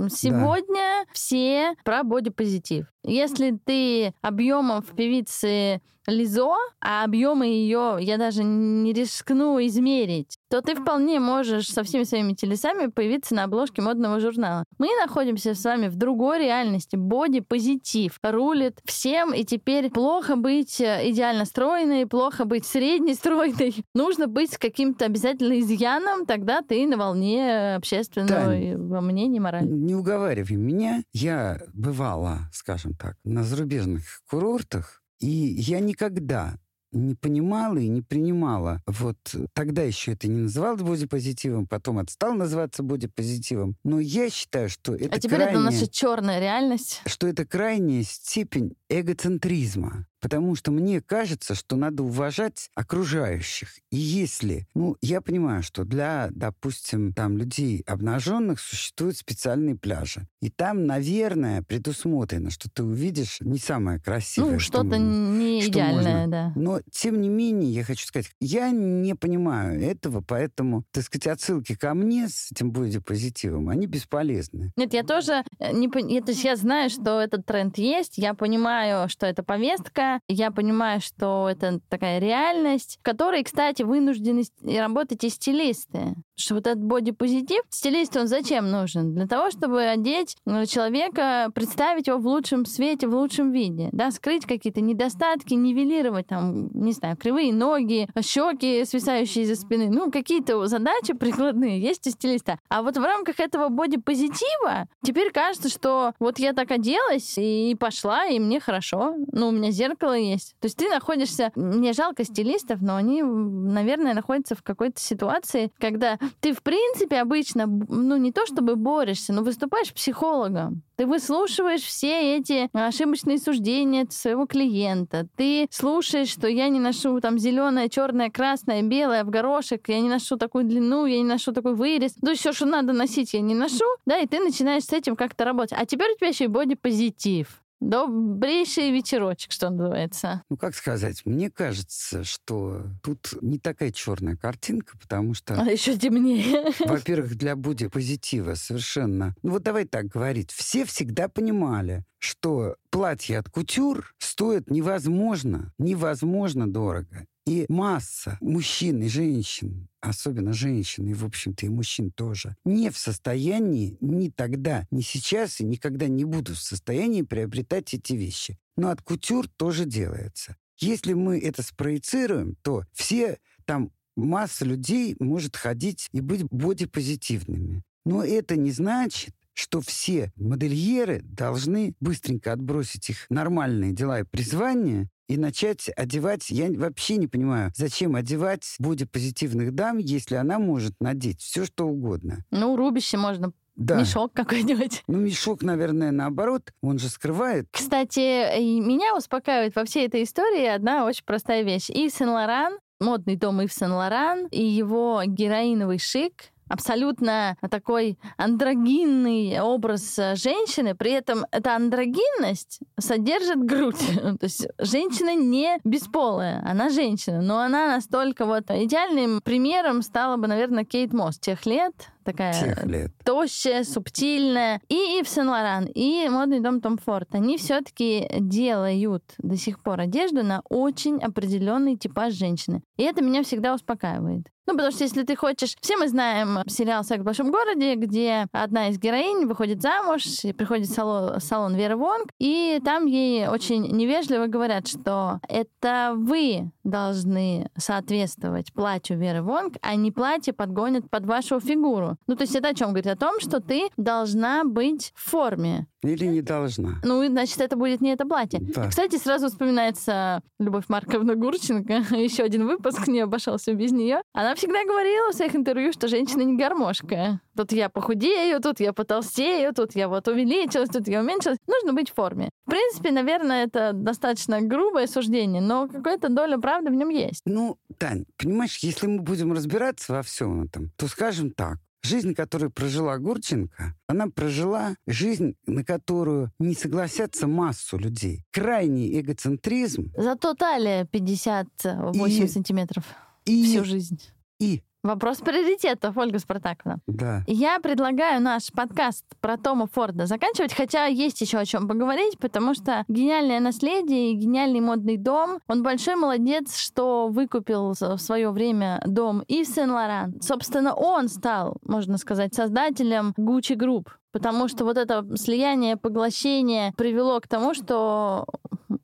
Сегодня 0.10 1.06
все 1.12 1.76
про 1.84 2.04
бодипозитив. 2.04 2.86
Если 3.04 3.60
ты 3.66 4.14
объемом 4.22 4.82
в 4.82 4.96
певице 4.96 5.82
Лизо, 6.08 6.56
а 6.80 7.04
объемы 7.04 7.46
ее 7.46 7.98
я 8.00 8.18
даже 8.18 8.44
не 8.44 8.92
рискну 8.92 9.60
измерить, 9.66 10.38
то 10.50 10.62
ты 10.62 10.76
вполне 10.76 11.20
можешь 11.20 11.72
со 11.72 11.84
всеми 11.84 12.04
своими 12.04 12.34
телесами 12.34 12.88
появиться 12.88 13.36
на 13.36 13.44
обложке 13.44 13.82
модного 13.82 14.20
журнала. 14.20 14.64
Мы 14.80 14.88
находимся 15.06 15.54
с 15.54 15.64
вами 15.64 15.90
в 15.90 15.96
другой 15.96 16.40
реальности. 16.40 16.61
Бодипозитив 16.94 18.18
рулит 18.24 18.80
всем, 18.86 19.34
и 19.34 19.44
теперь 19.44 19.90
плохо 19.90 20.36
быть 20.36 20.80
э, 20.80 21.10
идеально 21.10 21.46
стройной, 21.46 22.06
плохо 22.06 22.46
быть 22.46 22.66
средней 22.66 23.14
стройной. 23.14 23.76
Нужно 23.94 24.28
быть 24.28 24.54
с 24.54 24.58
каким-то 24.58 25.06
обязательно 25.06 25.60
изъяном, 25.60 26.26
тогда 26.26 26.62
ты 26.62 26.86
на 26.88 26.98
волне 26.98 27.76
общественного 27.76 28.52
Тань, 28.52 28.78
мнения 28.78 29.40
морали. 29.40 29.66
Не 29.66 29.96
уговаривай 29.96 30.56
меня. 30.56 31.04
Я 31.14 31.62
бывала, 31.74 32.50
скажем 32.54 32.94
так, 32.94 33.16
на 33.24 33.44
зарубежных 33.44 34.22
курортах, 34.30 35.02
и 35.20 35.28
я 35.30 35.80
никогда 35.80 36.56
не 36.92 37.16
понимала 37.16 37.78
и 37.78 37.88
не 37.88 38.02
принимала. 38.02 38.82
Вот 38.86 39.18
тогда 39.54 39.84
еще 39.84 40.14
это 40.14 40.28
не 40.28 40.42
называлось 40.42 40.82
бодипозитивом, 40.82 41.68
потом 41.68 42.00
это 42.00 42.12
стало 42.12 42.34
называться 42.34 42.84
бодипозитивом. 42.84 43.76
Но 43.84 44.00
я 44.00 44.30
считаю, 44.30 44.70
что 44.70 44.96
это 44.96 45.16
а 45.16 45.20
теперь 45.20 45.40
крайне, 45.40 45.52
это 45.52 45.60
наша 45.60 45.88
черная 45.88 46.40
реальность. 46.40 47.02
что 47.06 47.28
это 47.28 47.46
крайняя 47.46 48.04
степень 48.04 48.76
эгоцентризма. 48.90 50.08
Потому 50.22 50.56
что 50.56 50.72
мне 50.72 51.02
кажется, 51.02 51.56
что 51.56 51.76
надо 51.76 52.04
уважать 52.04 52.70
окружающих. 52.76 53.80
И 53.92 53.98
если, 53.98 54.68
ну, 54.76 54.96
я 55.02 55.22
понимаю, 55.22 55.64
что 55.64 55.84
для, 55.84 56.30
допустим, 56.32 57.14
там 57.14 57.38
людей 57.38 57.84
обнаженных 57.88 58.60
существуют 58.60 59.18
специальные 59.18 59.76
пляжи. 59.76 60.28
И 60.42 60.50
там, 60.50 60.86
наверное, 60.86 61.64
предусмотрено, 61.64 62.52
что 62.52 62.70
ты 62.70 62.84
увидишь 62.84 63.38
не 63.42 63.58
самое 63.58 64.00
красивое. 64.00 64.54
Ну, 64.54 64.60
что 64.60 64.72
что-то 64.82 64.98
можно. 65.00 65.38
не 65.38 65.62
что 65.62 65.72
идеальное, 65.72 66.14
можно. 66.14 66.28
да. 66.28 66.54
Но, 66.56 66.82
тем 66.92 67.22
не 67.22 67.30
менее, 67.30 67.72
я 67.72 67.84
хочу 67.84 68.06
сказать, 68.06 68.32
я 68.40 68.72
не 68.72 69.16
понимаю 69.16 69.82
этого, 69.82 70.22
поэтому, 70.22 70.84
так 70.92 71.04
сказать, 71.04 71.28
отсылки 71.28 71.76
ко 71.76 71.94
мне 71.94 72.28
с 72.28 72.52
этим 72.52 72.72
бодипозитивом, 72.72 73.70
они 73.70 73.88
бесполезны. 73.88 74.72
Нет, 74.76 74.94
я 74.94 75.04
тоже 75.04 75.44
э, 75.60 75.72
не 75.74 75.90
То 75.90 76.32
есть 76.32 76.44
я 76.44 76.56
знаю, 76.56 76.90
что 76.90 77.20
этот 77.20 77.46
тренд 77.46 77.78
есть, 77.78 78.18
я 78.18 78.34
понимаю, 78.34 79.10
что 79.10 79.26
это 79.26 79.44
повестка, 79.44 80.11
я 80.28 80.52
понимаю, 80.52 81.02
что 81.02 81.48
это 81.50 81.80
такая 81.90 82.20
реальность, 82.20 82.98
в 83.00 83.04
которой, 83.04 83.44
кстати, 83.44 83.84
вынуждены 83.84 84.44
работать 84.64 85.24
и 85.24 85.30
стилисты. 85.30 86.16
Что 86.36 86.56
вот 86.56 86.68
этот 86.68 86.84
бодипозитив, 86.84 87.62
стилист, 87.70 88.18
он 88.18 88.28
зачем 88.28 88.72
нужен? 88.72 89.14
Для 89.14 89.28
того, 89.28 89.52
чтобы 89.52 89.84
одеть 89.84 90.36
э, 90.46 90.66
человека, 90.66 91.52
представить 91.54 92.08
его 92.08 92.18
в 92.18 92.26
лучшем 92.26 92.66
свете, 92.66 93.08
в 93.08 93.14
лучшем 93.14 93.52
виде, 93.52 93.90
да, 93.92 94.10
скрыть 94.12 94.46
какие-то 94.46 94.82
недостатки, 94.82 95.54
нивелировать 95.54 96.28
там, 96.28 96.70
не 96.74 96.94
знаю, 96.94 97.16
кривые 97.16 97.54
ноги, 97.54 98.08
щеки, 98.22 98.86
свисающие 98.86 99.44
из-за 99.44 99.56
спины. 99.56 99.90
Ну, 99.90 100.12
какие-то 100.12 100.66
задачи 100.66 101.14
прикладные 101.14 101.80
есть 101.80 102.08
у 102.08 102.10
стилиста. 102.10 102.58
А 102.70 102.82
вот 102.82 102.98
в 102.98 103.04
рамках 103.04 103.40
этого 103.40 103.70
бодипозитива 103.70 104.88
теперь 105.04 105.32
кажется, 105.32 105.70
что 105.70 106.14
вот 106.20 106.40
я 106.40 106.54
так 106.54 106.72
оделась 106.72 107.36
и 107.38 107.76
пошла, 107.80 108.26
и 108.26 108.40
мне 108.40 108.60
хорошо. 108.60 109.16
Ну, 109.32 109.50
у 109.50 109.52
меня 109.52 109.72
зеркало 109.72 110.01
есть. 110.14 110.56
То 110.60 110.66
есть 110.66 110.78
ты 110.78 110.90
находишься... 110.90 111.52
Мне 111.56 111.94
жалко 111.94 112.24
стилистов, 112.24 112.82
но 112.82 112.96
они, 112.96 113.24
наверное, 113.24 114.14
находятся 114.14 114.56
в 114.56 114.64
какой-то 114.64 115.00
ситуации, 115.00 115.72
когда 115.80 116.18
ты, 116.40 116.54
в 116.54 116.62
принципе, 116.62 117.20
обычно, 117.20 117.66
ну, 117.68 118.18
не 118.18 118.32
то 118.32 118.46
чтобы 118.46 118.76
борешься, 118.76 119.34
но 119.34 119.44
выступаешь 119.44 119.94
психологом. 119.94 120.84
Ты 120.96 121.08
выслушиваешь 121.08 121.82
все 121.82 122.38
эти 122.38 122.70
ошибочные 122.74 123.40
суждения 123.40 124.06
своего 124.10 124.46
клиента. 124.46 125.28
Ты 125.36 125.68
слушаешь, 125.72 126.30
что 126.30 126.48
я 126.48 126.70
не 126.70 126.80
ношу 126.80 127.20
там 127.22 127.40
зеленое, 127.40 127.90
черное, 127.90 128.30
красное, 128.30 128.84
белое 128.84 129.24
в 129.24 129.30
горошек, 129.30 129.88
я 129.90 130.00
не 130.00 130.10
ношу 130.10 130.38
такую 130.38 130.66
длину, 130.66 131.06
я 131.06 131.18
не 131.18 131.24
ношу 131.24 131.54
такой 131.54 131.74
вырез. 131.74 132.16
Ну, 132.22 132.36
все, 132.36 132.54
что 132.54 132.66
надо 132.66 132.94
носить, 132.94 133.34
я 133.34 133.42
не 133.42 133.56
ношу. 133.56 133.86
Да, 134.06 134.20
и 134.20 134.28
ты 134.28 134.40
начинаешь 134.40 134.84
с 134.84 134.94
этим 134.94 135.16
как-то 135.16 135.46
работать. 135.46 135.74
А 135.78 135.86
теперь 135.86 136.12
у 136.12 136.18
тебя 136.18 136.28
еще 136.28 136.46
и 136.46 136.48
бодипозитив. 136.48 137.62
Добрейший 137.82 138.92
вечерочек, 138.92 139.52
что 139.52 139.72
называется. 139.72 140.44
Ну, 140.50 140.56
как 140.56 140.76
сказать, 140.76 141.26
мне 141.26 141.50
кажется, 141.50 142.24
что 142.24 142.84
тут 143.02 143.34
не 143.42 143.58
такая 143.58 143.92
черная 143.92 144.38
картинка, 144.38 144.96
потому 145.00 145.34
что 145.34 145.60
А 145.60 145.66
еще 145.66 145.98
темнее. 145.98 146.72
Во-первых, 146.80 147.36
для 147.36 147.56
бодипозитива 147.56 148.54
совершенно... 148.54 149.36
Ну 149.42 149.54
вот 149.54 149.64
давай 149.64 149.86
так 149.86 150.06
говорить. 150.06 150.52
Все 150.52 150.86
всегда 150.86 151.28
понимали, 151.28 152.06
что 152.20 152.76
платье 152.92 153.40
от 153.40 153.50
кутюр 153.50 154.14
стоит 154.20 154.70
невозможно, 154.70 155.74
невозможно 155.80 156.72
дорого. 156.72 157.26
И 157.48 157.66
масса 157.70 158.38
мужчин 158.40 159.02
и 159.02 159.08
женщин, 159.08 159.88
особенно 160.00 160.54
женщин, 160.54 161.08
и, 161.08 161.14
в 161.14 161.26
общем-то, 161.26 161.66
и 161.66 161.70
мужчин 161.70 162.12
тоже, 162.12 162.56
не 162.66 162.92
в 162.92 162.98
состоянии 162.98 163.98
ни 164.00 164.30
тогда, 164.30 164.86
ни 164.92 165.02
сейчас 165.02 165.60
и 165.60 165.66
никогда 165.66 166.08
не 166.08 166.24
будут 166.24 166.58
в 166.58 166.62
состоянии 166.62 167.24
приобретать 167.24 167.94
эти 167.96 168.14
вещи. 168.14 168.60
Но 168.78 168.90
от 168.90 169.02
кутюр 169.02 169.48
тоже 169.48 169.86
делается. 169.86 170.56
Если 170.78 171.14
мы 171.14 171.40
это 171.40 171.64
спроецируем, 171.64 172.56
то 172.62 172.84
все 172.94 173.40
там 173.66 173.92
масса 174.16 174.66
людей 174.66 175.16
может 175.20 175.56
ходить 175.56 176.10
и 176.12 176.22
быть 176.22 176.44
бодипозитивными. 176.44 177.84
Но 178.06 178.24
это 178.24 178.56
не 178.56 178.72
значит, 178.72 179.36
что 179.54 179.82
все 179.82 180.32
модельеры 180.36 181.22
должны 181.24 181.94
быстренько 182.00 182.54
отбросить 182.54 183.10
их 183.10 183.26
нормальные 183.30 183.94
дела 183.94 184.22
и 184.22 184.24
призвания 184.24 185.10
и 185.32 185.38
начать 185.38 185.90
одевать... 185.96 186.50
Я 186.50 186.70
вообще 186.70 187.16
не 187.16 187.28
понимаю, 187.28 187.72
зачем 187.74 188.16
одевать 188.18 188.76
бодипозитивных 188.80 189.74
дам, 189.74 189.98
если 189.98 190.36
она 190.36 190.60
может 190.60 190.94
надеть 191.00 191.40
все, 191.40 191.66
что 191.66 191.88
угодно. 191.88 192.44
Ну, 192.52 192.76
рубище 192.76 193.16
можно. 193.16 193.54
Да. 193.78 194.02
Мешок 194.02 194.34
какой-нибудь. 194.34 195.04
Ну, 195.08 195.20
мешок, 195.20 195.64
наверное, 195.64 196.12
наоборот, 196.12 196.74
он 196.82 197.00
же 197.00 197.08
скрывает. 197.08 197.68
Кстати, 197.72 198.60
и 198.60 198.82
меня 198.82 199.16
успокаивает 199.16 199.74
во 199.76 199.86
всей 199.86 200.06
этой 200.06 200.24
истории 200.24 200.66
одна 200.66 201.06
очень 201.06 201.24
простая 201.24 201.64
вещь. 201.64 201.90
Ив 201.90 202.14
Сен-Лоран, 202.14 202.80
модный 203.00 203.38
дом 203.38 203.62
Ив 203.62 203.72
Сен-Лоран 203.72 204.48
и 204.48 204.62
его 204.62 205.22
героиновый 205.26 205.98
шик, 205.98 206.52
абсолютно 206.72 207.58
такой 207.70 208.18
андрогинный 208.38 209.60
образ 209.60 210.16
женщины, 210.36 210.96
при 210.96 211.12
этом 211.12 211.46
эта 211.52 211.76
андрогинность 211.76 212.80
содержит 212.98 213.64
грудь. 213.64 214.00
То 214.40 214.44
есть 214.44 214.68
женщина 214.80 215.36
не 215.36 215.80
бесполая, 215.84 216.64
она 216.66 216.90
женщина, 216.90 217.42
но 217.42 217.60
она 217.60 217.88
настолько 217.88 218.46
вот 218.46 218.64
идеальным 218.70 219.42
примером 219.42 220.02
стала 220.02 220.38
бы, 220.38 220.48
наверное, 220.48 220.86
Кейт 220.86 221.14
Мосс 221.14 221.38
тех 221.38 221.66
лет, 221.66 221.94
такая 222.24 222.54
Тех 222.54 222.86
лет. 222.86 223.12
тощая, 223.24 223.84
субтильная. 223.84 224.82
И 224.90 225.20
Ив 225.20 225.28
Сен 225.28 225.50
Лоран, 225.50 225.86
и 225.86 226.28
модный 226.30 226.60
дом 226.60 226.82
Том 226.82 226.98
Форд. 226.98 227.34
Они 227.36 227.58
все-таки 227.58 228.28
делают 228.40 229.24
до 229.38 229.56
сих 229.58 229.82
пор 229.82 230.02
одежду 230.02 230.44
на 230.44 230.62
очень 230.70 231.18
определенный 231.20 231.98
типаж 231.98 232.34
женщины. 232.34 232.82
И 232.98 233.04
это 233.04 233.24
меня 233.24 233.44
всегда 233.44 233.74
успокаивает. 233.74 234.48
Ну, 234.68 234.74
потому 234.74 234.92
что 234.92 235.04
если 235.04 235.24
ты 235.24 235.36
хочешь... 235.36 235.76
Все 235.82 235.98
мы 235.98 236.08
знаем 236.08 236.60
сериал 236.68 237.04
«Секс 237.04 237.22
в 237.22 237.26
большом 237.26 237.52
городе», 237.52 237.96
где 237.96 238.46
одна 238.52 238.90
из 238.90 239.00
героинь 239.00 239.46
выходит 239.46 239.82
замуж 239.82 240.24
и 240.44 240.54
приходит 240.54 240.88
в 240.88 240.94
салон, 240.94 241.42
салон 241.42 241.76
Веры 241.76 241.98
Вонг, 241.98 242.28
и 242.40 242.80
там 242.86 243.06
ей 243.06 243.48
очень 243.48 243.82
невежливо 243.82 244.46
говорят, 244.46 244.88
что 244.88 245.40
это 245.50 246.14
вы 246.16 246.72
должны 246.84 247.70
соответствовать 247.76 248.72
платью 248.72 249.18
Веры 249.18 249.42
Вонг, 249.42 249.76
а 249.82 249.96
не 249.96 250.12
платье 250.12 250.54
подгонят 250.54 251.10
под 251.10 251.26
вашу 251.26 251.60
фигуру. 251.60 252.11
Ну, 252.28 252.36
то 252.36 252.44
есть 252.44 252.56
это 252.56 252.70
о 252.70 252.74
чем 252.74 252.90
говорит? 252.90 253.08
О 253.08 253.16
том, 253.16 253.40
что 253.40 253.60
ты 253.60 253.90
должна 253.98 254.64
быть 254.64 255.12
в 255.16 255.30
форме. 255.30 255.88
Или 256.04 256.26
не 256.26 256.42
должна. 256.42 256.96
Ну, 257.04 257.24
значит, 257.28 257.62
это 257.62 257.76
будет 257.76 258.02
не 258.02 258.12
это 258.12 258.26
платье. 258.26 258.60
Да. 258.60 258.90
Кстати, 258.90 259.18
сразу 259.18 259.48
вспоминается 259.48 260.42
Любовь 260.60 260.86
Марковна 260.88 261.36
Гурченко. 261.36 261.94
Еще 262.16 262.44
один 262.44 262.66
выпуск 262.66 263.08
не 263.08 263.20
обошелся 263.20 263.74
без 263.74 263.92
нее. 263.92 264.22
Она 264.34 264.56
всегда 264.56 264.84
говорила 264.84 265.32
в 265.32 265.36
своих 265.36 265.56
интервью, 265.56 265.92
что 265.94 266.08
женщина 266.08 266.42
не 266.42 266.58
гармошка. 266.58 267.40
Тут 267.56 267.72
я 267.74 267.90
похудею, 267.90 268.62
тут 268.62 268.80
я 268.80 268.94
потолстею, 268.94 269.74
тут 269.74 269.96
я 269.96 270.08
вот 270.08 270.28
увеличилась, 270.28 270.90
тут 270.90 271.08
я 271.08 271.22
уменьшилась. 271.22 271.60
Нужно 271.68 271.94
быть 271.94 272.10
в 272.10 272.14
форме. 272.14 272.50
В 272.66 272.70
принципе, 272.70 273.12
наверное, 273.12 273.66
это 273.66 273.92
достаточно 273.94 274.62
грубое 274.62 275.06
суждение, 275.06 275.62
но 275.62 275.88
какая-то 275.88 276.30
доля 276.30 276.58
правды 276.58 276.90
в 276.90 276.94
нем 276.94 277.10
есть. 277.10 277.42
Ну, 277.46 277.78
Тань, 277.98 278.26
понимаешь, 278.38 278.78
если 278.78 279.08
мы 279.08 279.20
будем 279.20 279.54
разбираться 279.54 280.14
во 280.14 280.24
всем 280.24 280.64
этом, 280.64 280.92
то 280.98 281.08
скажем 281.08 281.52
так. 281.52 281.78
Жизнь, 282.04 282.34
которую 282.34 282.72
прожила 282.72 283.18
Гурченко, 283.20 283.96
она 284.08 284.28
прожила 284.28 284.96
жизнь, 285.06 285.56
на 285.68 285.84
которую 285.86 286.52
не 286.60 286.74
согласятся 286.74 287.48
массу 287.48 287.98
людей. 288.00 288.44
Крайний 288.52 289.20
эгоцентризм 289.20 290.12
Зато 290.18 290.56
талия 290.56 291.06
58 291.06 292.46
И- 292.46 292.48
сантиметров 292.48 293.04
и, 293.46 293.64
всю 293.64 293.86
жизнь. 293.86 294.20
и 294.60 294.82
Вопрос 295.04 295.40
приоритетов, 295.40 296.16
Ольга 296.16 296.38
Спартаковна. 296.38 297.00
да, 297.08 297.44
Я 297.48 297.80
предлагаю 297.80 298.40
наш 298.40 298.72
подкаст 298.72 299.26
про 299.40 299.58
Тома 299.58 299.88
Форда 299.88 300.28
заканчивать, 300.28 300.76
хотя 300.76 301.06
есть 301.06 301.42
еще 301.42 301.58
о 301.58 301.66
чем 301.66 301.88
поговорить, 301.88 302.38
потому 302.38 302.76
что 302.76 303.04
гениальное 303.08 303.60
наследие 303.60 304.32
и 304.32 304.36
гениальный 304.36 304.80
модный 304.80 305.18
дом. 305.18 305.58
Он 305.68 305.82
большой 305.82 306.16
молодец, 306.16 306.78
что 306.78 307.30
выкупил 307.30 307.94
в 308.00 308.18
свое 308.18 308.52
время 308.52 309.02
дом 309.08 309.44
Ив 309.48 309.68
Сен 309.68 309.90
Лоран. 309.90 310.40
Собственно, 310.40 310.94
он 310.94 311.30
стал, 311.30 311.78
можно 311.84 312.20
сказать, 312.20 312.54
создателем 312.54 313.34
Gucci 313.40 313.76
Group. 313.76 314.08
Потому 314.32 314.68
что 314.68 314.86
вот 314.86 314.98
это 314.98 315.26
слияние, 315.36 315.98
поглощение 315.98 316.94
привело 316.98 317.40
к 317.40 317.48
тому, 317.48 317.74
что 317.74 318.46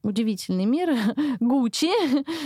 удивительный 0.04 0.66
мир 0.66 0.90
Гуччи 1.40 1.92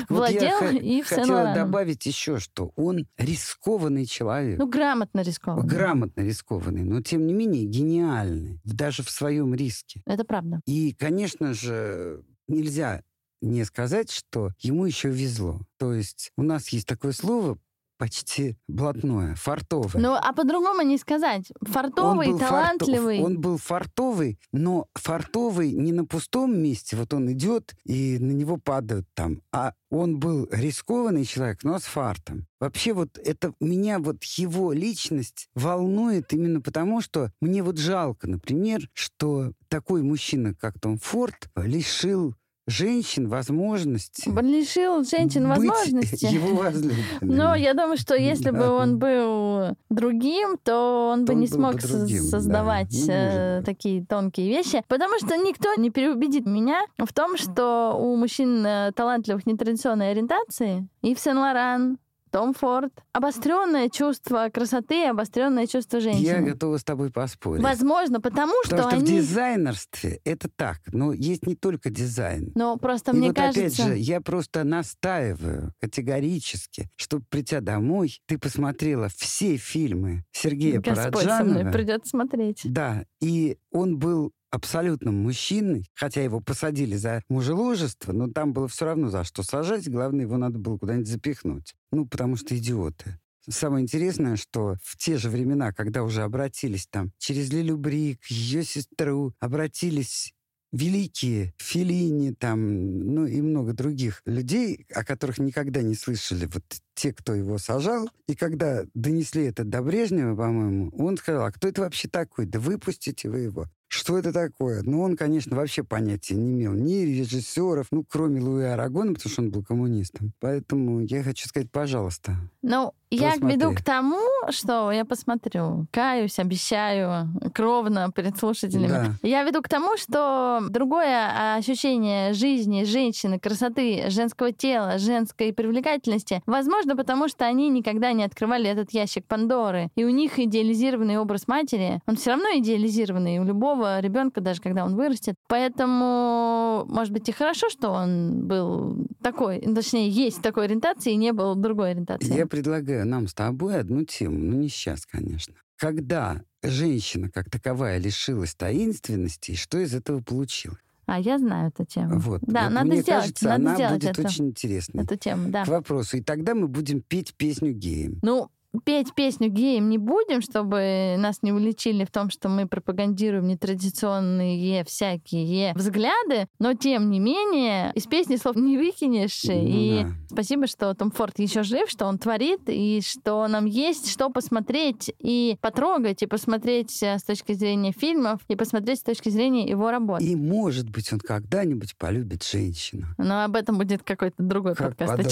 Вот 0.10 0.30
я 0.30 0.58
владел 0.58 0.60
х- 0.60 0.78
Ив 0.78 1.08
Сен 1.08 1.20
хотела 1.20 1.54
добавить 1.54 2.06
еще, 2.06 2.40
что 2.40 2.72
он 2.76 3.08
рискованный 3.18 4.06
человек. 4.06 4.58
Ну, 4.60 4.68
грамотно 4.68 5.22
рискованно. 5.22 5.68
Грамотно 5.68 6.22
рискованный, 6.22 6.84
но 6.84 7.02
тем 7.02 7.26
не 7.28 7.34
менее 7.34 7.66
гениальный, 7.66 8.60
даже 8.64 9.04
в 9.04 9.10
своем 9.10 9.54
риске. 9.54 10.02
Это 10.06 10.24
правда. 10.26 10.62
И, 10.66 10.94
конечно 10.94 11.54
же, 11.54 12.24
нельзя 12.48 13.04
не 13.42 13.64
сказать, 13.64 14.12
что 14.12 14.52
ему 14.60 14.86
еще 14.86 15.10
везло. 15.10 15.62
То 15.78 15.94
есть 15.94 16.32
у 16.38 16.44
нас 16.44 16.70
есть 16.70 16.88
такое 16.88 17.12
слово 17.12 17.58
почти 18.02 18.58
блатное, 18.68 19.36
фартовое. 19.36 20.02
Ну, 20.02 20.14
а 20.16 20.34
по-другому 20.34 20.82
не 20.82 20.98
сказать. 20.98 21.52
Фартовый, 21.62 22.30
Он 22.30 22.34
был 22.34 22.40
фартов- 22.40 22.50
талантливый. 22.50 23.20
он 23.22 23.40
был 23.40 23.58
фартовый, 23.58 24.40
но 24.52 24.88
фартовый 24.96 25.72
не 25.74 25.92
на 25.92 26.06
пустом 26.06 26.58
месте. 26.58 26.98
Вот 26.98 27.14
он 27.14 27.32
идет, 27.32 27.76
и 27.86 28.18
на 28.20 28.32
него 28.32 28.58
падают 28.58 29.06
там. 29.14 29.42
А 29.52 29.74
он 29.92 30.18
был 30.20 30.48
рискованный 30.52 31.26
человек, 31.26 31.64
но 31.64 31.78
с 31.78 31.84
фартом. 31.84 32.48
Вообще 32.60 32.94
вот 32.94 33.20
это 33.24 33.54
меня 33.60 34.00
вот 34.00 34.24
его 34.24 34.72
личность 34.74 35.48
волнует 35.54 36.34
именно 36.34 36.60
потому, 36.62 37.02
что 37.02 37.32
мне 37.40 37.62
вот 37.62 37.78
жалко, 37.78 38.28
например, 38.28 38.90
что 38.94 39.52
такой 39.68 40.02
мужчина, 40.02 40.56
как 40.56 40.80
Том 40.80 40.98
Форд, 40.98 41.50
лишил 41.56 42.34
женщин 42.68 43.28
возможности 43.28 44.30
Лишил 44.42 45.04
женщин 45.04 45.48
возможности. 45.48 46.26
его. 46.34 46.64
Но 47.22 47.56
я 47.56 47.74
думаю, 47.74 47.98
что 47.98 48.16
если 48.16 48.52
бы 48.52 48.60
Да. 48.60 48.74
он 48.74 49.00
был 49.00 49.76
другим, 49.90 50.58
то 50.64 51.10
он 51.14 51.22
бы 51.22 51.28
То 51.28 51.34
он 51.34 51.40
не 51.40 51.48
смог 51.48 51.76
бы 51.76 51.82
другим, 51.88 52.24
да. 52.24 52.30
создавать 52.30 53.06
Ну, 53.08 53.14
э, 53.14 53.62
такие 53.66 54.06
тонкие 54.06 54.50
вещи. 54.50 54.84
Потому 54.88 55.18
что 55.18 55.36
никто 55.38 55.74
не 55.76 55.90
переубедит 55.90 56.46
меня 56.46 56.82
в 56.98 57.12
том, 57.14 57.38
что 57.38 57.96
у 58.00 58.16
мужчин 58.16 58.66
э, 58.66 58.92
талантливых 58.96 59.46
нетрадиционной 59.46 60.12
ориентации 60.12 60.88
Ив 61.02 61.20
Сен 61.20 61.38
Лоран, 61.38 61.98
Том 62.32 62.54
Форд, 62.54 62.94
обостренное 63.12 63.90
чувство 63.90 64.50
красоты, 64.54 65.06
обостренное 65.06 65.68
чувство 65.68 65.98
Я 65.98 66.14
женщины. 66.14 66.52
готова 66.52 66.78
с 66.78 66.84
тобой 66.84 67.12
поспорить. 67.12 67.62
Возможно, 67.62 68.22
потому 68.22 68.54
что 68.64 68.72
Потому 68.78 68.90
что 68.92 69.00
в 69.00 69.04
они... 69.04 69.18
дизайнерстве 69.18 70.22
это 70.24 70.50
так, 70.56 70.80
но 70.94 71.12
есть 71.14 71.46
не 71.46 71.56
только 71.56 71.90
дизайн. 71.90 72.52
Но 72.56 72.78
просто 72.78 73.12
И 73.12 73.16
мне 73.16 73.28
вот 73.28 73.38
опять 73.38 73.56
кажется... 73.56 73.84
же, 73.88 73.98
я 73.98 74.22
просто 74.22 74.64
настаиваю 74.64 75.74
категорически, 75.82 76.90
чтобы, 76.96 77.26
придя 77.30 77.60
домой, 77.62 78.20
ты 78.28 78.38
посмотрела 78.38 79.10
все 79.10 79.58
фильмы 79.58 80.24
Сергея 80.32 80.80
Господь 80.80 81.24
со 81.24 81.44
мной 81.44 81.64
Параджанова. 81.66 81.72
придет 81.72 82.08
смотреть. 82.08 82.62
Да, 82.64 83.04
и 83.20 83.58
он 83.72 83.98
был 83.98 84.32
абсолютным 84.52 85.24
мужчиной, 85.24 85.90
хотя 85.96 86.22
его 86.22 86.40
посадили 86.42 86.96
за 86.96 87.24
мужеложество, 87.30 88.12
но 88.12 88.28
там 88.28 88.54
было 88.54 88.68
все 88.68 88.86
равно 88.86 89.10
за 89.10 89.24
что 89.24 89.44
сажать, 89.44 89.90
главное, 89.90 90.26
его 90.26 90.38
надо 90.38 90.60
было 90.60 90.78
куда-нибудь 90.78 91.08
запихнуть. 91.08 91.74
Ну, 91.92 92.06
потому 92.06 92.36
что 92.36 92.56
идиоты. 92.56 93.20
Самое 93.50 93.82
интересное, 93.84 94.36
что 94.36 94.76
в 94.84 94.98
те 94.98 95.18
же 95.18 95.30
времена, 95.30 95.74
когда 95.74 96.04
уже 96.04 96.22
обратились 96.22 96.86
там 96.86 97.12
через 97.18 97.52
Лилю 97.52 97.78
Брик, 97.78 98.24
ее 98.28 98.64
сестру, 98.64 99.34
обратились 99.40 100.36
великие 100.72 101.54
Филини 101.58 102.34
там, 102.34 103.14
ну 103.14 103.26
и 103.26 103.42
много 103.42 103.74
других 103.74 104.22
людей, 104.26 104.86
о 104.94 105.04
которых 105.04 105.40
никогда 105.40 105.82
не 105.82 105.96
слышали 105.96 106.46
вот 106.46 106.64
те, 106.94 107.14
кто 107.14 107.34
его 107.34 107.58
сажал. 107.58 108.10
И 108.28 108.36
когда 108.36 108.84
донесли 108.94 109.46
это 109.46 109.64
до 109.64 109.82
Брежнева, 109.82 110.36
по-моему, 110.36 110.92
он 110.98 111.18
сказал, 111.18 111.46
а 111.46 111.52
кто 111.52 111.68
это 111.68 111.82
вообще 111.82 112.08
такой? 112.08 112.46
Да 112.46 112.60
выпустите 112.60 113.30
вы 113.30 113.40
его. 113.40 113.66
Что 113.92 114.18
это 114.18 114.32
такое? 114.32 114.84
Ну, 114.86 115.02
он, 115.02 115.18
конечно, 115.18 115.58
вообще 115.58 115.84
понятия 115.84 116.36
не 116.36 116.52
имел 116.52 116.72
ни 116.72 117.04
режиссеров, 117.04 117.88
ну, 117.92 118.06
кроме 118.10 118.40
Луи 118.40 118.64
Арагона, 118.64 119.14
потому 119.14 119.30
что 119.30 119.42
он 119.42 119.52
был 119.52 119.66
коммунистом. 119.66 120.32
Поэтому 120.40 121.02
я 121.02 121.22
хочу 121.24 121.46
сказать, 121.50 121.70
пожалуйста, 121.70 122.38
Ну, 122.62 122.94
я 123.10 123.32
Посмотри. 123.32 123.58
веду 123.58 123.76
к 123.76 123.82
тому, 123.82 124.22
что 124.52 124.90
я 124.92 125.04
посмотрю. 125.04 125.88
Каюсь, 125.92 126.40
обещаю, 126.40 127.28
кровно 127.54 128.10
перед 128.16 128.38
слушателями. 128.38 128.88
Да. 128.88 129.16
Я 129.22 129.44
веду 129.44 129.62
к 129.62 129.68
тому, 129.68 129.98
что 129.98 130.62
другое 130.70 131.56
ощущение 131.58 132.32
жизни, 132.32 132.86
женщины, 132.86 133.38
красоты, 133.40 134.10
женского 134.10 134.54
тела, 134.54 134.98
женской 134.98 135.52
привлекательности, 135.52 136.42
возможно, 136.46 136.96
потому 136.96 137.28
что 137.28 137.46
они 137.46 137.68
никогда 137.68 138.14
не 138.14 138.24
открывали 138.24 138.70
этот 138.70 138.92
ящик 138.92 139.26
Пандоры. 139.26 139.90
И 139.96 140.06
у 140.06 140.10
них 140.10 140.40
идеализированный 140.40 141.18
образ 141.18 141.50
матери, 141.50 142.00
он 142.08 142.16
все 142.16 142.30
равно 142.32 142.46
идеализированный 142.56 143.40
у 143.40 143.44
любого 143.44 143.81
ребенка, 144.02 144.42
даже 144.42 144.62
когда 144.62 144.86
он 144.86 144.96
вырастет. 144.96 145.36
Поэтому, 145.48 146.86
может 146.88 147.14
быть, 147.14 147.28
и 147.30 147.32
хорошо, 147.32 147.70
что 147.70 147.90
он 147.90 148.48
был 148.48 149.08
такой, 149.22 149.60
точнее, 149.62 150.10
есть 150.10 150.42
такой 150.42 150.66
ориентации 150.66 151.14
и 151.14 151.18
не 151.18 151.34
был 151.34 151.56
другой 151.56 151.92
ориентации. 151.92 152.36
Я 152.36 152.48
предлагаю 152.48 153.06
нам 153.08 153.28
с 153.28 153.34
тобой 153.34 153.80
одну 153.80 154.06
тему, 154.06 154.38
ну 154.40 154.58
не 154.58 154.70
сейчас, 154.70 155.06
конечно. 155.06 155.56
Когда 155.78 156.42
женщина 156.64 157.30
как 157.30 157.50
таковая 157.50 157.98
лишилась 157.98 158.54
таинственности, 158.56 159.52
и 159.52 159.56
что 159.56 159.80
из 159.80 159.94
этого 159.96 160.22
получилось? 160.22 160.78
А 161.08 161.20
я 161.20 161.40
знаю 161.40 161.70
эту 161.70 161.84
тему. 161.84 162.20
Вот. 162.20 162.42
Да, 162.44 162.66
Вот 162.66 162.74
надо 162.74 162.88
мне 162.88 163.02
сделать, 163.02 163.22
кажется, 163.24 163.46
надо 163.50 163.56
она 163.56 163.76
сделать 163.76 163.94
будет 164.02 164.20
это, 164.20 164.28
очень 164.28 164.48
интересной. 164.48 165.04
эту 165.04 165.18
тему, 165.18 165.50
да. 165.50 165.66
К 165.66 165.68
вопросу. 165.68 166.18
И 166.18 166.22
тогда 166.22 166.56
мы 166.56 166.68
будем 166.68 167.02
петь 167.02 167.34
песню 167.36 167.74
геям. 167.74 168.20
Ну, 168.22 168.50
петь 168.86 169.14
песню 169.14 169.50
геям 169.50 169.90
не 169.90 169.98
будем, 169.98 170.42
чтобы 170.42 171.16
нас 171.18 171.40
не 171.42 171.52
уличили 171.52 172.06
в 172.06 172.12
том, 172.12 172.30
что 172.30 172.50
мы 172.50 172.68
пропагандируем 172.68 173.48
нетрадиционные 173.48 174.84
всякие 174.86 175.74
взгляды, 175.74 176.48
но 176.60 176.74
тем 176.74 177.10
не 177.10 177.20
менее 177.20 177.92
из 177.96 178.06
песни 178.08 178.36
слов 178.36 178.56
не 178.56 178.78
выкинешь. 178.78 179.44
Ну, 179.44 179.54
и 179.54 180.04
да. 180.04 180.10
спасибо, 180.30 180.68
что 180.68 180.94
Том 180.94 181.12
Форд 181.12 181.40
еще 181.40 181.64
жив, 181.64 181.90
что 181.90 182.06
он 182.06 182.18
творит, 182.18 182.62
и 182.68 183.02
что 183.04 183.48
нам 183.48 183.66
есть 183.66 184.10
что 184.10 184.30
посмотреть 184.30 185.14
и 185.20 185.58
потрогать, 185.62 186.24
и 186.24 186.28
посмотреть 186.28 187.02
э, 187.04 187.18
с 187.18 187.24
точки 187.24 187.54
зрения 187.54 187.92
фильмов, 187.92 188.42
и 188.48 188.56
посмотреть 188.56 189.00
с 189.00 189.04
точки 189.04 189.30
зрения 189.30 189.68
его 189.68 189.92
работы. 189.92 190.24
И, 190.24 190.36
может 190.36 190.90
быть, 190.90 191.12
он 191.12 191.20
когда-нибудь 191.20 191.96
полюбит 191.98 192.44
женщину. 192.44 193.08
Но 193.18 193.44
об 193.44 193.56
этом 193.56 193.78
будет 193.78 194.04
какой-то 194.04 194.42
другой 194.44 194.76
как 194.76 194.96
подкаст. 194.96 195.32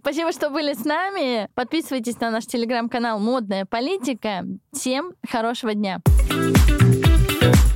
Спасибо, 0.00 0.32
что 0.32 0.50
были 0.50 0.74
с 0.74 0.84
нами. 0.84 1.48
Подписывайтесь 1.58 2.20
на 2.20 2.30
наш 2.30 2.46
телеграм-канал 2.46 3.18
«Модная 3.18 3.64
политика». 3.64 4.46
Всем 4.72 5.14
хорошего 5.28 5.74
дня! 5.74 6.00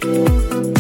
thank 0.01 0.53
you 0.53 0.72